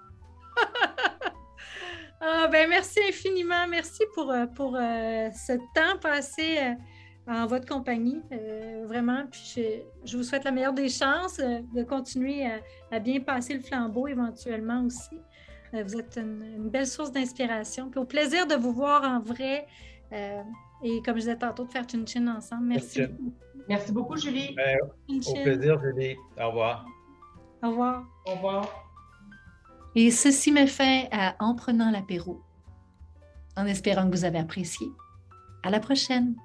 ah, 2.22 2.48
ben, 2.52 2.70
merci 2.70 3.00
infiniment. 3.08 3.68
Merci 3.68 4.04
pour, 4.14 4.32
euh, 4.32 4.46
pour 4.46 4.76
euh, 4.76 5.30
ce 5.32 5.54
temps 5.74 5.98
passé 6.02 6.76
en 7.28 7.48
votre 7.48 7.66
compagnie. 7.66 8.22
vraiment. 8.86 9.24
Puis 9.32 9.62
je, 10.06 10.18
vous 10.18 10.24
souhaite 10.24 10.44
la 10.44 10.52
meilleure 10.52 10.74
des 10.74 10.90
chances 10.90 11.38
de 11.38 11.84
continuer 11.84 12.48
à 12.92 13.00
bien 13.00 13.20
passer 13.20 13.54
le 13.54 13.62
flambeau 13.62 14.08
éventuellement 14.08 14.84
aussi. 14.84 15.20
Vous 15.74 15.96
êtes 15.98 16.18
une, 16.18 16.70
belle 16.70 16.88
source 16.88 17.12
d'inspiration. 17.12 17.90
Puis 17.90 18.00
au 18.00 18.06
plaisir 18.06 18.48
de 18.48 18.56
vous 18.56 18.74
voir 18.74 19.04
en 19.04 19.20
vrai. 19.20 19.68
Euh, 20.12 20.42
et 20.84 21.02
comme 21.04 21.16
je 21.16 21.22
disais 21.22 21.38
tantôt, 21.38 21.66
de 21.66 21.72
faire 21.72 21.86
une 21.94 22.08
chin 22.08 22.28
ensemble. 22.28 22.68
Merci. 22.68 23.02
Merci 23.68 23.92
beaucoup, 23.92 24.18
Julie. 24.18 24.56
Ben, 24.56 24.78
au 25.10 25.34
plaisir, 25.44 25.80
Julie. 25.80 26.16
Au 26.42 26.48
revoir. 26.48 26.86
Au 27.62 27.70
revoir. 27.70 28.04
Au 28.26 28.32
revoir. 28.32 28.86
Et 29.96 30.12
ceci 30.12 30.52
met 30.52 30.68
fin 30.68 31.04
à 31.12 31.36
En 31.40 31.56
prenant 31.56 31.92
l'apéro. 31.92 32.42
En 33.56 33.66
espérant 33.66 34.10
que 34.10 34.16
vous 34.16 34.26
avez 34.26 34.40
apprécié. 34.40 34.88
À 35.64 35.70
la 35.70 35.80
prochaine. 35.80 36.36